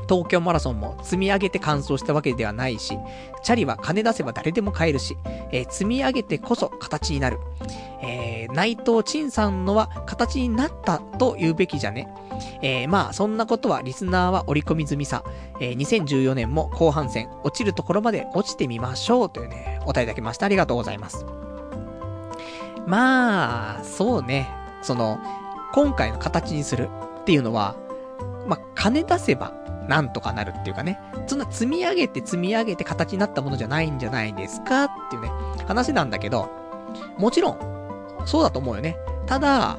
[0.09, 2.99] 東京マラソンも積み上げて完走したわけではないし、
[3.43, 5.17] チャリは金出せば誰でも買えるし、
[5.53, 7.39] えー、積み上げてこそ形になる。
[8.01, 12.09] えー、内藤陳さんのは形になったと言うべきじゃね。
[12.63, 15.25] えー、まあ、そんなことはリスナーは織り込み済みさ。
[15.61, 20.47] えー、2014年も後半戦、落ちるところまで落ちてみましょうというね、お答えいただきました。
[20.47, 21.27] ありがとうございます。
[22.87, 24.49] まあ、そうね。
[24.83, 25.19] その、
[25.73, 26.89] 今回の形にする
[27.21, 27.77] っていうのは、
[28.47, 29.53] まあ、金出せば
[29.89, 35.31] なんとかなるっていうかね、そんな積み上げて積み上げて形になったものじゃないんじゃないですかっていうね、
[35.67, 36.51] 話なんだけど、
[37.17, 37.59] もちろん、
[38.27, 38.97] そうだと思うよね。
[39.27, 39.79] ただ、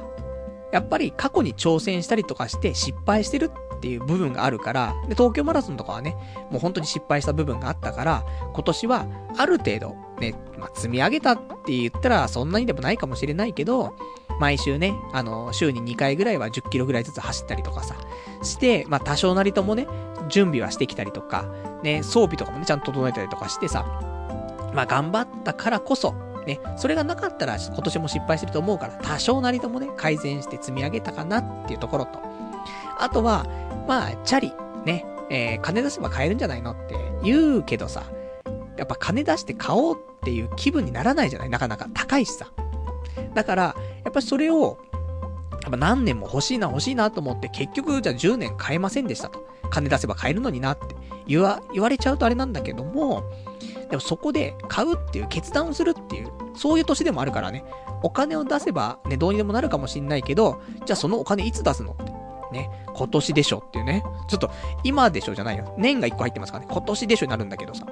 [0.72, 6.16] やっぱり過去に挑戦したりとかして失敗してるっていう部分があるから、で、東京マラソンとかはね、
[6.50, 9.06] もう本当に失敗した部分があったから、今年は
[9.36, 13.94] ある程度、ね、まあ、積み上げたって言ったらそんなにでもないかもしれないけど、
[14.40, 17.94] 毎週ね、あの、週に2回ぐらいは10キロぐらいずつ走ったりとかさ、
[18.42, 19.86] して、まあ多少なりともね、
[20.30, 21.44] 準備はしてきたりとか、
[21.82, 23.84] ね、装備とかもね、ちゃんと整えたりとかしてさ、
[24.74, 26.14] まあ頑張ったからこそ、
[26.46, 32.18] ね、それがなかったら今年も失敗してると思うから、多少なりともね、改善して積み上げたかなっていうところと、
[32.98, 33.46] あとは、
[33.86, 34.52] まあ、チャリ、
[34.86, 38.04] ね、えー、金出せば買えるんじゃないのって言うけどさ、
[38.78, 42.46] やっぱ金出して買おうっていう気分にならないじゃないなかなか高いしさ。
[43.34, 44.78] だから、やっぱりそれを、
[45.62, 49.46] やっぱ何年も欲しいな欲しいなと思って結局じゃあ10年買えませんでしたと。
[49.70, 50.96] 金出せば買えるのになって
[51.26, 53.22] 言わ、言われちゃうとあれなんだけども、
[53.88, 57.64] でもそこで買うっていう決断をするっていう、そういう年でもあるからね、
[58.02, 62.20] お金を出せばね、どうにでもなるかもしんないけど、じゃあそのお金いつ出すのって。
[62.52, 64.02] ね、今年でしょっていうね。
[64.28, 64.50] ちょっと、
[64.82, 65.72] 今でしょじゃないよ。
[65.78, 66.70] 年が1個入ってますからね。
[66.72, 67.86] 今年でしょになるんだけどさ。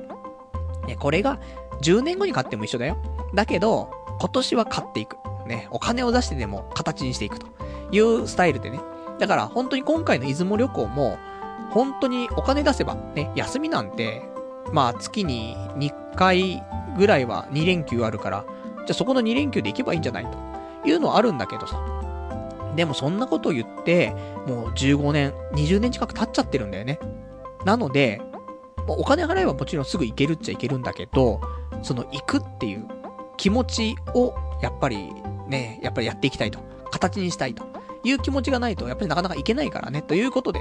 [0.86, 1.38] ね、これが、
[1.82, 2.96] 10年後に買っても一緒だよ。
[3.34, 5.16] だけど、今年は買っていく。
[5.48, 7.46] ね、お金を出してでも形にしていくと
[7.90, 8.80] いうスタイルでね。
[9.18, 11.18] だから本当に今回の出雲旅行も、
[11.70, 14.22] 本当にお金出せば、ね、休みなんて、
[14.72, 16.62] まあ月に2回
[16.96, 18.44] ぐらいは2連休あるから、
[18.78, 21.80] じゃあそこの2連休で行けばいいんじゃないというのはあるんだけどさ。
[22.76, 24.14] でもそんなことを言って、
[24.46, 27.00] もう15年、20年近く経っちゃってるんだよね。
[27.64, 28.20] なので、
[28.86, 31.40] お金払えばもちろんすぐ行けるっちゃ行けるんだけど、
[31.82, 32.86] その行くっていう
[33.36, 35.10] 気持ちを、やっぱり
[35.48, 36.60] ね、やっぱりやっていきたいと。
[36.90, 37.64] 形にしたいと
[38.02, 40.02] いう気持ちがないと、やっぱりなかなかいけないからね。
[40.02, 40.60] ということで、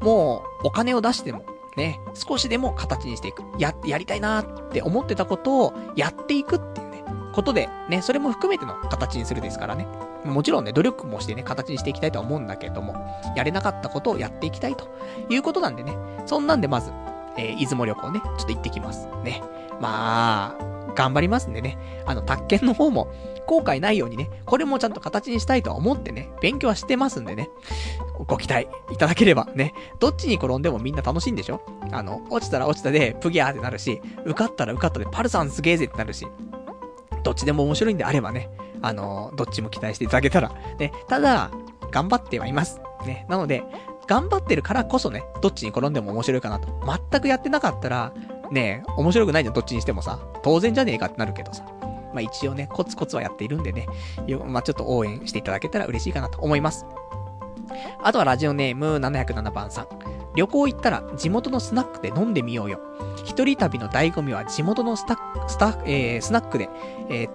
[0.00, 1.44] もう、お金を出しても、
[1.76, 3.42] ね、少しでも形にしていく。
[3.58, 9.86] や、やりたいなって思ってたことをやっていくっていうね、ことで、ね、それも含めての形にするですからね。
[10.24, 12.94] もちろんね、努力もしてね、形にしていきたいとは思うんだけども、
[13.36, 14.88] やれなかったことをやっていきたいと
[15.28, 16.90] いうことなんでね、そんなんでまず、
[17.36, 19.08] えー、出雲旅行ね、ちょっと行ってきます。
[19.22, 19.42] ね。
[19.80, 23.08] まあ、頑張りますんでね、あの、宅建の方も、
[23.46, 27.48] 後悔ないようにね、これもちゃんと形にしたいとは思ってね、勉強はしてますんでね、
[28.26, 31.60] ご期待いただければね、どっちに転んでもみんな楽しいんでしょ？
[31.92, 36.26] あの、落ちたら落ちたで、プギャーってなるし、受かったら受かったで、パルさんすげえぜってなるし、
[37.22, 38.50] どっちでも面白いんであればね、
[38.82, 41.50] あの、どっちも期待していただけたら、ね、ただ、
[41.90, 42.80] 頑張ってはいます。
[43.06, 43.62] ね、なので、
[44.08, 46.68] 頑張ってるからこそね、どっちに転んでも面白いかなと。
[47.10, 48.12] 全くやってなかったら、
[48.50, 50.20] ね、面白くないじゃん、どっちにしてもさ。
[50.42, 51.64] 当然じゃねえかってなるけどさ。
[52.16, 53.86] まあ一応ね、コツコツはやっているんでね、
[54.46, 56.86] まあちょっと応援していただけたら嬉しいかなと思います。
[58.02, 59.88] あとはラジオネーム707番さん。
[60.34, 62.80] 旅行行ったら地元のスナックで飲んでみようよ。
[63.24, 65.18] 一人旅の醍醐味は地元のスタ
[65.48, 66.68] スタ、えー、スナックで、
[67.10, 67.28] えー、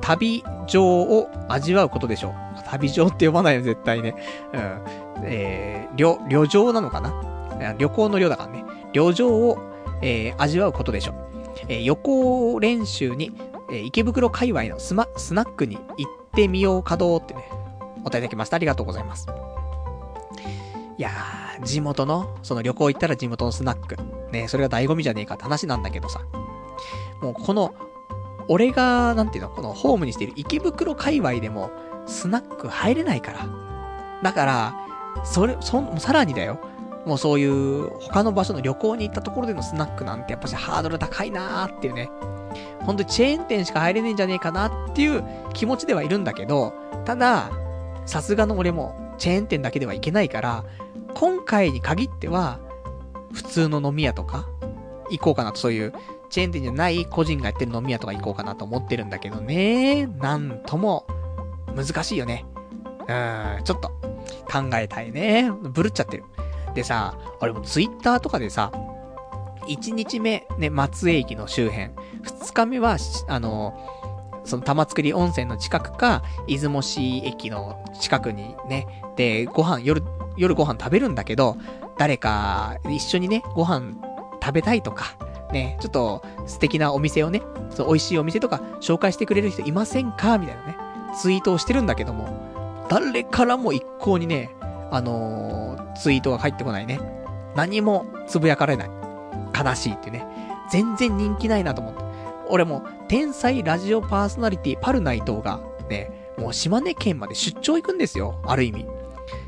[0.00, 2.34] 旅情を味わうことでしょう。
[2.70, 4.14] 旅情って呼ばないよ、絶対ね。
[4.52, 4.82] うん。
[5.24, 7.12] えー、旅、旅情なのかな？
[7.78, 8.64] 旅行の旅だからね。
[8.92, 9.58] 旅情を、
[10.00, 11.14] えー、味わうことでしょう。
[11.68, 13.32] えー、予行練習に、
[13.72, 17.48] えー、池袋界隈のスマ、スナックに行ってみようかどうってね、
[18.00, 18.56] お答えいただきました。
[18.56, 19.26] ありがとうございます。
[20.98, 23.96] いやー、地元の、その旅行行ったら地元のスナック。
[24.30, 26.20] ね、それが醍醐味じゃねえかって話なんだけどさ。
[27.22, 27.74] もうこの、
[28.48, 31.70] 俺が、なんていうの、このホームにしている池袋界隈でも、
[32.06, 33.46] スナック入れないから。
[34.22, 34.74] だから、
[35.24, 36.58] それ、そ、さらにだよ。
[37.06, 42.10] もうそういう他の場所の旅行に行ったところでのスナックなんてやっぱしハードル高いなーっていうね。
[42.80, 46.72] ほんとチェーン店しか入れねえんじゃねえかなっていう気持ちではいるんだけど、
[47.04, 47.50] ただ、
[48.06, 50.64] さすがの俺もチェーン店だけではいけないから、
[51.14, 52.58] 今回に限っては、
[53.32, 54.46] 普通の飲み屋とか、
[55.10, 55.92] 行こうかなと、そういう、
[56.30, 60.06] チェーン店じゃない個人がやってる飲み屋とか行こうかなと思ってるんだけどね。
[60.06, 61.06] なんとも、
[61.76, 62.44] 難しいよね。
[63.08, 63.12] う
[63.60, 63.90] ん、ちょっと、
[64.50, 65.50] 考えたいね。
[65.62, 66.24] ブルっちゃってる。
[66.74, 68.72] でさ、俺もツイッターとかでさ、
[69.68, 71.90] 1日目、ね、松江駅の周辺。
[72.22, 72.96] 2日目は、
[73.28, 73.74] あの、
[74.44, 78.86] その玉造温泉の近くか、出雲市駅の近くにね、
[79.16, 80.02] で、ご飯、夜、
[80.36, 81.56] 夜ご飯食べるんだけど、
[81.98, 83.92] 誰か一緒にね、ご飯
[84.42, 85.16] 食べたいとか、
[85.52, 90.38] ね、ちょっと素敵なお店をね、そう美味しいお店とか紹介してくれる人いませんか？
[90.38, 90.76] みたいなね、
[91.16, 94.50] ツイートをしてるんだけども、誰からも一向にね、
[94.90, 97.00] あのー、ツイートが入ってこないね。
[97.54, 98.90] 何もつぶやかれない。
[99.58, 100.26] 悲しいってね。
[100.70, 102.02] 全然人気ないなと思って。
[102.48, 108.40] 俺も、天才ラジオパーソナリティパルナイトが、ね、もう島根県まで出張行くんですよ。
[108.46, 108.86] ある意味。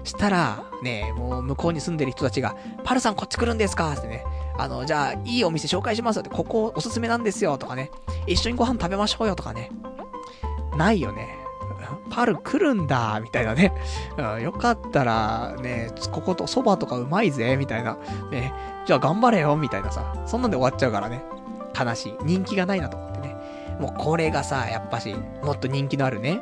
[0.05, 3.93] したら、ね、もう向こうに住んでる人たちが、パルさんこっち来るんですか？
[3.93, 4.24] ってね。
[4.59, 7.90] あの、じゃあ、いいお店紹介しますよって、ここおすすめなんですよとかね。
[8.27, 9.70] 一緒にご飯食べましょうよとかね。
[10.77, 11.39] ないよね。
[12.11, 13.73] パル来るんだ、みたいなね。
[14.16, 17.98] うん、よかったら、ね、ここと蕎麦とかうまいぜ、みたいな。
[18.31, 18.52] ね、
[18.86, 20.12] じゃあ頑張れよ、みたいなさ。
[20.27, 21.23] そんなんで終わっちゃうからね。
[21.78, 22.16] 悲しい。
[22.23, 23.35] 人気がないなと思ってね。
[23.81, 26.40] もうこれがさ、やっぱし、もっと人気のあるね、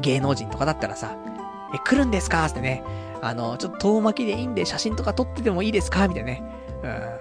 [0.00, 1.16] 芸能人とかだったらさ、
[1.74, 2.46] え、来るんですか？
[2.46, 2.84] ってね。
[3.22, 6.06] あの、ちょっと遠巻きでいいんで写真とか撮っててもいいですか？
[6.06, 6.42] みたいなね。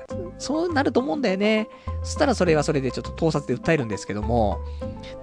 [0.09, 0.31] うん。
[0.37, 1.69] そうなると思うんだよね。
[2.03, 4.59] そしたらそれはそれでちょっと盗撮で訴えるんですけども。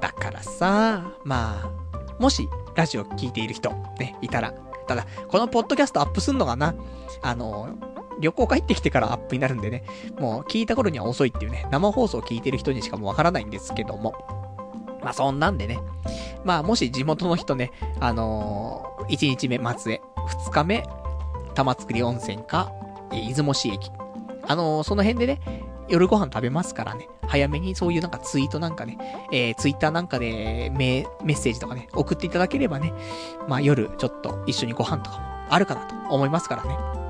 [0.00, 1.70] だからさ、まあ、
[2.18, 3.70] もし、ラジオ聞いている人、
[4.00, 4.52] ね、いたら。
[4.88, 6.74] ただ、このポッドキャストアップすんのかな？
[7.20, 7.68] あの、
[8.22, 9.84] 旅行帰ってきてからアップになるんでね、
[10.18, 14.14] もう聞いた頃には遅いっていうね、生放送を聞いてる人にしかもわからないんですけども。
[15.02, 15.80] まあそんなんでね。
[16.44, 20.00] まあもし地元の人ね、あのー、1日目松江、
[20.46, 20.84] 2日目
[21.54, 22.72] 玉造温泉か、
[23.12, 23.90] え出雲市駅。
[24.46, 25.40] あのー、その辺でね、
[25.88, 28.98] 夜ご飯食べますからね、早めにそういうなんかツイートなんかね、
[29.32, 32.92] えー、ツイッターなんかでメメッセージとかね、送っていただければね、
[33.48, 37.02] まあ夜ちょっと一緒にご飯とかもあるかなと思いますからね。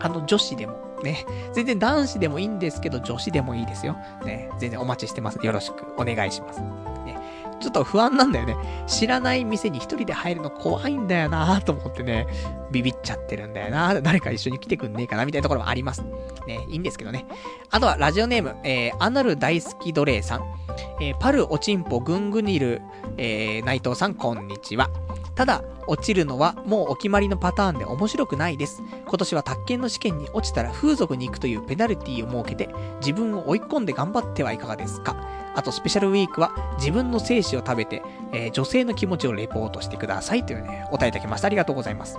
[0.00, 3.96] あの女子でもね、全然男子でもいいんですけど、女子でもいいですよ。
[4.24, 5.38] ね、全然お待ちしてます。
[5.42, 6.60] よろしくお願いします。
[6.60, 7.18] ね
[7.60, 8.56] ちょっと不安なんだよね。
[8.86, 12.26] 知らない店に一人で入るの怖いんだよなと思ってね、
[12.70, 16.02] ビビっちゃってるんだよな誰か一緒に来てくんねえかなみたいなところもあります。
[16.46, 17.26] ね、いいんですけどね。
[17.70, 20.42] あとはラジオネーム、えー、アナル大好き奴隷さん。
[21.00, 22.80] えー、パル、おちんぽ、ぐんぐにる、
[23.16, 24.88] えー、内藤さん、こんにちは。
[25.34, 28.82] ただ、落ちるのはもうお決まりのパターンで面白くないです。
[29.06, 32.68] 今年は宅建の試験に落ちたら風俗に行くというペナルティを設けて、
[33.00, 35.16] 自分を追い込んで頑張ってはいかがですか
[35.54, 38.02] あと、スペシャルウィークは、自分の精子を食べて、
[38.32, 41.46] えー、女性の気持ちをレポートしてくださいというね、お答えいただきました。
[41.46, 42.18] ありがとうございます。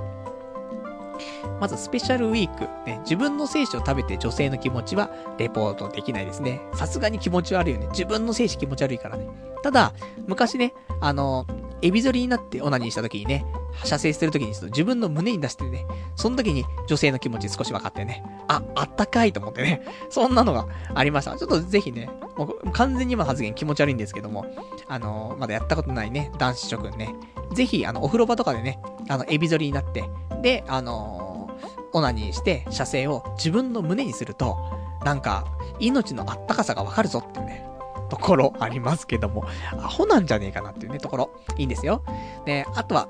[1.59, 6.59] まず、スペシャルウィーク、ね、自分の精子を食べて女性の気持ちはレポートできないですね。
[6.73, 7.87] さすがに気持ち悪いよね。
[7.91, 9.27] 自分の精子気持ち悪いからね。
[9.63, 9.93] ただ、
[10.27, 11.45] 昔ね、あの、
[11.81, 13.45] エビ反りになってオナニーした時にね、
[13.83, 15.85] 射精してる時にと自分の胸に出してね、
[16.15, 21.35] その時に女性の気持ち少し分かってね、あ、あったかいと思ってね、 そんなのがありました。
[21.37, 24.45] ちょっとぜひね、もう完全に今発言気持ち悪いんですけども、
[24.87, 27.15] あのー、まだやったことないね、男子諸君ね、
[27.53, 28.79] ぜひ、あの、お風呂場とかでね、
[29.09, 30.03] あの、エビ反りになって、
[30.41, 34.57] で、あのー、オナニーして射精を自分の胸にすると、
[35.03, 35.45] なんか、
[35.79, 37.67] 命のあったかさがわかるぞってね、
[38.11, 41.31] ところありますけども、アホなんじゃねえかなっていうね、ところ。
[41.55, 42.03] いいんですよ。
[42.45, 43.07] で、あとは、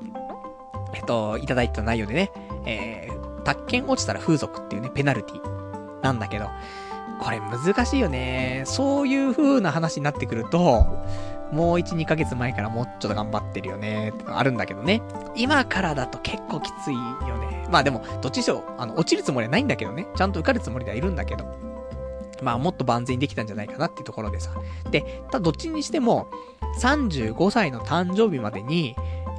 [0.94, 2.32] えっと、いただいた内容でね、
[2.68, 6.52] えー、宅建落ちたら風俗っていうね、ペナルティなんだけど、
[7.19, 8.61] これ難しいよね。
[8.68, 10.86] そういう風な話になってくると、
[11.52, 15.02] もう1、2ヶ月前からもうちょっと頑張ってるよねってあるんだけどね。
[15.36, 17.68] 今からだと結構きついよね。
[17.72, 20.06] まあでも、どっちにしろ、あの、落ちるつもりはないんだけどね。
[20.15, 21.70] ちゃんと受かるつもりではいるんだけど。
[22.41, 24.51] まあもっと万全にできたんじゃないかなっていうところでさ。
[24.89, 26.27] で、ただどっちにしても、
[26.80, 28.95] 35歳の誕生日までに、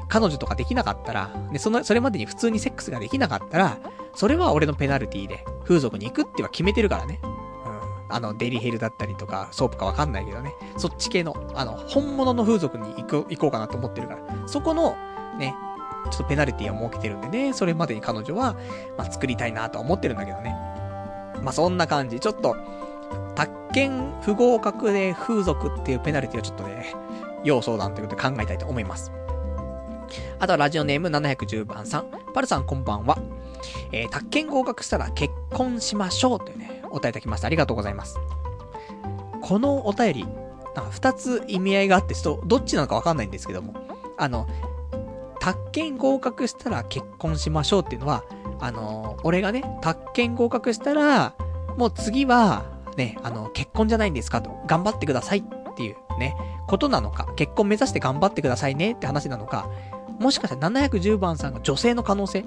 [0.08, 3.78] 彼女とかできなかったら、で、その、それまでに普通にセックスができなかったら、
[4.14, 7.18] それは俺のペナルティで、風俗に行くっては決めてるからね。
[7.24, 8.14] うん。
[8.14, 10.52] あの、デリヘルだったりとか、ソープかわかんないけどね。
[10.76, 14.48] そっち系の、あの、本物の風俗に行く、行こうかなと思ってるから。
[14.48, 14.96] そこの、
[15.38, 15.54] ね、
[16.10, 18.54] ちょっとペナルティを設けてるんでね、それまでに彼女は、
[18.98, 20.54] まあ、作りたいなとは思ってるんだけどね。
[21.42, 22.20] まあ、そんな感じ。
[22.20, 22.56] ちょっと、
[23.34, 26.94] 宅建不合格で風俗っていうペナルティをちょっとね、
[27.44, 29.12] 要相談ということで考えたいと思います。
[30.38, 32.06] あとはラジオネーム710番さん。
[32.34, 33.18] パルさんこんばんは。
[33.92, 37.46] えー、宅建合格したら結婚しましょうというね、お便りいただきました。
[37.46, 38.18] ありがとうございます。
[39.40, 40.24] このお便り、
[40.74, 43.74] なんか二つ意味合いがあって、ちょっとどっちなのかわかんないんですけども、
[44.16, 44.48] あの、
[45.40, 48.24] 宅建合格したら結婚しましょうっていうのは、
[48.60, 51.34] あの、俺がね、宅建合格したら、
[51.76, 52.64] もう次は、
[52.96, 56.36] ね、あの、結婚じゃないんですかと、頑張ってくださいっていうね、
[56.66, 59.68] ことなのか、結婚目指して頑張ってくださいねって話なのか、
[60.18, 62.44] もしかしたら710番さんが女性の可能性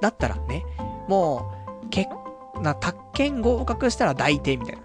[0.00, 0.64] だったらね、
[1.08, 1.52] も
[1.84, 2.08] う、結、
[2.60, 4.82] な、宅建合格したら抱いて、みたいな。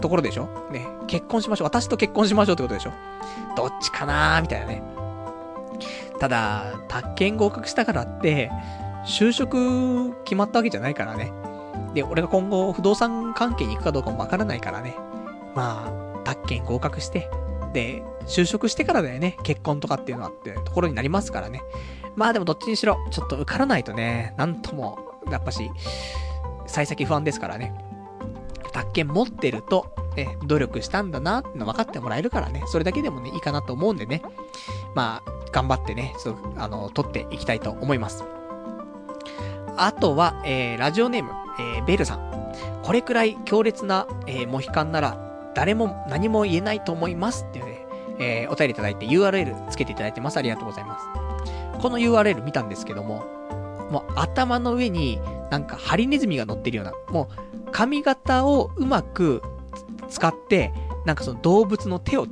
[0.00, 0.48] ところでしょ？
[0.70, 1.68] ね、結婚しましょう。
[1.68, 2.90] 私と結婚しましょうってことでしょ？
[3.56, 4.82] どっちかなーみたいなね。
[6.20, 8.50] ただ、宅建合格したからって、
[9.06, 11.32] 就職決まったわけじゃないからね。
[11.94, 14.96] で、俺が今後不動産関係に行くかどうかもわからないからね。
[15.54, 17.30] まあ、宅建合格して、
[17.72, 21.62] で、就職してからだよね、結婚とかっていうのはってところになりますからね。
[22.16, 24.98] まあでもどっちにしろ、ちょっと受からないとね、なんとも、
[25.30, 25.70] やっぱし、
[26.66, 27.74] 幸先不安ですからね。
[28.72, 34.22] 宅建持ってると、ね、努力したんだなっての分かってもらえるからね、それだけでもね、いいかなと思うんでね。
[34.94, 38.24] まあ、頑張ってね、そう、あの、取っていきたいと思います。
[39.76, 42.34] あとは、えー、ラジオネーム、えー、ベルさん。
[42.82, 47.86] これくらい強烈な、えー、モヒカンなら、誰も何も言えないと思いますっていうね、
[48.18, 50.36] えー、お便りいただいて URL つけていただいてます。
[50.36, 51.06] ありがとうございます。
[51.80, 53.24] この URL 見たんですけども、
[53.90, 55.20] もう頭の上に
[55.50, 57.28] なんかハリネズミが乗ってるような、も
[57.66, 59.42] う髪型をうまく
[60.08, 60.72] 使って、
[61.04, 62.26] なんかその動物の手を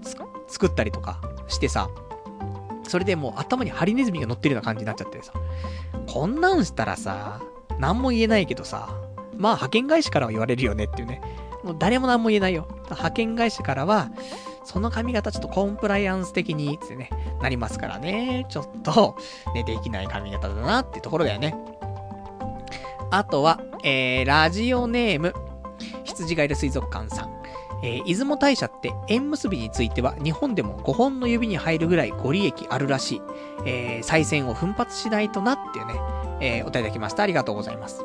[0.48, 1.90] 作ったりとかしてさ、
[2.84, 5.32] それでもう頭にハリネズミが乗ってるような感じになっちゃってさ、
[6.06, 7.40] こんなんしたらさ、
[7.78, 8.88] 何も言えないけどさ、
[9.36, 11.20] まあ派遣会社からは言われるよねっていうね。
[11.64, 12.66] もう誰も何も言えないよ。
[12.84, 14.10] 派遣会社からは、
[14.64, 17.10] その髪型ちょっとコンプライアンス的に、ってね、
[17.40, 18.46] なりますからね。
[18.48, 19.16] ちょっと、
[19.54, 21.54] ね、できない髪型だなってところだよね。
[23.10, 25.34] あとは、えー、ラジオネーム、
[26.04, 27.31] 羊がいる水族館さん。
[27.82, 33.22] えー、出雲大社って縁結びについては日本でも5本の指に入るぐらいご利益あるらしい。
[33.66, 35.94] えー、再選を奮発しないとなっていうね、
[36.40, 37.22] えー、お便りいただきました。
[37.22, 38.04] ありがとうございます。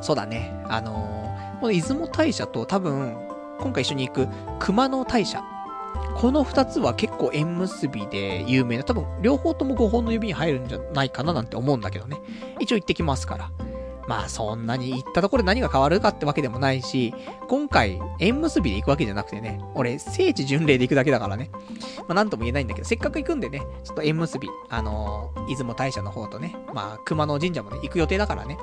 [0.00, 0.52] そうだね。
[0.68, 3.16] あのー、この出雲大社と多分、
[3.60, 4.28] 今回一緒に行く
[4.58, 5.42] 熊野大社。
[6.16, 12.20] この二つは結構縁結びで有名な、多分両方とも5本の指に入るんじゃないかななんて思うんだけどね。
[12.60, 13.50] 一応行ってきますから。
[14.08, 17.14] まあそんなに行ったところで何が変わるかってわけでもないし、
[17.48, 21.50] 今回縁結びで行くわけじゃなくてね、俺聖地巡礼で行くだけだからね。
[22.00, 28.58] まあなんとも言えないんだけど、せっかく行くんでね、ちょっと縁結び、あのー、出雲大社の方とね、まあ熊野神社もね、行く予定だからね。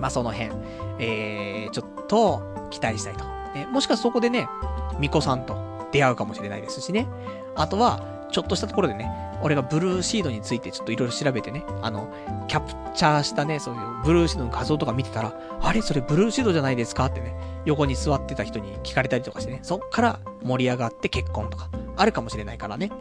[0.00, 0.50] まあその辺、
[0.98, 3.24] えー、ちょっと期待したいと。
[3.54, 4.48] ね、もしかしたらそこでね、
[4.94, 5.56] 巫女さんと
[5.92, 7.08] 出会うかもしれないですしね。
[7.56, 9.10] あとは、ちょっとしたところでね、
[9.40, 12.12] 俺がブルーシードについてちょっといろいろ調べてね、あの、
[12.48, 15.32] キャプチャーしたね、そういうブルーシードの画像とか見てたら、
[15.62, 17.34] あれそれブルーシードじゃないですかってね、
[17.64, 22.92] 横に座ってた人に聞かれたりとかしてね、そっから盛り上がって結婚とか、あるかもしれないからね。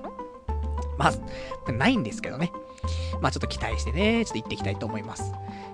[0.97, 1.11] ま
[1.67, 2.53] あ、ないんですけどね。
[3.19, 5.33] まあちょっと期待してね、ちょっと行っていきたいと思います。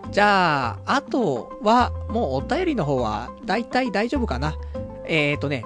[0.10, 4.56] じゃあ、あとは、もうお便りの方は、だいたい大丈夫かな。
[5.06, 5.64] えーとね、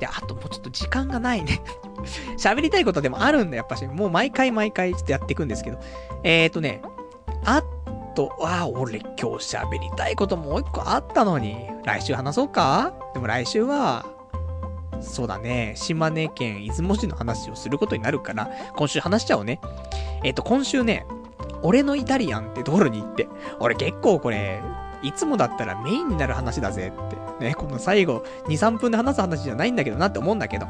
[0.00, 1.62] で、あともうちょっと時間がないね
[2.38, 3.86] 喋りたいことでもあるんだ、やっぱし。
[3.86, 5.78] もう毎回毎回ちょっとやっていくんですけど。
[6.22, 6.82] えーとね、
[7.44, 7.62] あ
[8.14, 12.92] とは、俺今日喋りたいこともう一個あったのに、来週話そうか？
[13.14, 14.04] でも来週は、
[15.00, 19.60] そうだね、島根県出雲市の話をすることになるから、今週話しちゃおうね。
[20.22, 21.06] えっ、ー、と、今週ね、
[21.62, 24.60] 俺のイタリアンってところに行って、俺結構これ、
[25.02, 27.44] いつもだったらメインになる話だぜって。
[27.44, 30.66] ね、この最後、2、3分で話す話じゃないんだけどなって思うんだけど。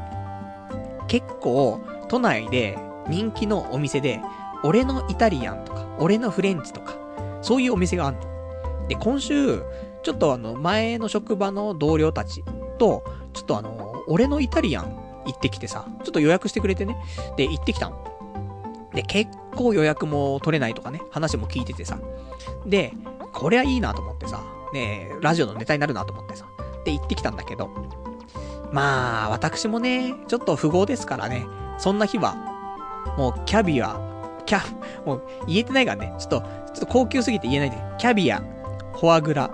[1.07, 2.77] 結構、都内で
[3.07, 4.21] 人気のお店で、
[4.63, 6.95] 俺のイタリアンとか、俺のフレンチとか、
[7.41, 8.87] そういうお店があるの。
[8.87, 9.61] で、今週、
[10.03, 12.43] ちょっとあの、前の職場の同僚たち
[12.77, 13.03] と、
[13.33, 16.97] ちょっとあの、俺のイタリアン行ってきてさ、ちょっと予約してくれてね。
[17.37, 18.03] で、行ってきたの。
[18.93, 21.99] で、結構予約も取れないとかね、話も聞いててさ。
[22.65, 22.93] で、
[23.33, 24.41] こりゃいいなと思ってさ、
[24.73, 26.45] ねラジオのネタになるなと思ってさ。
[26.85, 27.69] で、行ってきたんだけど、
[28.73, 31.45] まあ、私もね、ちょっと富豪ですからね、
[31.77, 32.35] そんな日は、
[33.17, 33.99] もうキャビア、
[34.47, 34.61] キャ、
[35.05, 36.47] もう言えてないからね、ちょっと、ちょ
[36.77, 38.39] っと高級すぎて言えないで、キャビア、
[38.93, 39.51] フォアグラ、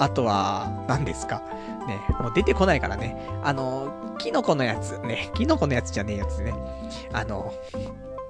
[0.00, 1.42] あとは、何ですか。
[1.86, 3.16] ね、もう出てこないからね。
[3.44, 6.52] あの、キノコのやつ、ね、キノコのやつじゃねえやつね。
[7.12, 7.54] あの、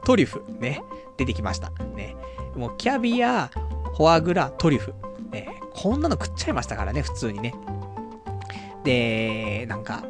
[0.05, 0.83] トリュフ、ね、
[1.17, 1.71] 出てきました。
[1.95, 2.15] ね。
[2.55, 3.51] もうキャビア、
[3.97, 4.95] フォアグラ、トリュフ。
[5.31, 7.55] ね、こんなの食っちゃいましたからね、普通にね。
[8.85, 10.05] で、なんか、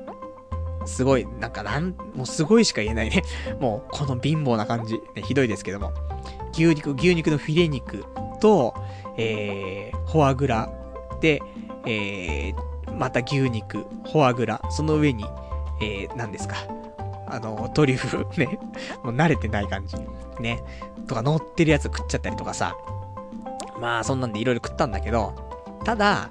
[0.86, 3.22] すごい、なんかなん、もうすごいしか言えないね。
[3.60, 4.94] もう、この貧乏な感じ。
[5.14, 5.92] ね、ひどいですけども。
[6.52, 8.04] 牛肉、牛肉のフィレ肉
[8.40, 8.74] と、
[9.16, 10.70] えー、フォアグラ
[11.20, 11.42] で、
[11.86, 15.24] えー、また牛肉、フォアグラ、その上に、
[15.80, 16.56] えー、何ですか。
[17.28, 18.58] あの、トリュフ、 ね。
[19.02, 19.96] もう慣れてない感じ。
[20.40, 20.62] ね。
[21.06, 22.76] とか乗ってるやつ食っちゃったりとかさ。
[23.80, 25.34] まあ、そんなんでいろいろ食ったんだけど、
[25.84, 26.30] ただ、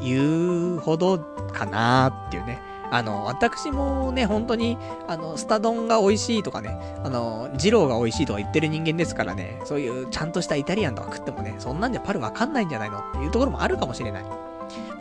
[0.00, 1.18] 言うほど
[1.52, 2.57] かなーっていうね。
[2.90, 14.22] あの、私もね、本当に、あの、スタ丼が美味しいとかね、あの、二郎が美味しいとか言ってる人間ですからね、そういうちゃんとしたイタリアンとか食ってもね、そんなんじゃパルわかんないんじゃないのっていうところもあるかもしれない。
[14.22, 14.30] ま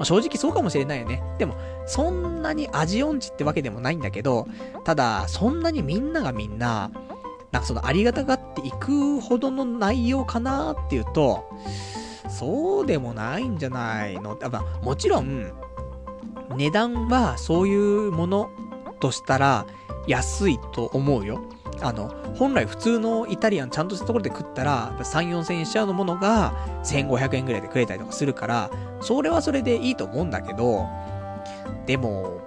[0.01, 1.23] あ、正直そうかもしれないよね。
[1.39, 1.55] でも、
[1.85, 4.47] そんなに味音痴ってわけでもないんだけど、
[4.84, 6.91] ただ、そんなにみんながみんな、
[7.51, 11.49] なんかそのありがたがっていくほどの内容かなっていうと、
[12.30, 14.38] そうでもないんじゃないの？
[14.51, 15.51] まあ、もちろん、
[16.56, 18.49] 値段はそういうもの
[18.99, 19.65] としたら
[20.07, 21.41] 安いと思うよ。
[21.82, 26.53] あの、本来普通のイタリアンちゃんとしたところで食ったら、3、4000円しちゃうのものが
[26.84, 28.72] 1500円ぐらいで食えたりとかするから、
[29.02, 30.88] それはそれでいいと思うんだけど、
[31.86, 32.41] でも、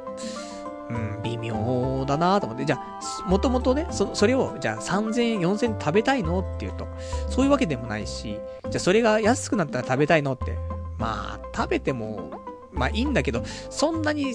[0.88, 2.64] うん、微妙だなと思って。
[2.64, 6.88] じゃあ、もともとね、そ、それを、じゃあ3000円、4000円食べたいのっていうと、
[7.28, 10.58] そういうわけでもないし、じゃあそれが安くなったら食べたいのって、
[10.98, 12.39] まあ、食べても
[12.72, 14.34] まあいいんだけど、そんなに、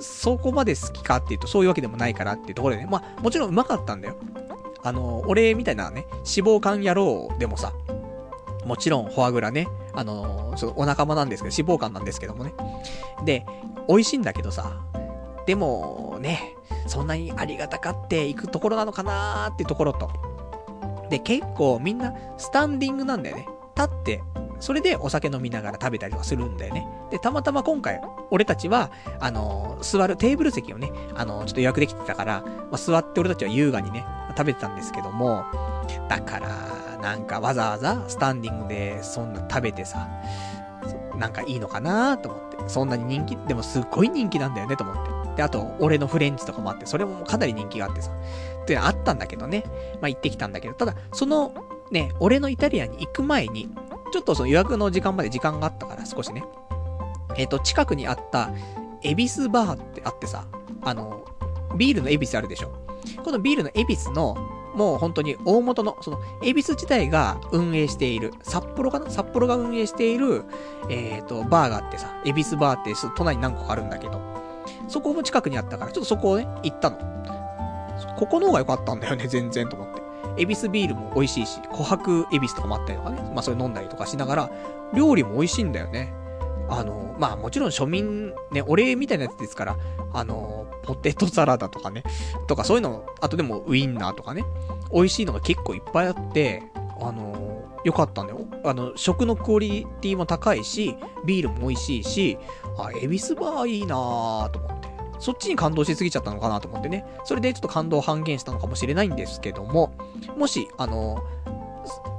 [0.00, 2.88] そこまで好きかっていうと、そういうわけでもないからっていうところでね。
[2.90, 4.16] まあ、もちろんうまかったんだよ。
[4.82, 7.72] あの、俺みたいなね、脂肪肝野郎でもさ、
[8.64, 12.54] もちろんフォアグラね、あの、そのお仲間なんですけど、脂肪肝なんですけどもね。
[13.24, 13.46] で、
[13.88, 14.80] 美味しいんだけどさ、
[15.46, 16.56] でも、ね、
[16.86, 20.10] そんなにありがたかっていくところなのかなーっていうところと。
[21.10, 23.48] で、結構みんなスタンディングなんだよね。
[23.76, 24.22] 立って
[24.62, 26.86] それでお酒飲みながら食べたりとかするんだよね。
[27.10, 34.06] で、たまたま今回、俺たちは、あのー、座るテーブル席をね、あのー、ちょっと予約できてたから、まあ、座って俺たちは優雅にね、
[34.38, 35.44] 食べてたんですけども、
[36.08, 40.08] だから、なんかわざわざスタンディングでそんな食べてさ、
[41.18, 42.68] なんかいいのかなと思って。
[42.68, 45.36] そんなに人気、でもすっごい人気なんだよねと思って。
[45.38, 48.12] で、あと、俺のフレンチとかもあって、それもかなり人気があってさ。
[48.62, 49.64] ってあったんだけどね。
[50.00, 51.52] まあ、行ってきたんだけど、ただ、その、
[51.90, 53.68] ね、俺のイタリアに行く前に、
[54.12, 56.44] ちょっとその予約の時間まで時間があったから少しね。
[57.36, 58.50] えっ、ー、と、近くにあった、
[59.02, 60.44] エビスバーってあってさ、
[60.82, 61.24] あの、
[61.76, 62.72] ビールのエビスあるでしょ。
[63.24, 64.36] このビールのエビスの、
[64.74, 69.10] もう本当に大元の、その、エビス自体が運営している、札幌かな？
[69.10, 70.44] 札幌が運営している、
[70.90, 74.20] えっ、ー、と、バーがあってさ、エビスバーって都内に何個かあるんだけど、
[74.88, 76.98] そこも近くにあったから、ちょっとそこをね、行ったの。
[78.18, 79.91] ここの方が良かったんだよね、全然と思って。
[80.38, 83.22] エビスビールも美味しいし、琥珀エビスとかもあったりとかね。
[83.34, 84.50] まあそれ飲んだりとかしながら、
[84.94, 86.12] 料理も美味しいんだよね。
[86.68, 89.76] あの、まあもちろん庶民、ね、お礼みたいなやつですから、
[90.12, 92.02] あの、ポテトサラダとかね、
[92.46, 94.44] とかそういうの、あとでもウインナーとかね、
[94.92, 96.62] 美味しいのが結構いっぱいあって、
[97.00, 98.40] あの、良かったんだよ。
[98.64, 102.38] あの、食のクオリティも高いし、ビールも美味しいし、
[102.78, 104.81] あ、エビスバーいいなーと思って。
[105.22, 107.06] そっちに感動しすぎちゃったのかなと思ってね。
[107.22, 109.92] それでちょっと感動を半減したのかもしれないんですけども、
[110.36, 111.22] もし、あの、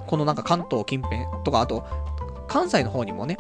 [0.08, 1.86] このなんか関東近辺とか、あと、
[2.48, 3.38] 関西の方にもね、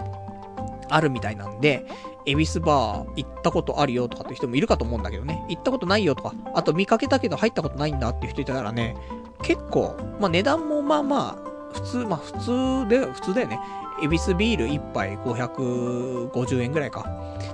[0.90, 1.85] あるみたいなんで、
[2.26, 8.98] エビスバー行ったことあるよとかって人もいるかと思うんだけどね、行ったことないよとか、あと見かけたけど入ったことないんだっていう人いたらね、
[9.44, 13.60] 結構、まあ値段もまあまあ、普通、まあ普通で、普通だよね。
[14.03, 17.06] エビスビール1杯550円ぐらいか、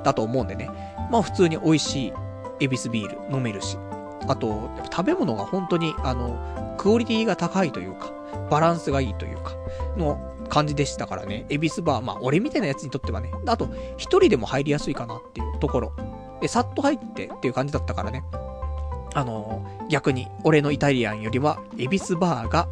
[0.04, 0.72] だと思うんでね。
[1.10, 2.14] まあ普通に美味しい
[2.60, 3.78] エビスビール飲めるし。
[4.28, 8.12] あと、食べ物が本当に、あの、クオリティが高いというか、
[8.50, 9.54] バランスがいいというか、
[9.98, 10.20] の
[10.50, 11.46] 感じでしたからね。
[11.50, 13.32] エビスバー、まあ俺みたいなやつにとってはね。
[13.48, 15.92] あと、一人でも入りやすいかなっていうところ。
[16.42, 18.24] で、さっと入ってっていう感じだったからね。
[19.16, 22.68] あの逆に、俺のイタリアンよりは、エビスバーが、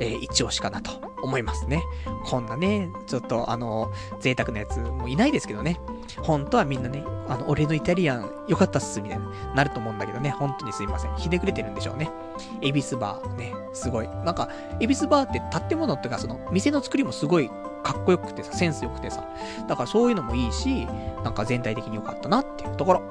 [0.00, 0.92] えー、一押しかなと
[1.22, 1.82] 思いますね。
[2.24, 5.78] こんなね、ちょっとあの、贅沢なやつもいないですけどね。
[6.22, 10.30] 本当はみんなね、あの、俺のイタリアン良かったっす、みたいな、なると思うんだけどね。
[10.30, 11.14] 本当にすいません。
[11.16, 12.10] ひねくれてるんでしょうね。
[12.62, 14.08] エビスバーね、すごい。
[14.24, 14.48] なんか、
[14.80, 17.50] エビスバーって建物っていうか、その、店の作りもすごい
[17.82, 19.24] かっこよくてさ、センス良くてさ。
[19.68, 20.86] だからそういうのもいいし、
[21.24, 23.02] なんか全体的に良かったなっていうところ。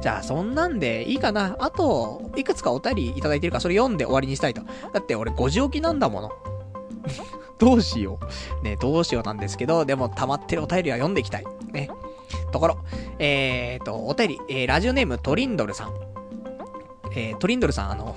[0.00, 1.56] じゃあ、そんなんでいいかな。
[1.58, 4.62] あと、いくつかお便りいただいてるから、それ読んで終わりにしたいと。
[4.92, 6.32] だって俺5時起きなんだもの。
[7.58, 8.18] どうしよ
[8.60, 8.64] う。
[8.64, 11.44] ね、どうしようなんですけど、でも溜まってるお便りは読んでいきたい。
[11.72, 11.90] ね。
[12.52, 12.78] ところ、
[13.18, 15.92] えーと、お便り、えー、ラジオネームトリンドルさん。
[17.14, 18.14] えー、トリンドルさん、あの、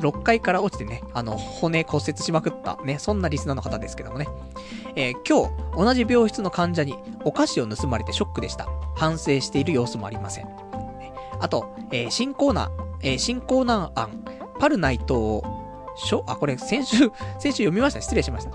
[0.00, 4.28] 6階から落ちてね、あの、骨骨折しまくった、ね、そんなリスナーの方ですけどもね。
[4.96, 8.68] えー、今日、同じ病室の患者にお菓子を盗まれてショックでした。
[8.94, 10.48] 反省している様子もありません。
[11.40, 12.70] あと、えー、新コーナー、
[13.02, 14.24] えー、新コーナー案、
[14.58, 15.61] パルナイトを、
[15.96, 16.96] しょ、あ、これ先週、
[17.38, 18.00] 先週読みました。
[18.00, 18.50] 失礼しました。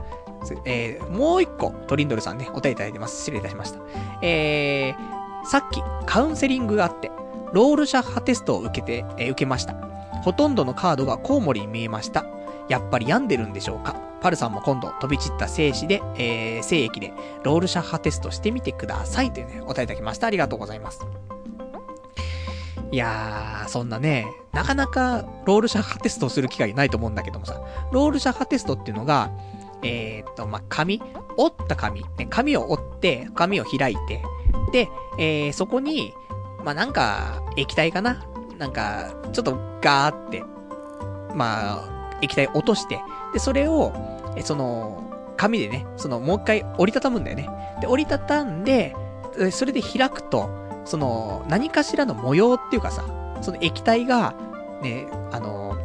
[0.65, 3.17] えー、もう一個、トリンドルさんね、お手いただいてます。
[3.17, 3.79] 失礼いたしました。
[4.21, 7.11] えー、さっき、カウンセリングがあって、
[7.53, 9.75] ロールシャッハテストを受けて、えー、受けました。
[10.23, 12.25] ほとんどのカードがコウモリに見えました。
[12.69, 13.95] やっぱり病んでるんでしょうか？
[14.21, 20.27] パルさんも今度飛び散った精子で、えー、精液でロールシャッハテストしてみてくださいというね、お答えいただきました。
[20.27, 21.05] ありがとうございます。
[22.91, 27.61] いやー、そんなね、なかなかロールシャッハテストをする機会ないと思うんだけどもさ、
[27.91, 29.31] ロールシャッハテストっていうのが、
[29.83, 31.01] えー、っと、まあ、紙
[31.37, 34.21] 折った紙、ね、紙を折って、紙を開いて、
[34.71, 34.89] で、
[35.19, 36.13] えー、そこに、
[36.63, 38.25] まあ、なんか、液体かな
[38.57, 40.43] なんか、ちょっとガーって、
[41.35, 42.99] まあ、液体落として、
[43.33, 43.93] で、それを、
[44.35, 45.03] え、その、
[45.37, 47.47] 紙でね、その、もう一回折りたたむんだよね。
[47.81, 48.95] で、折りたたんで、
[49.51, 50.49] それで開くと、
[50.87, 53.03] その、何かしらの模様っていうかさ、
[53.41, 54.33] その液体が、
[54.81, 55.75] ね、あの、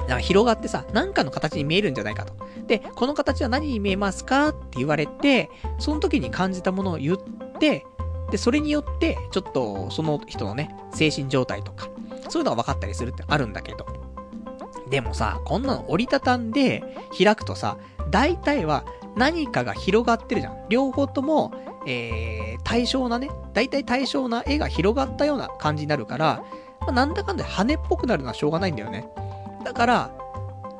[0.00, 2.32] なんか広がってさ、なんかの形に見えるんじゃないかと。
[2.66, 7.18] で、この形は何に見えますかって言われて、その時に感じたものを言っ
[7.58, 7.84] て、
[8.30, 11.88] で、それによって、ちょっと、その人のね、精神状態とか、
[12.28, 13.86] そういうのが分かったりするってあるんだけど。
[14.90, 16.82] でもさ、こんなの折りたたんで
[17.16, 17.78] 開くとさ、
[18.10, 18.84] 大体は
[19.16, 20.68] 何かが広がってるじゃん。
[20.68, 21.52] 両方とも、
[21.90, 26.44] えー、対象なね、大体対象な絵が広がったような感じになるから、
[26.80, 29.08] まあ、なんだかんだ羽っぽくなるのはしょうがないんだよね。
[29.64, 30.10] だから、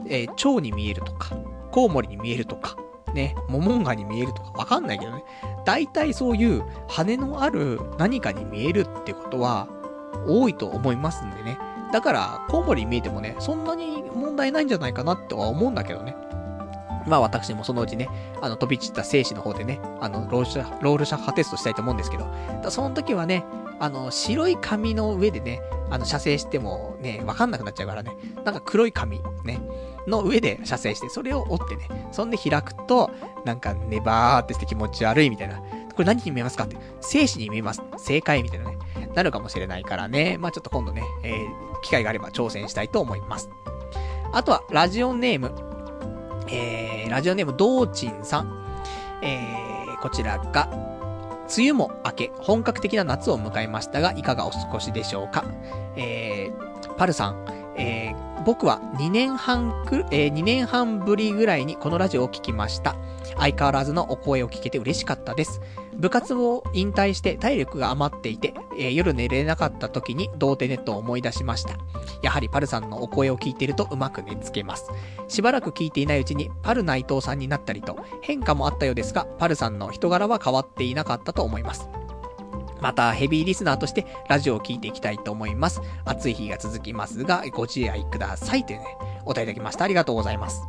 [0.07, 1.35] えー、蝶に見えるとか、
[1.71, 2.77] コウモリに見えるとか、
[3.15, 5.25] ね、モモンガに見えるとかわかんないけどね。
[5.65, 9.67] 大体そういう羽のある何かに見えるってことは
[10.27, 11.59] 多いと思いますんでね。
[11.91, 16.15] だから、コウモリに見えてもね、そんなに問題ないんじゃないかなとは思うんだけどね。
[17.09, 18.09] まあ私もそのうちね、
[18.41, 22.29] あの飛び散った精子の方でね、あのロールシャ、ロールシャッハテストしたいと思うんですけど、
[22.71, 23.45] その時はね、
[23.81, 25.61] あの白い紙の上でね、
[25.91, 29.61] あの射精してもね、わかんなくなっちゃうからね、なんか黒い紙ね、
[30.07, 33.11] の上で射精して、それを折ってね、そんで開くと、
[33.45, 35.61] なんかネバーってして気持ち悪いみたいな。
[35.95, 37.83] これ何に見えますかって、精子に見えます。
[37.97, 38.79] 正解みたいなね、
[39.15, 43.51] なるかもしれないからね、まあちょっと今度ね、えー、機会があれば挑戦したいと思います。
[44.33, 45.53] あとは、ラジオネーム、
[46.51, 48.65] えー、ラジオネーム、どうちんさん。
[49.23, 50.69] えー、こちらが、
[51.57, 55.45] 梅雨も明け、本格的な夏を迎えましたが、いかがお過ごしでしょうか？
[55.97, 57.45] えー、パルさん、
[57.77, 62.97] えー、僕は2年半く、えー、2年半ぶりぐらいにこのラジオを聞きました。
[63.39, 65.61] 相変わらずのお声を聞けて嬉しかったです。
[65.97, 71.77] 部活を引退して体力が余っていて、えー、夜寝れなかった時に童貞ネットを思い出しました。
[72.23, 74.91] やはりパルさんのお声を聞いてるとうまく寝つけます。
[75.29, 81.89] しばらく聞いていないうちにパル内藤さんになったりと変化もあったようですが、パルさんの人柄は変わっていなかったと思います。
[82.81, 85.81] また、ヘビーリスナーとしてラジオを聴いていきたいと思います。
[86.05, 88.87] 暑い日が続きますが、ご自愛くださいというね、
[89.25, 89.85] お答えいただきました。
[89.85, 90.63] ありがとうございます。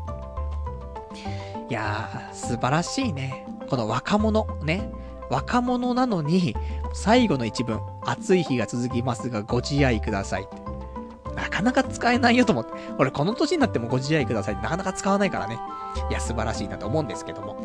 [1.70, 3.46] いやー、素晴らしいね。
[3.70, 4.90] この若者、ね。
[5.30, 6.56] 若者なのに、
[6.94, 10.48] 最後の一文、暑い日が続きますが、ご自愛ください。
[11.36, 12.72] なかなか使えないよと思って。
[12.98, 15.60] 俺、この年になってもご自愛くださいってなかなか使わないからね。
[16.10, 17.56] いや、素晴らしいなと思うんですけども。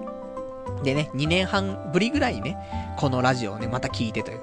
[0.83, 2.59] でね、2年半ぶりぐらいにね、
[2.99, 4.41] このラジオをね、また聞いてという。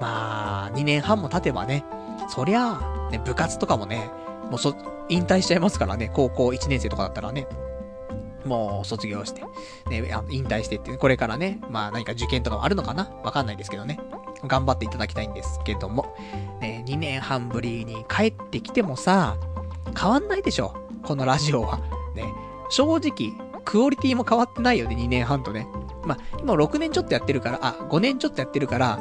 [0.00, 1.84] まあ、2年半も経てばね、
[2.30, 4.10] そりゃあ、ね、部活とかもね、
[4.50, 4.74] もうそ、
[5.10, 7.46] 引退しちゃいますからね、高校1年生とかだったらね。
[8.44, 9.42] もう卒業して、
[9.88, 13.10] ね、引退してって、これからね、まあ何か受験とかもあるのかな？
[13.22, 13.98] わかんないですけどね。
[14.46, 16.16] 頑張っていただきたいんですけども、
[16.60, 19.36] ね、2年半ぶりに帰ってきてもさ、
[19.98, 20.74] 変わんないでしょ？
[21.04, 21.78] このラジオは。
[22.14, 22.24] ね、
[22.68, 23.32] 正直、
[23.64, 25.66] クオリティも変わってないよね、2年半とね。
[26.04, 28.98] まあ、今6年ちょっとやってるから、あ、5年ちょっとやってるから、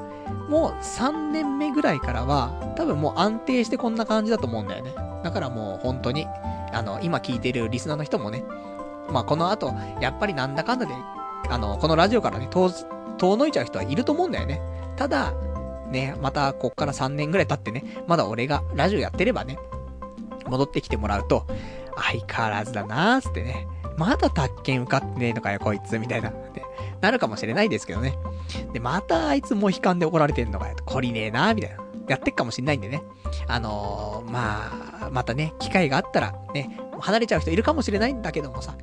[0.49, 4.93] もう3年目ぐらいからは、多分もう安定してこんな感じだと思うんだよね。
[5.23, 6.27] だからもう本当に、
[6.73, 8.43] あの、今聞いてるリスナーの人もね、
[9.11, 10.93] まあ、この後、やっぱりなんだかんだで、
[11.49, 12.71] あの、このラジオからね、遠、
[13.17, 14.61] 遠のいちゃう人はいると思うんだよね。
[14.95, 15.33] ただ、
[15.89, 19.57] ね、また、こっから3年ぐらい経ってね、まだ俺がラジオやってればね、
[20.47, 21.45] 戻ってきてもらうと、
[21.95, 23.67] 相変わらずだなーつってね、
[23.97, 26.63] まだ宅建受かってねえのかよ、こいつ、みたいな、って
[27.01, 28.17] なるかもしれないですけどね。
[28.73, 31.77] で、またあいつも悲観で怒られてんのかよ、懲りねえなーみたいな。
[32.11, 33.03] やってっかもしんないんでね。
[33.47, 38.75] あのー、まあ、またね、機会があったら、ね、離れちゃう人いるかもしれないんだけどもさ、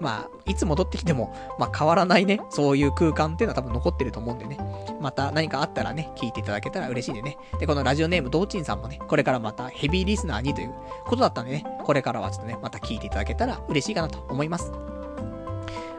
[0.00, 4.58] まあ、いつ戻ってきても、まあ変わらないね、そういう空間っていうのは多分残ってると思うんでね。
[5.00, 7.36] また何かあったらね、聞いていただけたら嬉しいんでね。
[7.58, 14.70] で、このラジオネーム、ドーチンさんもね、これからまたヘビーリスナーにということだったんでね、これからはちょっとね、また聞いていただけたら嬉しいかなと思います。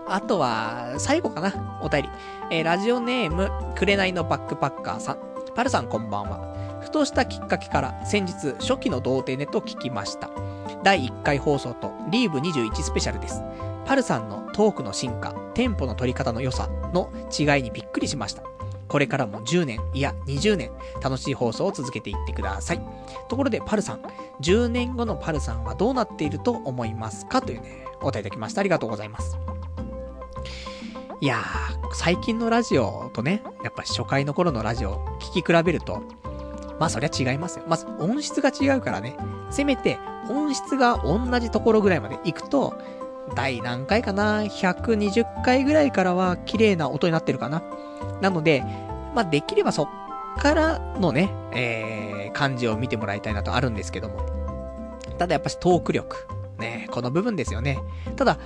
[0.07, 2.09] あとは、最後かな、お便り。
[2.49, 5.17] えー、ラジオネーム、くれないのバックパッカーさん。
[5.53, 6.55] パルさんこんばんは。
[6.87, 10.29] ふとしたきっかけから先日初期の童貞ネットを聞きました。
[10.83, 13.41] 第1回放送とリーブ21スペシャルです。
[13.85, 18.43] パルさんのトークの進化、テンポの取り方の良さの違いにびっくりしました。
[18.87, 20.71] これからも10年、いや20年、
[21.03, 22.81] 楽しい放送を続けていってください。
[23.27, 24.01] ところで、パルさん、
[24.39, 27.41] 10年後のパルさんはどうなっていると思いますか？
[27.41, 28.61] というね、お答えいただきました。
[28.61, 29.37] ありがとうございます。
[31.19, 36.01] いやー、最近のラジオとね、やっぱ初回の頃のラジオ聞き比べると、
[36.79, 37.65] まあそりゃ違いますよ。
[37.67, 39.17] まず音質が違うからね。
[39.49, 39.97] せめて
[40.29, 42.73] 音質が同じところぐらいまで行くと、
[43.35, 47.63] 第何回かな ?120 回ぐらいからは綺麗な音になってるかな。
[48.21, 48.63] なので、
[49.15, 49.89] まあできればそっ
[50.37, 54.25] からのね、えー、感じを見てもらいたいなとあるんですけども。
[55.17, 56.27] ただやっぱしトーク力。
[56.57, 57.79] ね、この部分ですよね。
[58.15, 58.37] ただ、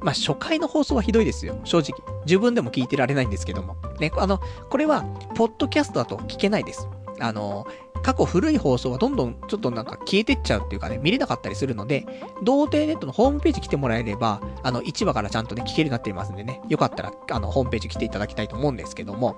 [0.00, 1.58] まあ、初回の放送はひどいですよ。
[1.64, 1.94] 正直。
[2.26, 3.76] 自分でも聞いてられないんですけども。
[3.98, 4.38] ね、あの、
[4.68, 5.02] これは、
[5.34, 6.86] ポッドキャストだと聞けないです。
[7.20, 7.66] あの、
[8.02, 12.06] 過去古い放送はどんどんちょっとなんか消えてっちゃうっていうかね、見れなかったりするので、
[12.42, 19.36] 童貞ネットのホームページ来てもらえれば、あの、1話からちゃんとね、聞けるようになっていますんでね、よかったら、あの、ホームページ来ていただきたいと思うんですけども、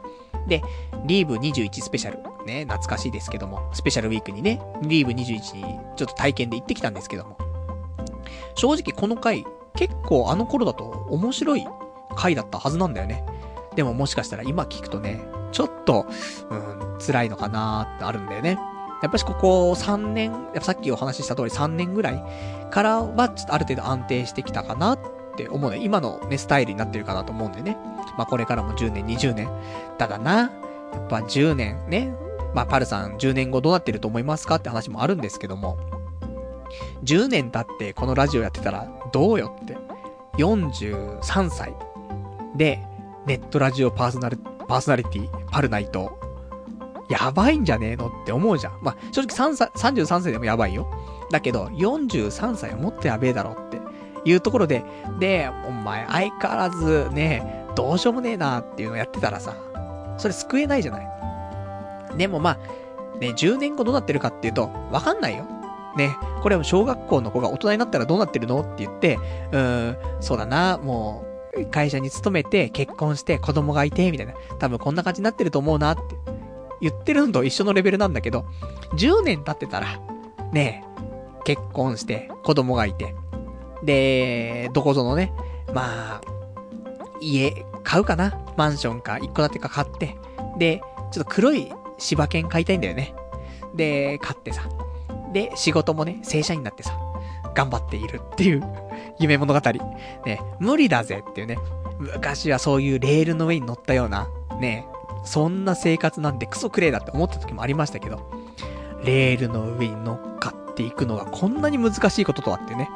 [0.48, 0.62] で、
[1.04, 7.38] リーブ21スペシャル、ね、懐かしいですけども、スペシャルウィークにね、リーブ21にちょっと体験で行ってきたんですけども、
[8.56, 9.44] 正直この回、
[9.76, 11.66] 結構あの頃だと面白い
[12.16, 13.24] 回だったはずなんだよね。
[13.76, 15.20] でももしかしたら今聞くとね、
[15.52, 16.06] ちょっと、
[16.50, 18.58] うん、辛いのかなーってあるんだよね。
[19.02, 22.24] やっぱしここ3年、やっぱさっきお話しした通り3年ぐらい
[22.70, 24.98] からは、ちょっとある程度安定してきたかなっ
[25.36, 25.78] て思うね。
[25.82, 27.76] 今のね、スタイルになってるかなと思うんでね。
[28.16, 29.48] まあこれからも10年、20年。
[29.98, 30.46] ただな、や
[30.98, 32.14] っぱ10年ね、
[32.54, 35.76] まあパルさん10年後どうなってると思いますかって話もあるんですけども、
[37.04, 39.76] 10年経ってこのラジオやってたらどうよって。
[40.38, 41.74] 43歳
[42.56, 42.82] で、
[43.26, 46.18] ネットラジオパーソナル、パーソナリティ、パルナイト、
[47.08, 48.78] やばいんじゃねえのって思うじゃん。
[48.82, 50.90] まあ、正直33歳でもやばいよ。
[51.30, 53.80] だけど、43歳はもっとやべえだろって
[54.24, 54.84] いうところで、
[55.18, 59.54] で、お前相変わらずね、どうしようもねえなっていうのをやってたらさ、
[60.16, 61.08] それ救えないじゃない。
[62.16, 65.46] でもまあ、ね、10年後どうなってるかっていうと、わかんないよ。
[65.96, 69.18] ね、これは小学校の子が大人になったらどうなってるのって言って、
[69.52, 71.35] うーん、そうだな、もう、
[71.70, 74.34] 会社に勤めて、結婚して子供がいて、みたいな。
[74.58, 76.02] 多分こんな感じになってると思うなって。
[76.80, 78.44] 言ってるのと一緒のレベルなんだけど、
[78.94, 79.98] 10年経ってたら、
[80.52, 83.14] ねえ結婚して、子供がいて、
[83.82, 85.32] で、どこぞのね、
[85.72, 86.20] まあ、
[87.20, 88.38] 家、買うかな。
[88.56, 90.16] マンションか、一戸建てか買って、
[90.58, 90.80] で、
[91.12, 93.14] ちょっと黒い柴犬買いたいんだよね。
[93.74, 94.68] で、買ってさ、
[95.32, 96.98] で、仕事もね、正社員になってさ、
[97.56, 98.62] 頑張っているっていう
[99.18, 99.60] 夢物語。
[100.24, 101.58] ね、無理だぜっていうね。
[101.98, 104.28] 昔はそういうレールの上に乗ったような、
[104.60, 104.86] ね、
[105.24, 108.20] そんな生活なんてクソクレイだって思った時もありましたけど、
[109.02, 112.90] レールの上に乗っかっていくのがこんなに難しいこととはってね。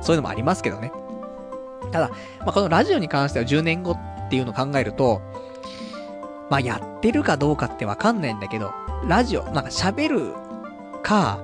[0.00, 0.92] そういうのもありますけどね。
[1.92, 2.08] ただ、
[2.40, 3.98] まあ、このラジオに関しては10年後っ
[4.30, 5.20] ていうのを考えると、
[6.48, 8.72] まあ、やってるかどうかってわかんないんだけど、
[9.06, 10.34] ラジオ、なんか喋る
[11.02, 11.38] か、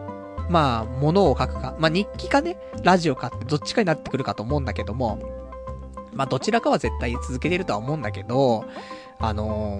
[0.48, 5.18] まあ、物を書くか、まあ日記かね、ラジオかってどっちかになってくるかと思うんだけども、
[6.12, 8.64] まあどちらかは絶対続けてるとは思うんだけど、
[9.18, 9.78] あの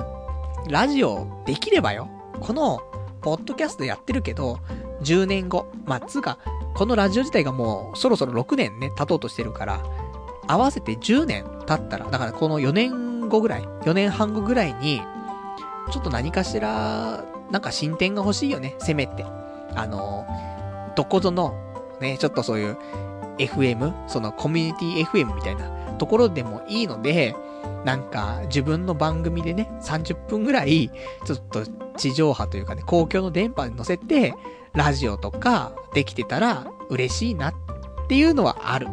[0.66, 2.08] ー、ラジオできればよ、
[2.40, 2.80] この、
[3.22, 4.60] ポッドキャストやってるけど、
[5.02, 6.38] 10年後、まあつうか、
[6.74, 9.82] このラジオ自体がもうそろそろ6年ね、経とうとしてるから、
[10.46, 15.02] 合わせて10年経ったら、だからこの4年後ぐらい、4年半後ぐらいに、
[15.90, 19.24] ちょっと何かしら、なんか進展が欲しいよね、せめて。
[19.74, 20.26] あの、
[20.96, 21.54] どこぞの、
[22.00, 22.76] ね、ちょっとそういう
[23.38, 25.68] FM、そのコミュニティ FM みたいな
[25.98, 27.36] ところでもいいので、
[27.84, 30.90] なんか自分の番組でね、30分ぐらい、
[31.24, 31.64] ちょっと
[31.96, 34.34] 地上波というかね、公共の電波に乗せて、
[34.72, 37.54] ラジオとかできてたら嬉しいなっ
[38.08, 38.88] ていうのはある。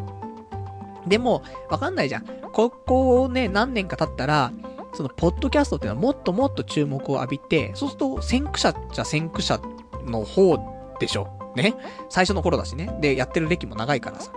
[1.07, 2.25] でも、わかんないじゃん。
[2.53, 4.51] ここをね、何年か経ったら、
[4.93, 9.59] その、ポッドキャストっていうのはもっともっと注目を浴びて、そうすると、先駆者っちゃ先駆者
[10.05, 10.57] の方
[10.99, 11.42] でしょ。
[11.55, 11.75] ね。
[12.09, 12.95] 最初の頃だしね。
[12.99, 14.31] で、やってる歴も長いからさ。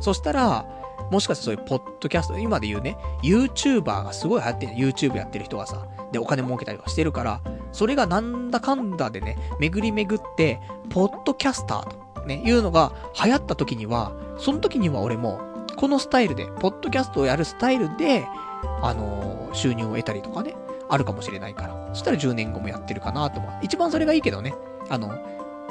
[0.00, 0.66] そしたら、
[1.10, 7.40] もしかしてそういうポッドキャスト、今で言うね、YouTuber がすごい流行ってる YouTube やってる人がさ、で、お金儲けたりとかしてるから、
[7.72, 10.60] それがなんだかんだでね、巡り巡って、
[10.90, 12.92] ポッドキャスターとね、いうのが
[13.22, 15.40] 流行った時には、その時には俺も、
[15.76, 18.26] このスタイルで、ポッドキャストをやるスタイルで、
[18.82, 20.54] あのー、収入を得たりとかね、
[20.88, 21.88] あるかもしれないから。
[21.92, 23.52] そしたら10年後もやってるかなと思う。
[23.62, 24.54] 一番それがいいけどね。
[24.88, 25.18] あの、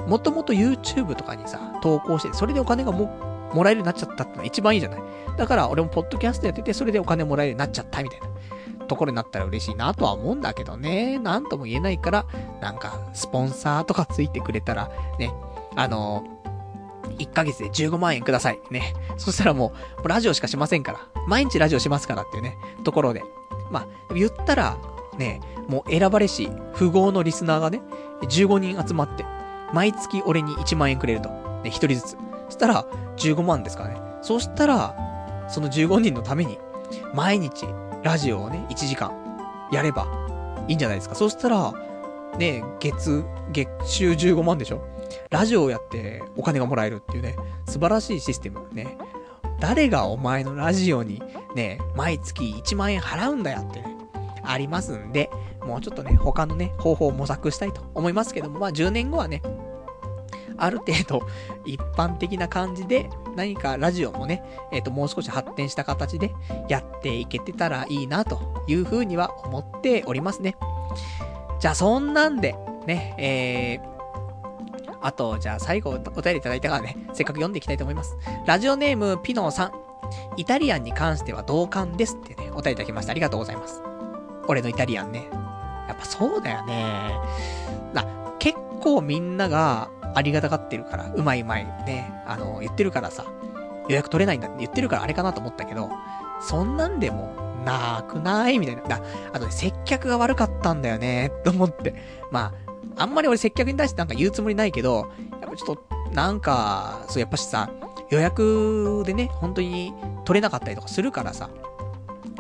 [0.08, 3.08] もともと YouTube とかにさ、投稿して、それでお金がも、
[3.54, 5.02] もらえるようになっちゃったってのが一番いいじゃない。
[5.38, 8.28] だから俺もポッドキャストやってて、それでお金もらえるようになっちゃったみたいな。
[8.90, 11.20] ところになったら嬉しいなとは思うんだけどね。
[11.20, 12.26] なんとも言えないから、
[12.60, 14.90] なんか、スポンサーとかついてくれたら、
[15.20, 15.32] ね、
[15.76, 16.24] あの
[17.18, 18.60] 1ヶ月で15万円ください。
[18.72, 18.94] ね。
[19.18, 19.74] そしたらも
[20.04, 21.00] う、ラジオしかしませんから。
[21.28, 23.24] 毎日ラジオしますからっていうね、ところで。
[23.72, 24.78] まあ、言ったら、
[25.18, 27.82] ね、もう選ばれし、富豪のリスナーがね、
[28.24, 29.26] 15人集まって、
[29.74, 31.30] 毎月俺に1万円くれると。
[31.30, 31.36] ね、
[31.66, 32.18] 1人ずつ。
[32.48, 32.86] そしたら、
[33.18, 34.02] 15万ですからね。
[34.22, 34.96] そしたら、
[35.48, 36.58] その15人のために、
[37.14, 37.66] 毎日、
[38.04, 39.12] ラジオをね、1時間、
[39.72, 40.08] やれば、
[40.68, 41.16] いいんじゃないですか。
[41.16, 41.74] そしたら、
[42.38, 44.82] ね、月、月収15万でしょ
[45.30, 47.36] ラジオをやってお金がもらえるっていうね、
[47.66, 48.68] 素晴らしいシステム。
[48.72, 48.98] ね。
[49.60, 51.22] 誰がお前のラジオに
[51.56, 53.98] ね、毎月1万円払うんだよってね、
[54.44, 55.30] ありますんで、
[55.66, 59.42] もうちょっとね、他のね、方法を模索したいと思いますけども、まあ10年後はね、
[60.58, 61.22] ある程度、
[61.66, 66.34] 一般的な感じで、何かラジオもね、えっ、ー、と、もう少し発展した形で
[66.68, 70.58] やっていけてたらいいな、というふうには思っておりますね。
[71.60, 72.56] じゃあ、そんなんで、
[72.86, 78.18] ね、えー、あと、じゃあ最後お便りいただいたからね、せっかく読んでいきたいと思います。
[78.46, 79.72] ラジオネーム、ピノーさん。
[80.38, 83.12] イタリアンに関しては同感ですってね、お便りいただきました。
[83.12, 83.82] ありがとうございます。
[84.48, 85.30] 俺のイタリアンね。
[86.00, 87.14] ぱそうだよね。
[87.94, 88.06] な、
[88.40, 93.26] 結構みんながありがたがってるから、うまいうまいね、あの、言ってるからさ、
[93.88, 95.90] 予約取れないんだって言ってるからあれかなと思ったけど、
[96.42, 98.82] そんなんでも、なくないみたいな。
[98.84, 99.02] だ、
[99.34, 101.94] あとね、接客が悪かったんだよね、と思って。
[102.32, 102.54] ま
[102.98, 105.08] あ、あんまり俺接客に対してなんか言うつもりないけど、
[105.42, 107.70] やっぱちょっと、なんか、そう、やっぱしさ、
[108.10, 109.94] 予約でね、本当に
[110.26, 111.50] 取れなかったりとかするからさ、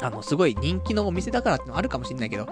[0.02, 2.48] あの、すごい人気のお店だからってのあるかもしんないけど、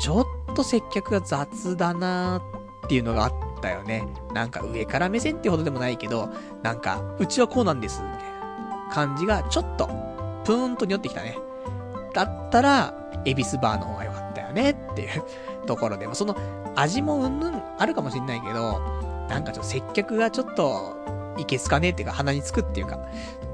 [0.00, 0.24] ちょっ
[0.56, 4.08] と接客が雑だなーっていうのがあったよね。
[4.32, 6.30] なんか上から目線ってほどでもないけど、
[6.62, 9.86] なんか、うちはこうなんです、みたいな感じがちょっと、
[10.44, 11.38] プーンと匂ってきたね。
[12.14, 15.22] だったら、エビスバーの方が良かったよねっていう
[15.66, 16.36] ところでも、その
[16.74, 18.80] 味もうんぬんあるかもしんないけど、
[19.28, 20.96] なんかちょっと接客がちょっと、
[21.38, 22.98] いけすかねっていうか鼻につくっていうか、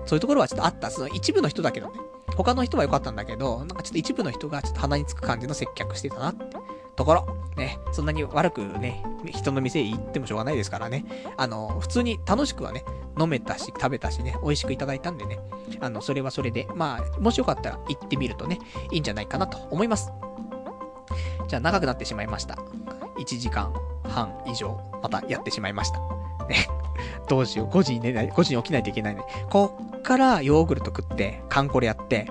[0.06, 0.90] そういうところはちょっとあった。
[0.90, 1.94] その一部の人だけどね。
[2.36, 6.56] 他の人は良かったんだけど、なんかちょっと一部の人がちょっと鼻につく感じの接客してたなって
[6.96, 7.42] ところ。
[7.56, 11.04] ね、そんなに悪くね、人の店へ行ってもしょうがないですからね。
[11.36, 12.84] あの、普通に楽しくはね、
[13.18, 15.38] 飲めたし、食べたしね、美味しくいただいたんでね。
[15.80, 18.58] あの、それはそれで、まあ、もしよかったら行ってみるとね、
[18.90, 20.10] いいんじゃないかなと思います。
[21.48, 22.54] じゃあ長くなってしまいました。
[23.18, 23.72] 1時間
[24.04, 25.98] 半以上、またやってしまいました。
[26.48, 26.66] ね。
[27.28, 27.68] どうしよう。
[27.68, 29.22] 5時に寝ない、5時に起きないといけないね。
[29.50, 32.30] こっからヨーグルト食って、カンコレやって、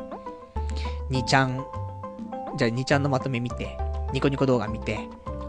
[1.09, 1.65] 2ちゃん、
[2.57, 3.77] じゃあ2ちゃんのまとめ見て、
[4.13, 4.99] ニコニコ動画見て、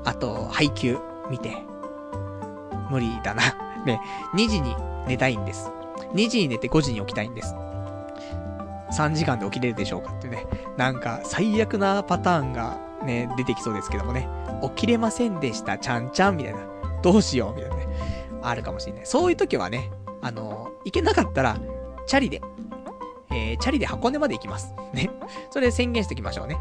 [0.04, 0.98] あと、配給
[1.30, 1.56] 見て、
[2.90, 3.42] 無理だな。
[3.84, 4.00] ね、
[4.34, 4.76] 2時に
[5.06, 5.70] 寝たいんです。
[6.14, 7.54] 2時に寝て5時に起きたいんです。
[8.92, 10.46] 3時間で起きれるでしょうかってね。
[10.76, 14.28] なんか、最悪なパターンがね、出てきそうですけどもね。
[14.62, 16.60] 起きれませんでした、ちゃんちゃんみたいな。
[17.02, 17.88] どうしようみたいなね。
[18.42, 19.06] あるかもしれない。
[19.06, 19.90] そういう時はね、
[20.20, 21.56] あの、行けなかったら、
[22.06, 22.40] チャリで、
[23.30, 24.74] えー、チャリで箱根まで行きます。
[24.92, 25.10] ね。
[25.50, 26.58] それ宣言しておきましょうね。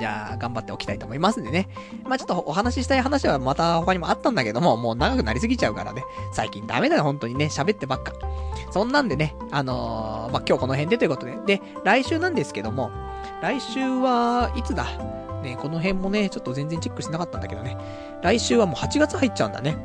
[0.00, 1.68] じゃあ、頑張っておきたいと思いますんでね。
[2.04, 6.02] まあちょっとお話ししたい話はまた他にもあったんだけども、もう長くなりすぎちゃうからね。
[6.32, 7.44] 最近ダメだよ、本当にね。
[7.46, 8.12] 喋ってばっか。
[8.70, 11.36] そんなんでね、あのー、まあ今日この辺でということで。
[11.46, 12.90] で、来週なんですけども、
[13.42, 14.86] 来週はいつだ？
[15.42, 17.76] ね、この辺もね、ちょっと全然チェックしてなかったんだけどね。
[18.22, 19.76] 来週はもう8月入っちゃうんだね。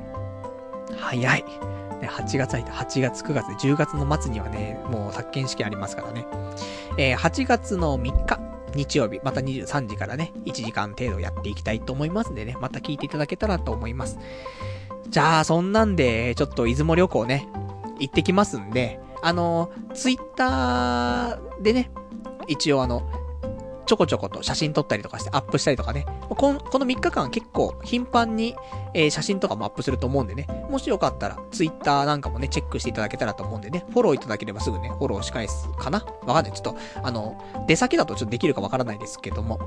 [0.98, 1.44] 早い。
[2.02, 2.74] ね、8月入った。
[2.74, 6.26] 8月、9月、10月の末にはね、もう作権試験ありますからね。
[6.98, 8.40] えー、8月の3日、
[8.76, 14.20] 日曜日、また23時からね、1時間程度やっていきたいと思いますんでね、また聞いていただけたらと思います。
[15.10, 17.48] じゃあ、そんなんで、ちょっと出雲旅行ね、
[18.00, 21.90] 行ってきますんで、あの、ツイッターでね、
[22.48, 23.10] 一応あの、
[23.86, 26.06] ちょこちょこと写真撮ったりとかしてアップしたりとかね。
[26.30, 28.56] このこの3日間結構頻繁に、
[28.94, 30.48] えー、写真とかもアップすると思うんでね。
[30.70, 33.86] もしよかったら、Twitter なんかもね、チェックしていただけたらと思うんでね。
[33.92, 36.54] フォローいただければすぐね、フォローし返すかなわかんない。
[36.54, 37.38] ちょっと、あの、
[37.68, 39.60] 出先だとちょっとできるかわからないですけども。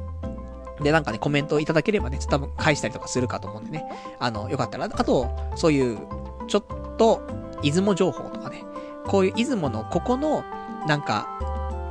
[0.81, 3.85] で、なんかね、コメントいただければね、ちょっと多分返したりとかするかと思うんでね。
[4.19, 5.99] あの、よかったら、あと、そういう、
[6.47, 6.65] ちょっ
[6.97, 7.23] と、
[7.63, 8.65] 出雲情報とかね。
[9.07, 10.45] こういう出雲のここの、
[10.87, 11.29] なんか、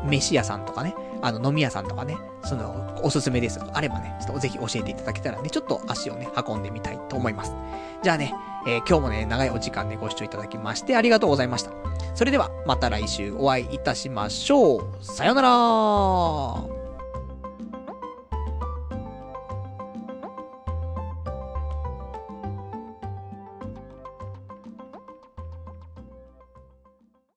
[0.06, 0.96] 飯屋さんとかね。
[1.22, 7.54] あの、飲み屋さんとかね、その、おすすめですあればね、ちょっとぜひ教えていただけたらね、ちょっと足をね、運んでみたいと思います。
[8.04, 8.34] じゃあね、
[8.68, 11.72] えー、今日もね、長いお時間で、ご視聴いただきましてありがとうございました。
[12.16, 14.82] それでは、また来週お会いいたしましょう。
[15.02, 16.77] さよなら